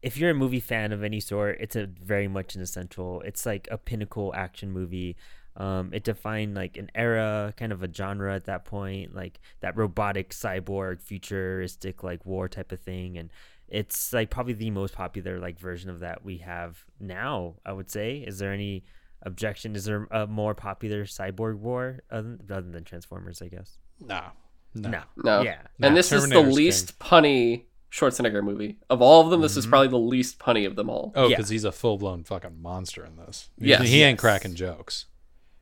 if 0.03 0.19
you're 0.19 0.31
a 0.31 0.35
movie 0.35 0.61
fan 0.61 0.93
of 0.93 1.03
any 1.03 1.21
sort 1.21 1.57
it's 1.61 1.77
a 1.77 1.87
very 1.87 2.29
much 2.29 2.55
an 2.55 2.61
essential 2.61 3.23
it's 3.23 3.47
like 3.47 3.69
a 3.71 3.79
pinnacle 3.79 4.33
action 4.35 4.71
movie. 4.71 5.17
Um 5.57 5.95
it 5.95 6.05
defined 6.05 6.55
like 6.55 6.77
an 6.77 6.91
era 6.95 7.55
kind 7.57 7.73
of 7.73 7.83
a 7.83 7.93
genre 7.93 8.35
at 8.35 8.45
that 8.45 8.65
point 8.65 9.15
like 9.15 9.41
that 9.61 9.77
robotic 9.77 10.31
cyborg 10.31 11.01
futuristic 11.01 12.03
like 12.03 12.27
war 12.27 12.49
type 12.49 12.73
of 12.73 12.81
thing. 12.81 13.17
And 13.17 13.31
it's 13.69 14.13
like 14.13 14.31
probably 14.31 14.53
the 14.53 14.71
most 14.71 14.95
popular 14.95 15.39
like 15.39 15.59
version 15.59 15.89
of 15.91 16.01
that 16.01 16.25
we 16.25 16.39
have 16.39 16.85
now 17.01 17.55
i 17.65 17.73
would 17.73 17.91
say. 17.91 18.19
Is 18.19 18.39
there 18.39 18.53
any 18.53 18.85
objection? 19.23 19.75
Is 19.75 19.87
there 19.87 20.07
a 20.11 20.27
more 20.27 20.55
popular 20.55 21.05
cyborg 21.05 21.59
war 21.59 22.01
other, 22.11 22.37
than 22.61 22.85
transformers 22.85 23.41
i 23.41 23.49
guess? 23.49 23.79
Nah. 24.01 24.31
No. 24.75 24.91
no. 24.91 25.03
No. 25.17 25.43
Yeah. 25.43 25.59
Nah, 25.79 25.89
and 25.89 25.97
this 25.97 26.13
is 26.13 26.23
the 26.25 26.29
Terminator's 26.35 26.55
least 26.57 26.99
punny 26.99 27.65
Schwarzenegger 27.93 28.43
movie 28.43 28.79
of 28.91 29.01
all 29.01 29.21
of 29.23 29.31
them. 29.31 29.41
This 29.41 29.57
is 29.57 29.67
probably 29.67 29.89
the 29.89 29.99
least 29.99 30.39
punny 30.39 30.67
of 30.67 30.75
them 30.77 30.91
all. 30.91 31.13
Oh, 31.15 31.29
Yeah. 31.29 31.37
because 31.37 31.49
he's 31.51 31.65
a 31.65 31.71
full 31.73 31.97
blown 31.99 32.25
fucking 32.25 32.61
monster 32.61 33.05
in 33.05 33.17
this. 33.17 33.51
He- 33.59 33.69
Yes. 33.69 33.87
he 33.89 34.03
ain't 34.03 34.19
cracking 34.19 34.55
jokes. 34.57 35.07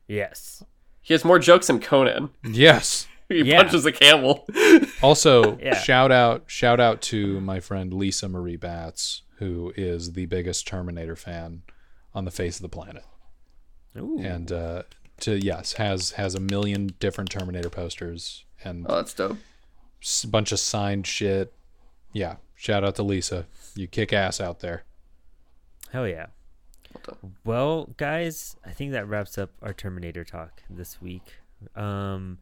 Yes. 0.07 0.63
He 1.01 1.13
has 1.13 1.23
more 1.25 1.37
jokes 1.39 1.67
than 1.67 1.79
Conan. 1.79 2.29
Yes, 2.43 3.07
he 3.29 3.43
Yeah. 3.43 3.57
punches 3.61 3.85
a 3.85 3.91
camel. 3.91 4.45
Also, 5.01 5.57
Yeah. 5.59 5.75
shout 5.77 6.11
out 6.13 6.45
shout 6.47 6.79
out 6.79 7.01
to 7.03 7.41
my 7.41 7.59
friend 7.59 7.93
Lisa 7.93 8.29
Marie 8.29 8.55
Batts, 8.55 9.23
who 9.39 9.73
is 9.75 10.13
the 10.13 10.25
biggest 10.27 10.65
Terminator 10.67 11.15
fan 11.17 11.63
on 12.15 12.23
the 12.25 12.31
face 12.31 12.55
of 12.55 12.61
the 12.61 12.69
planet. 12.69 13.03
Ooh. 13.97 14.17
And 14.19 14.51
uh 14.51 14.83
to 15.21 15.35
yes, 15.43 15.73
has 15.73 16.11
has 16.11 16.35
a 16.35 16.39
million 16.39 16.95
different 16.99 17.29
Terminator 17.31 17.69
posters 17.69 18.45
and 18.65 18.85
oh, 18.89 18.95
that's 18.95 19.13
dope. 19.13 19.37
a 20.23 20.27
bunch 20.27 20.51
of 20.51 20.59
signed 20.59 21.07
shit. 21.07 21.53
Yeah, 22.11 22.35
shout 22.55 22.83
out 22.83 22.95
to 22.95 23.03
Lisa. 23.03 23.45
You 23.75 23.87
kick 23.87 24.13
ass 24.13 24.39
out 24.39 24.59
there. 24.59 24.83
Hell 25.91 26.07
yeah. 26.07 26.27
Well 27.43 27.89
guys, 27.97 28.55
I 28.65 28.71
think 28.71 28.91
that 28.91 29.07
wraps 29.07 29.37
up 29.37 29.49
our 29.61 29.73
Terminator 29.73 30.23
talk 30.23 30.61
this 30.69 31.01
week. 31.01 31.33
Um, 31.75 32.37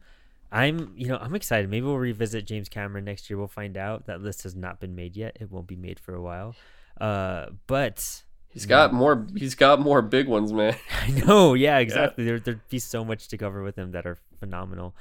I'm, 0.50 0.92
you 0.96 1.08
know, 1.08 1.16
I'm 1.16 1.34
excited. 1.34 1.70
Maybe 1.70 1.86
we'll 1.86 1.96
revisit 1.96 2.46
James 2.46 2.68
Cameron 2.68 3.04
next 3.04 3.30
year. 3.30 3.38
We'll 3.38 3.48
find 3.48 3.76
out. 3.76 4.06
That 4.06 4.20
list 4.20 4.42
has 4.42 4.54
not 4.54 4.80
been 4.80 4.94
made 4.94 5.16
yet. 5.16 5.38
It 5.40 5.50
won't 5.50 5.66
be 5.66 5.76
made 5.76 5.98
for 5.98 6.14
a 6.14 6.20
while. 6.20 6.54
Uh, 7.00 7.46
but 7.66 8.22
He's 8.52 8.66
got 8.66 8.92
more. 8.92 9.26
He's 9.34 9.54
got 9.54 9.80
more 9.80 10.02
big 10.02 10.28
ones, 10.28 10.52
man. 10.52 10.76
I 11.00 11.10
know, 11.10 11.54
yeah, 11.54 11.78
exactly. 11.78 12.24
There, 12.24 12.38
there'd 12.38 12.68
be 12.68 12.78
so 12.78 13.02
much 13.02 13.28
to 13.28 13.38
cover 13.38 13.62
with 13.62 13.76
him 13.76 13.92
that 13.92 14.04
are 14.04 14.18
phenomenal. 14.40 14.94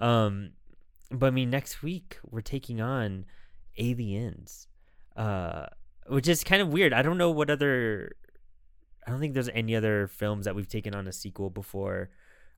Um, 0.00 0.50
but 1.10 1.26
I 1.26 1.30
mean, 1.30 1.50
next 1.50 1.82
week 1.82 2.18
we're 2.28 2.40
taking 2.40 2.80
on 2.80 3.24
Aliens, 3.78 4.66
uh, 5.16 5.66
which 6.06 6.28
is 6.28 6.44
kind 6.44 6.62
of 6.62 6.68
weird. 6.68 6.92
I 6.92 7.02
don't 7.02 7.18
know 7.18 7.30
what 7.30 7.50
other. 7.50 8.12
I 9.06 9.10
don't 9.10 9.20
think 9.20 9.34
there's 9.34 9.48
any 9.50 9.76
other 9.76 10.08
films 10.08 10.46
that 10.46 10.54
we've 10.56 10.68
taken 10.68 10.94
on 10.94 11.06
a 11.06 11.12
sequel 11.12 11.48
before 11.50 12.10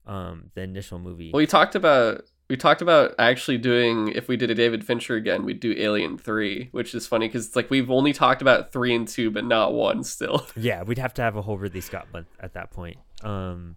um, 0.07 0.49
the 0.55 0.61
initial 0.61 0.97
movie. 0.97 1.29
Well, 1.31 1.37
we 1.39 1.45
talked 1.47 1.75
about 1.75 2.23
we 2.49 2.57
talked 2.57 2.81
about 2.81 3.13
actually 3.19 3.59
doing 3.59 4.07
if 4.09 4.27
we 4.27 4.35
did 4.35 4.49
a 4.49 4.55
David 4.55 4.83
Fincher 4.83 5.15
again, 5.15 5.45
we'd 5.45 5.59
do 5.59 5.75
Alien 5.77 6.17
Three, 6.17 6.69
which 6.71 6.95
is 6.95 7.05
funny 7.05 7.27
because 7.27 7.45
it's 7.47 7.55
like 7.55 7.69
we've 7.69 7.91
only 7.91 8.13
talked 8.13 8.41
about 8.41 8.71
three 8.71 8.95
and 8.95 9.07
two, 9.07 9.29
but 9.29 9.45
not 9.45 9.73
one 9.73 10.03
still. 10.03 10.47
yeah, 10.55 10.81
we'd 10.81 10.97
have 10.97 11.13
to 11.15 11.21
have 11.21 11.35
a 11.35 11.41
whole 11.43 11.57
Ridley 11.57 11.81
Scott 11.81 12.07
month 12.11 12.27
at 12.39 12.53
that 12.53 12.71
point. 12.71 12.97
Um, 13.21 13.75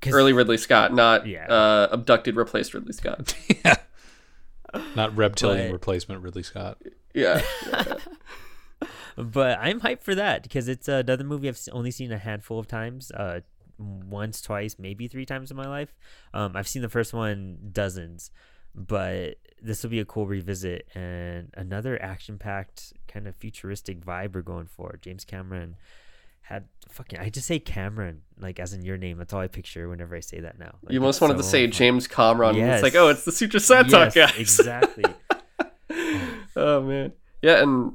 'cause- 0.00 0.14
Early 0.14 0.32
Ridley 0.32 0.56
Scott, 0.56 0.94
not 0.94 1.26
Yeah. 1.26 1.46
uh, 1.46 1.88
abducted, 1.90 2.36
replaced 2.36 2.72
Ridley 2.72 2.92
Scott. 2.94 3.34
Not 4.94 5.16
reptilian 5.16 5.68
But- 5.68 5.72
replacement 5.72 6.22
Ridley 6.22 6.42
Scott. 6.42 6.78
Yeah, 7.14 7.42
yeah. 7.66 7.94
but 9.16 9.58
I'm 9.60 9.80
hyped 9.80 10.02
for 10.02 10.14
that 10.14 10.42
because 10.42 10.68
it's 10.68 10.88
another 10.88 11.24
movie 11.24 11.48
I've 11.48 11.58
only 11.72 11.90
seen 11.90 12.12
a 12.12 12.18
handful 12.18 12.58
of 12.58 12.68
times. 12.68 13.10
Uh, 13.10 13.40
once, 13.78 14.40
twice, 14.40 14.76
maybe 14.78 15.06
three 15.08 15.26
times 15.26 15.50
in 15.50 15.56
my 15.56 15.66
life. 15.66 15.94
Um, 16.32 16.56
I've 16.56 16.68
seen 16.68 16.82
the 16.82 16.88
first 16.88 17.12
one 17.12 17.58
dozens, 17.72 18.30
but 18.74 19.34
this 19.60 19.82
will 19.82 19.90
be 19.90 20.00
a 20.00 20.04
cool 20.04 20.26
revisit 20.26 20.88
and 20.94 21.50
another 21.54 22.00
action-packed 22.02 22.94
kind 23.06 23.26
of 23.26 23.36
futuristic 23.36 24.00
vibe 24.00 24.34
we're 24.34 24.40
going 24.42 24.66
for. 24.66 24.98
James 25.02 25.24
Cameron 25.24 25.76
had 26.48 26.68
fucking. 26.90 27.18
I 27.18 27.28
just 27.28 27.46
say 27.46 27.58
Cameron 27.58 28.22
like 28.38 28.60
as 28.60 28.72
in 28.72 28.84
your 28.84 28.96
name. 28.96 29.18
That's 29.18 29.32
all 29.32 29.40
I 29.40 29.48
picture 29.48 29.88
whenever 29.88 30.14
I 30.14 30.20
say 30.20 30.40
that 30.40 30.58
now. 30.58 30.76
Like, 30.82 30.92
you 30.92 31.00
most 31.00 31.20
wanted 31.20 31.38
to 31.38 31.42
say 31.42 31.64
fun. 31.64 31.72
James 31.72 32.06
Cameron. 32.06 32.56
and 32.56 32.70
It's 32.70 32.82
like, 32.82 32.94
oh, 32.94 33.08
it's 33.08 33.24
the 33.24 33.32
Sutro 33.32 33.58
Side 33.58 33.88
Talk 33.88 34.14
Yes, 34.14 34.32
guys. 34.32 34.38
exactly. 34.58 35.04
oh 36.56 36.82
man, 36.82 37.12
yeah, 37.42 37.62
and 37.62 37.94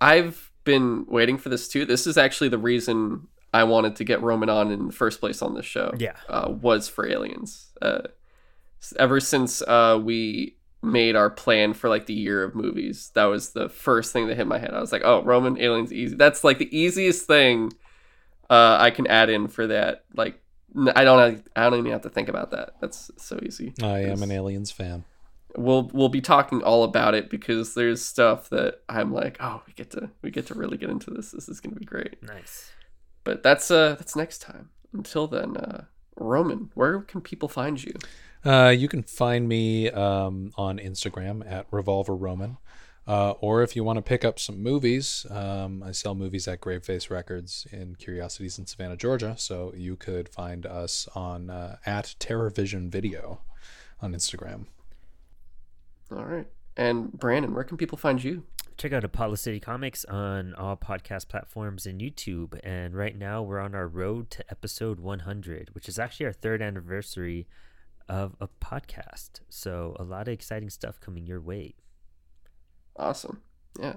I've 0.00 0.50
been 0.64 1.06
waiting 1.08 1.38
for 1.38 1.48
this 1.48 1.68
too. 1.68 1.84
This 1.84 2.06
is 2.06 2.16
actually 2.16 2.50
the 2.50 2.58
reason 2.58 3.26
I 3.52 3.64
wanted 3.64 3.96
to 3.96 4.04
get 4.04 4.22
Roman 4.22 4.48
on 4.48 4.70
in 4.70 4.86
the 4.86 4.92
first 4.92 5.18
place 5.18 5.42
on 5.42 5.54
this 5.54 5.66
show. 5.66 5.92
Yeah. 5.98 6.16
uh, 6.28 6.50
was 6.50 6.88
for 6.88 7.06
aliens. 7.06 7.72
Uh, 7.82 8.02
ever 8.96 9.18
since 9.18 9.60
uh, 9.62 9.98
we 10.00 10.56
made 10.82 11.16
our 11.16 11.30
plan 11.30 11.74
for 11.74 11.88
like 11.88 12.06
the 12.06 12.14
year 12.14 12.44
of 12.44 12.54
movies, 12.54 13.10
that 13.14 13.24
was 13.24 13.50
the 13.50 13.68
first 13.68 14.12
thing 14.12 14.28
that 14.28 14.36
hit 14.36 14.46
my 14.46 14.58
head. 14.58 14.72
I 14.72 14.80
was 14.80 14.92
like, 14.92 15.02
oh, 15.04 15.24
Roman 15.24 15.58
aliens 15.58 15.92
easy. 15.92 16.14
That's 16.14 16.44
like 16.44 16.58
the 16.58 16.76
easiest 16.76 17.26
thing 17.26 17.72
uh, 18.50 18.76
I 18.80 18.90
can 18.90 19.06
add 19.06 19.30
in 19.30 19.48
for 19.48 19.66
that. 19.66 20.04
Like, 20.14 20.40
I 20.94 21.04
don't, 21.04 21.44
I 21.56 21.70
don't 21.70 21.78
even 21.78 21.92
have 21.92 22.02
to 22.02 22.10
think 22.10 22.28
about 22.28 22.50
that. 22.50 22.74
That's 22.80 23.10
so 23.16 23.38
easy. 23.42 23.74
I 23.82 24.00
am 24.00 24.22
an 24.22 24.30
aliens 24.30 24.70
fan. 24.70 25.04
We'll 25.56 25.90
we'll 25.94 26.10
be 26.10 26.20
talking 26.20 26.62
all 26.62 26.84
about 26.84 27.14
it 27.14 27.30
because 27.30 27.74
there's 27.74 28.04
stuff 28.04 28.50
that 28.50 28.82
I'm 28.88 29.12
like, 29.12 29.38
oh, 29.40 29.62
we 29.66 29.72
get 29.72 29.90
to 29.92 30.10
we 30.22 30.30
get 30.30 30.46
to 30.48 30.54
really 30.54 30.76
get 30.76 30.90
into 30.90 31.10
this. 31.10 31.30
This 31.32 31.48
is 31.48 31.60
gonna 31.60 31.74
be 31.74 31.86
great. 31.86 32.22
nice. 32.22 32.70
But 33.24 33.42
that's 33.42 33.70
uh 33.70 33.96
that's 33.98 34.14
next 34.14 34.42
time. 34.42 34.70
Until 34.92 35.26
then, 35.26 35.56
uh, 35.56 35.84
Roman, 36.16 36.70
where 36.74 37.00
can 37.00 37.22
people 37.22 37.48
find 37.48 37.82
you? 37.82 37.94
Uh, 38.44 38.68
you 38.76 38.88
can 38.88 39.02
find 39.02 39.48
me 39.48 39.90
um, 39.90 40.52
on 40.56 40.78
Instagram 40.78 41.50
at 41.50 41.66
Revolver 41.70 42.14
Roman. 42.14 42.56
Uh, 43.08 43.30
or 43.40 43.62
if 43.62 43.74
you 43.74 43.82
want 43.82 43.96
to 43.96 44.02
pick 44.02 44.22
up 44.22 44.38
some 44.38 44.62
movies, 44.62 45.24
um, 45.30 45.82
I 45.82 45.92
sell 45.92 46.14
movies 46.14 46.46
at 46.46 46.60
Graveface 46.60 47.08
Records 47.08 47.66
in 47.72 47.94
Curiosities 47.94 48.58
in 48.58 48.66
Savannah, 48.66 48.98
Georgia. 48.98 49.34
So 49.38 49.72
you 49.74 49.96
could 49.96 50.28
find 50.28 50.66
us 50.66 51.08
on 51.14 51.48
uh, 51.48 51.78
at 51.86 52.14
TerrorVision 52.20 52.90
Video 52.90 53.40
on 54.02 54.12
Instagram. 54.12 54.66
All 56.14 56.26
right. 56.26 56.46
And 56.76 57.10
Brandon, 57.10 57.54
where 57.54 57.64
can 57.64 57.78
people 57.78 57.96
find 57.96 58.22
you? 58.22 58.44
Check 58.76 58.92
out 58.92 59.04
Apollo 59.04 59.36
City 59.36 59.58
Comics 59.58 60.04
on 60.04 60.54
all 60.54 60.76
podcast 60.76 61.28
platforms 61.28 61.86
and 61.86 62.02
YouTube. 62.02 62.60
And 62.62 62.94
right 62.94 63.16
now 63.16 63.42
we're 63.42 63.58
on 63.58 63.74
our 63.74 63.88
road 63.88 64.30
to 64.32 64.44
episode 64.50 65.00
100, 65.00 65.70
which 65.72 65.88
is 65.88 65.98
actually 65.98 66.26
our 66.26 66.32
third 66.32 66.60
anniversary 66.60 67.48
of 68.06 68.36
a 68.38 68.48
podcast. 68.62 69.40
So 69.48 69.96
a 69.98 70.04
lot 70.04 70.28
of 70.28 70.34
exciting 70.34 70.68
stuff 70.68 71.00
coming 71.00 71.26
your 71.26 71.40
way. 71.40 71.74
Awesome. 72.98 73.42
Yeah. 73.80 73.96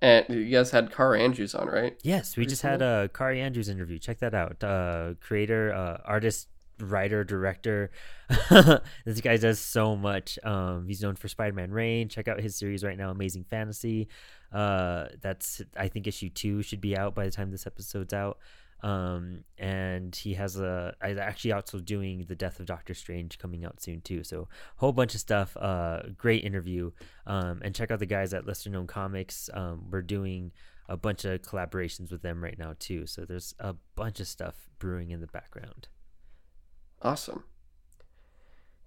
And 0.00 0.26
you 0.28 0.46
guys 0.46 0.72
had 0.72 0.90
Kaare 0.90 1.20
Andrews 1.20 1.54
on, 1.54 1.68
right? 1.68 1.96
Yes, 2.02 2.36
we 2.36 2.44
just 2.44 2.62
had 2.62 2.82
a 2.82 3.08
Kaare 3.14 3.38
Andrews 3.38 3.68
interview. 3.68 4.00
Check 4.00 4.18
that 4.18 4.34
out. 4.34 4.62
Uh, 4.64 5.14
creator, 5.20 5.72
uh, 5.72 5.98
artist, 6.04 6.48
writer, 6.80 7.22
director. 7.22 7.92
this 9.04 9.20
guy 9.22 9.36
does 9.36 9.60
so 9.60 9.94
much. 9.94 10.40
Um, 10.42 10.86
he's 10.88 11.02
known 11.02 11.14
for 11.14 11.28
Spider-Man 11.28 11.70
Reign. 11.70 12.08
Check 12.08 12.26
out 12.26 12.40
his 12.40 12.56
series 12.56 12.82
right 12.82 12.98
now, 12.98 13.10
Amazing 13.10 13.44
Fantasy. 13.44 14.08
Uh, 14.52 15.06
that's 15.20 15.62
I 15.76 15.88
think 15.88 16.06
issue 16.06 16.28
two 16.28 16.62
should 16.62 16.80
be 16.80 16.96
out 16.96 17.14
by 17.14 17.24
the 17.24 17.30
time 17.30 17.50
this 17.50 17.66
episode's 17.66 18.12
out. 18.12 18.38
Um, 18.82 19.44
and 19.58 20.14
he 20.14 20.34
has 20.34 20.58
a 20.58 20.94
I 21.00 21.12
actually 21.12 21.52
also 21.52 21.78
doing 21.78 22.24
the 22.26 22.34
Death 22.34 22.58
of 22.58 22.66
Doctor 22.66 22.94
Strange 22.94 23.38
coming 23.38 23.64
out 23.64 23.80
soon 23.80 24.00
too. 24.00 24.24
So 24.24 24.48
whole 24.76 24.92
bunch 24.92 25.14
of 25.14 25.20
stuff. 25.20 25.56
Uh, 25.56 26.00
great 26.18 26.44
interview. 26.44 26.90
Um, 27.26 27.60
and 27.62 27.74
check 27.74 27.90
out 27.90 28.00
the 28.00 28.06
guys 28.06 28.34
at 28.34 28.46
Lesser 28.46 28.70
Known 28.70 28.88
Comics. 28.88 29.48
Um, 29.54 29.86
we're 29.90 30.02
doing 30.02 30.52
a 30.88 30.96
bunch 30.96 31.24
of 31.24 31.42
collaborations 31.42 32.10
with 32.10 32.22
them 32.22 32.42
right 32.42 32.58
now 32.58 32.74
too. 32.78 33.06
So 33.06 33.24
there's 33.24 33.54
a 33.60 33.74
bunch 33.94 34.18
of 34.18 34.26
stuff 34.26 34.68
brewing 34.78 35.10
in 35.10 35.20
the 35.20 35.28
background. 35.28 35.88
Awesome. 37.00 37.44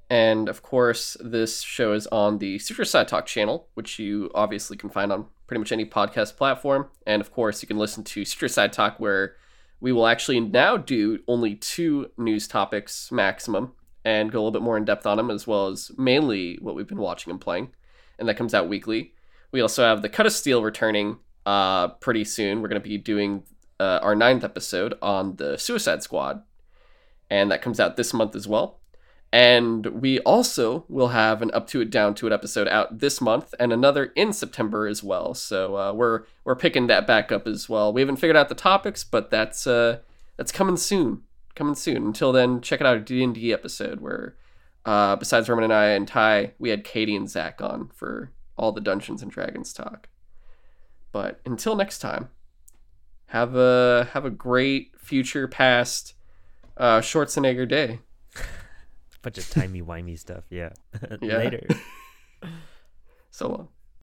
And 0.09 0.49
of 0.49 0.61
course, 0.61 1.17
this 1.19 1.61
show 1.61 1.93
is 1.93 2.05
on 2.07 2.37
the 2.37 2.59
Sutro 2.59 2.85
Side 2.85 3.07
Talk 3.07 3.25
channel, 3.25 3.69
which 3.73 3.97
you 3.97 4.29
obviously 4.35 4.77
can 4.77 4.89
find 4.89 5.11
on 5.11 5.25
pretty 5.47 5.59
much 5.59 5.71
any 5.71 5.85
podcast 5.85 6.37
platform. 6.37 6.87
And 7.07 7.21
of 7.21 7.31
course, 7.31 7.61
you 7.63 7.67
can 7.67 7.77
listen 7.77 8.03
to 8.03 8.25
Sutro 8.25 8.47
Side 8.47 8.71
Talk, 8.71 8.99
where 8.99 9.35
we 9.79 9.91
will 9.91 10.07
actually 10.07 10.39
now 10.39 10.77
do 10.77 11.19
only 11.27 11.55
two 11.55 12.11
news 12.17 12.47
topics 12.47 13.11
maximum 13.11 13.73
and 14.03 14.31
go 14.31 14.37
a 14.37 14.41
little 14.41 14.51
bit 14.51 14.61
more 14.61 14.77
in 14.77 14.85
depth 14.85 15.05
on 15.05 15.17
them, 15.17 15.31
as 15.31 15.47
well 15.47 15.67
as 15.67 15.91
mainly 15.97 16.57
what 16.61 16.75
we've 16.75 16.87
been 16.87 16.97
watching 16.97 17.31
and 17.31 17.41
playing. 17.41 17.69
And 18.19 18.29
that 18.29 18.37
comes 18.37 18.53
out 18.53 18.69
weekly. 18.69 19.13
We 19.51 19.61
also 19.61 19.83
have 19.83 20.01
the 20.01 20.09
Cut 20.09 20.25
of 20.25 20.31
Steel 20.31 20.63
returning 20.63 21.17
uh, 21.45 21.89
pretty 21.89 22.23
soon. 22.23 22.61
We're 22.61 22.67
going 22.67 22.81
to 22.81 22.87
be 22.87 22.97
doing 22.97 23.43
uh, 23.79 23.99
our 24.01 24.15
ninth 24.15 24.43
episode 24.43 24.95
on 25.01 25.35
the 25.37 25.57
Suicide 25.57 26.03
Squad, 26.03 26.43
and 27.29 27.51
that 27.51 27.61
comes 27.61 27.79
out 27.79 27.97
this 27.97 28.13
month 28.13 28.35
as 28.35 28.47
well. 28.47 28.79
And 29.35 29.87
we 29.87 30.19
also 30.19 30.85
will 30.87 31.09
have 31.09 31.41
an 31.41 31.51
up 31.53 31.67
to 31.67 31.81
it, 31.81 31.89
down 31.89 32.15
to 32.15 32.27
it 32.27 32.31
episode 32.31 32.69
out 32.69 32.99
this 32.99 33.19
month, 33.19 33.53
and 33.59 33.73
another 33.73 34.05
in 34.15 34.31
September 34.31 34.87
as 34.87 35.03
well. 35.03 35.33
So 35.33 35.75
uh, 35.75 35.91
we're 35.91 36.23
we're 36.45 36.55
picking 36.55 36.87
that 36.87 37.05
back 37.05 37.33
up 37.33 37.45
as 37.45 37.67
well. 37.67 37.91
We 37.91 37.99
haven't 37.99 38.15
figured 38.15 38.37
out 38.37 38.47
the 38.47 38.55
topics, 38.55 39.03
but 39.03 39.31
that's 39.31 39.67
uh, 39.67 39.99
that's 40.37 40.53
coming 40.53 40.77
soon, 40.77 41.23
coming 41.53 41.75
soon. 41.75 41.97
Until 41.97 42.31
then, 42.31 42.61
check 42.61 42.79
out 42.79 42.87
our 42.87 42.97
D 42.97 43.21
and 43.25 43.35
D 43.35 43.51
episode 43.51 43.99
where, 43.99 44.37
uh, 44.85 45.17
besides 45.17 45.49
Roman 45.49 45.65
and 45.65 45.73
I 45.73 45.87
and 45.87 46.07
Ty, 46.07 46.53
we 46.57 46.69
had 46.69 46.85
Katie 46.85 47.17
and 47.17 47.29
Zach 47.29 47.61
on 47.61 47.89
for 47.93 48.31
all 48.57 48.71
the 48.71 48.79
Dungeons 48.79 49.21
and 49.21 49.29
Dragons 49.29 49.73
talk. 49.73 50.07
But 51.11 51.41
until 51.45 51.75
next 51.75 51.99
time, 51.99 52.29
have 53.25 53.53
a 53.53 54.07
have 54.13 54.23
a 54.23 54.29
great 54.29 54.97
future 54.97 55.45
past 55.49 56.13
uh, 56.77 57.01
Schwarzenegger 57.01 57.67
day. 57.67 57.99
Bunch 59.25 59.39
of 59.39 59.49
timey 59.49 59.81
wimey 59.81 60.19
stuff. 60.19 60.43
Yeah. 60.51 60.69
Yeah. 61.21 61.37
Later. 61.37 61.67
So 63.31 63.49
long. 63.49 63.67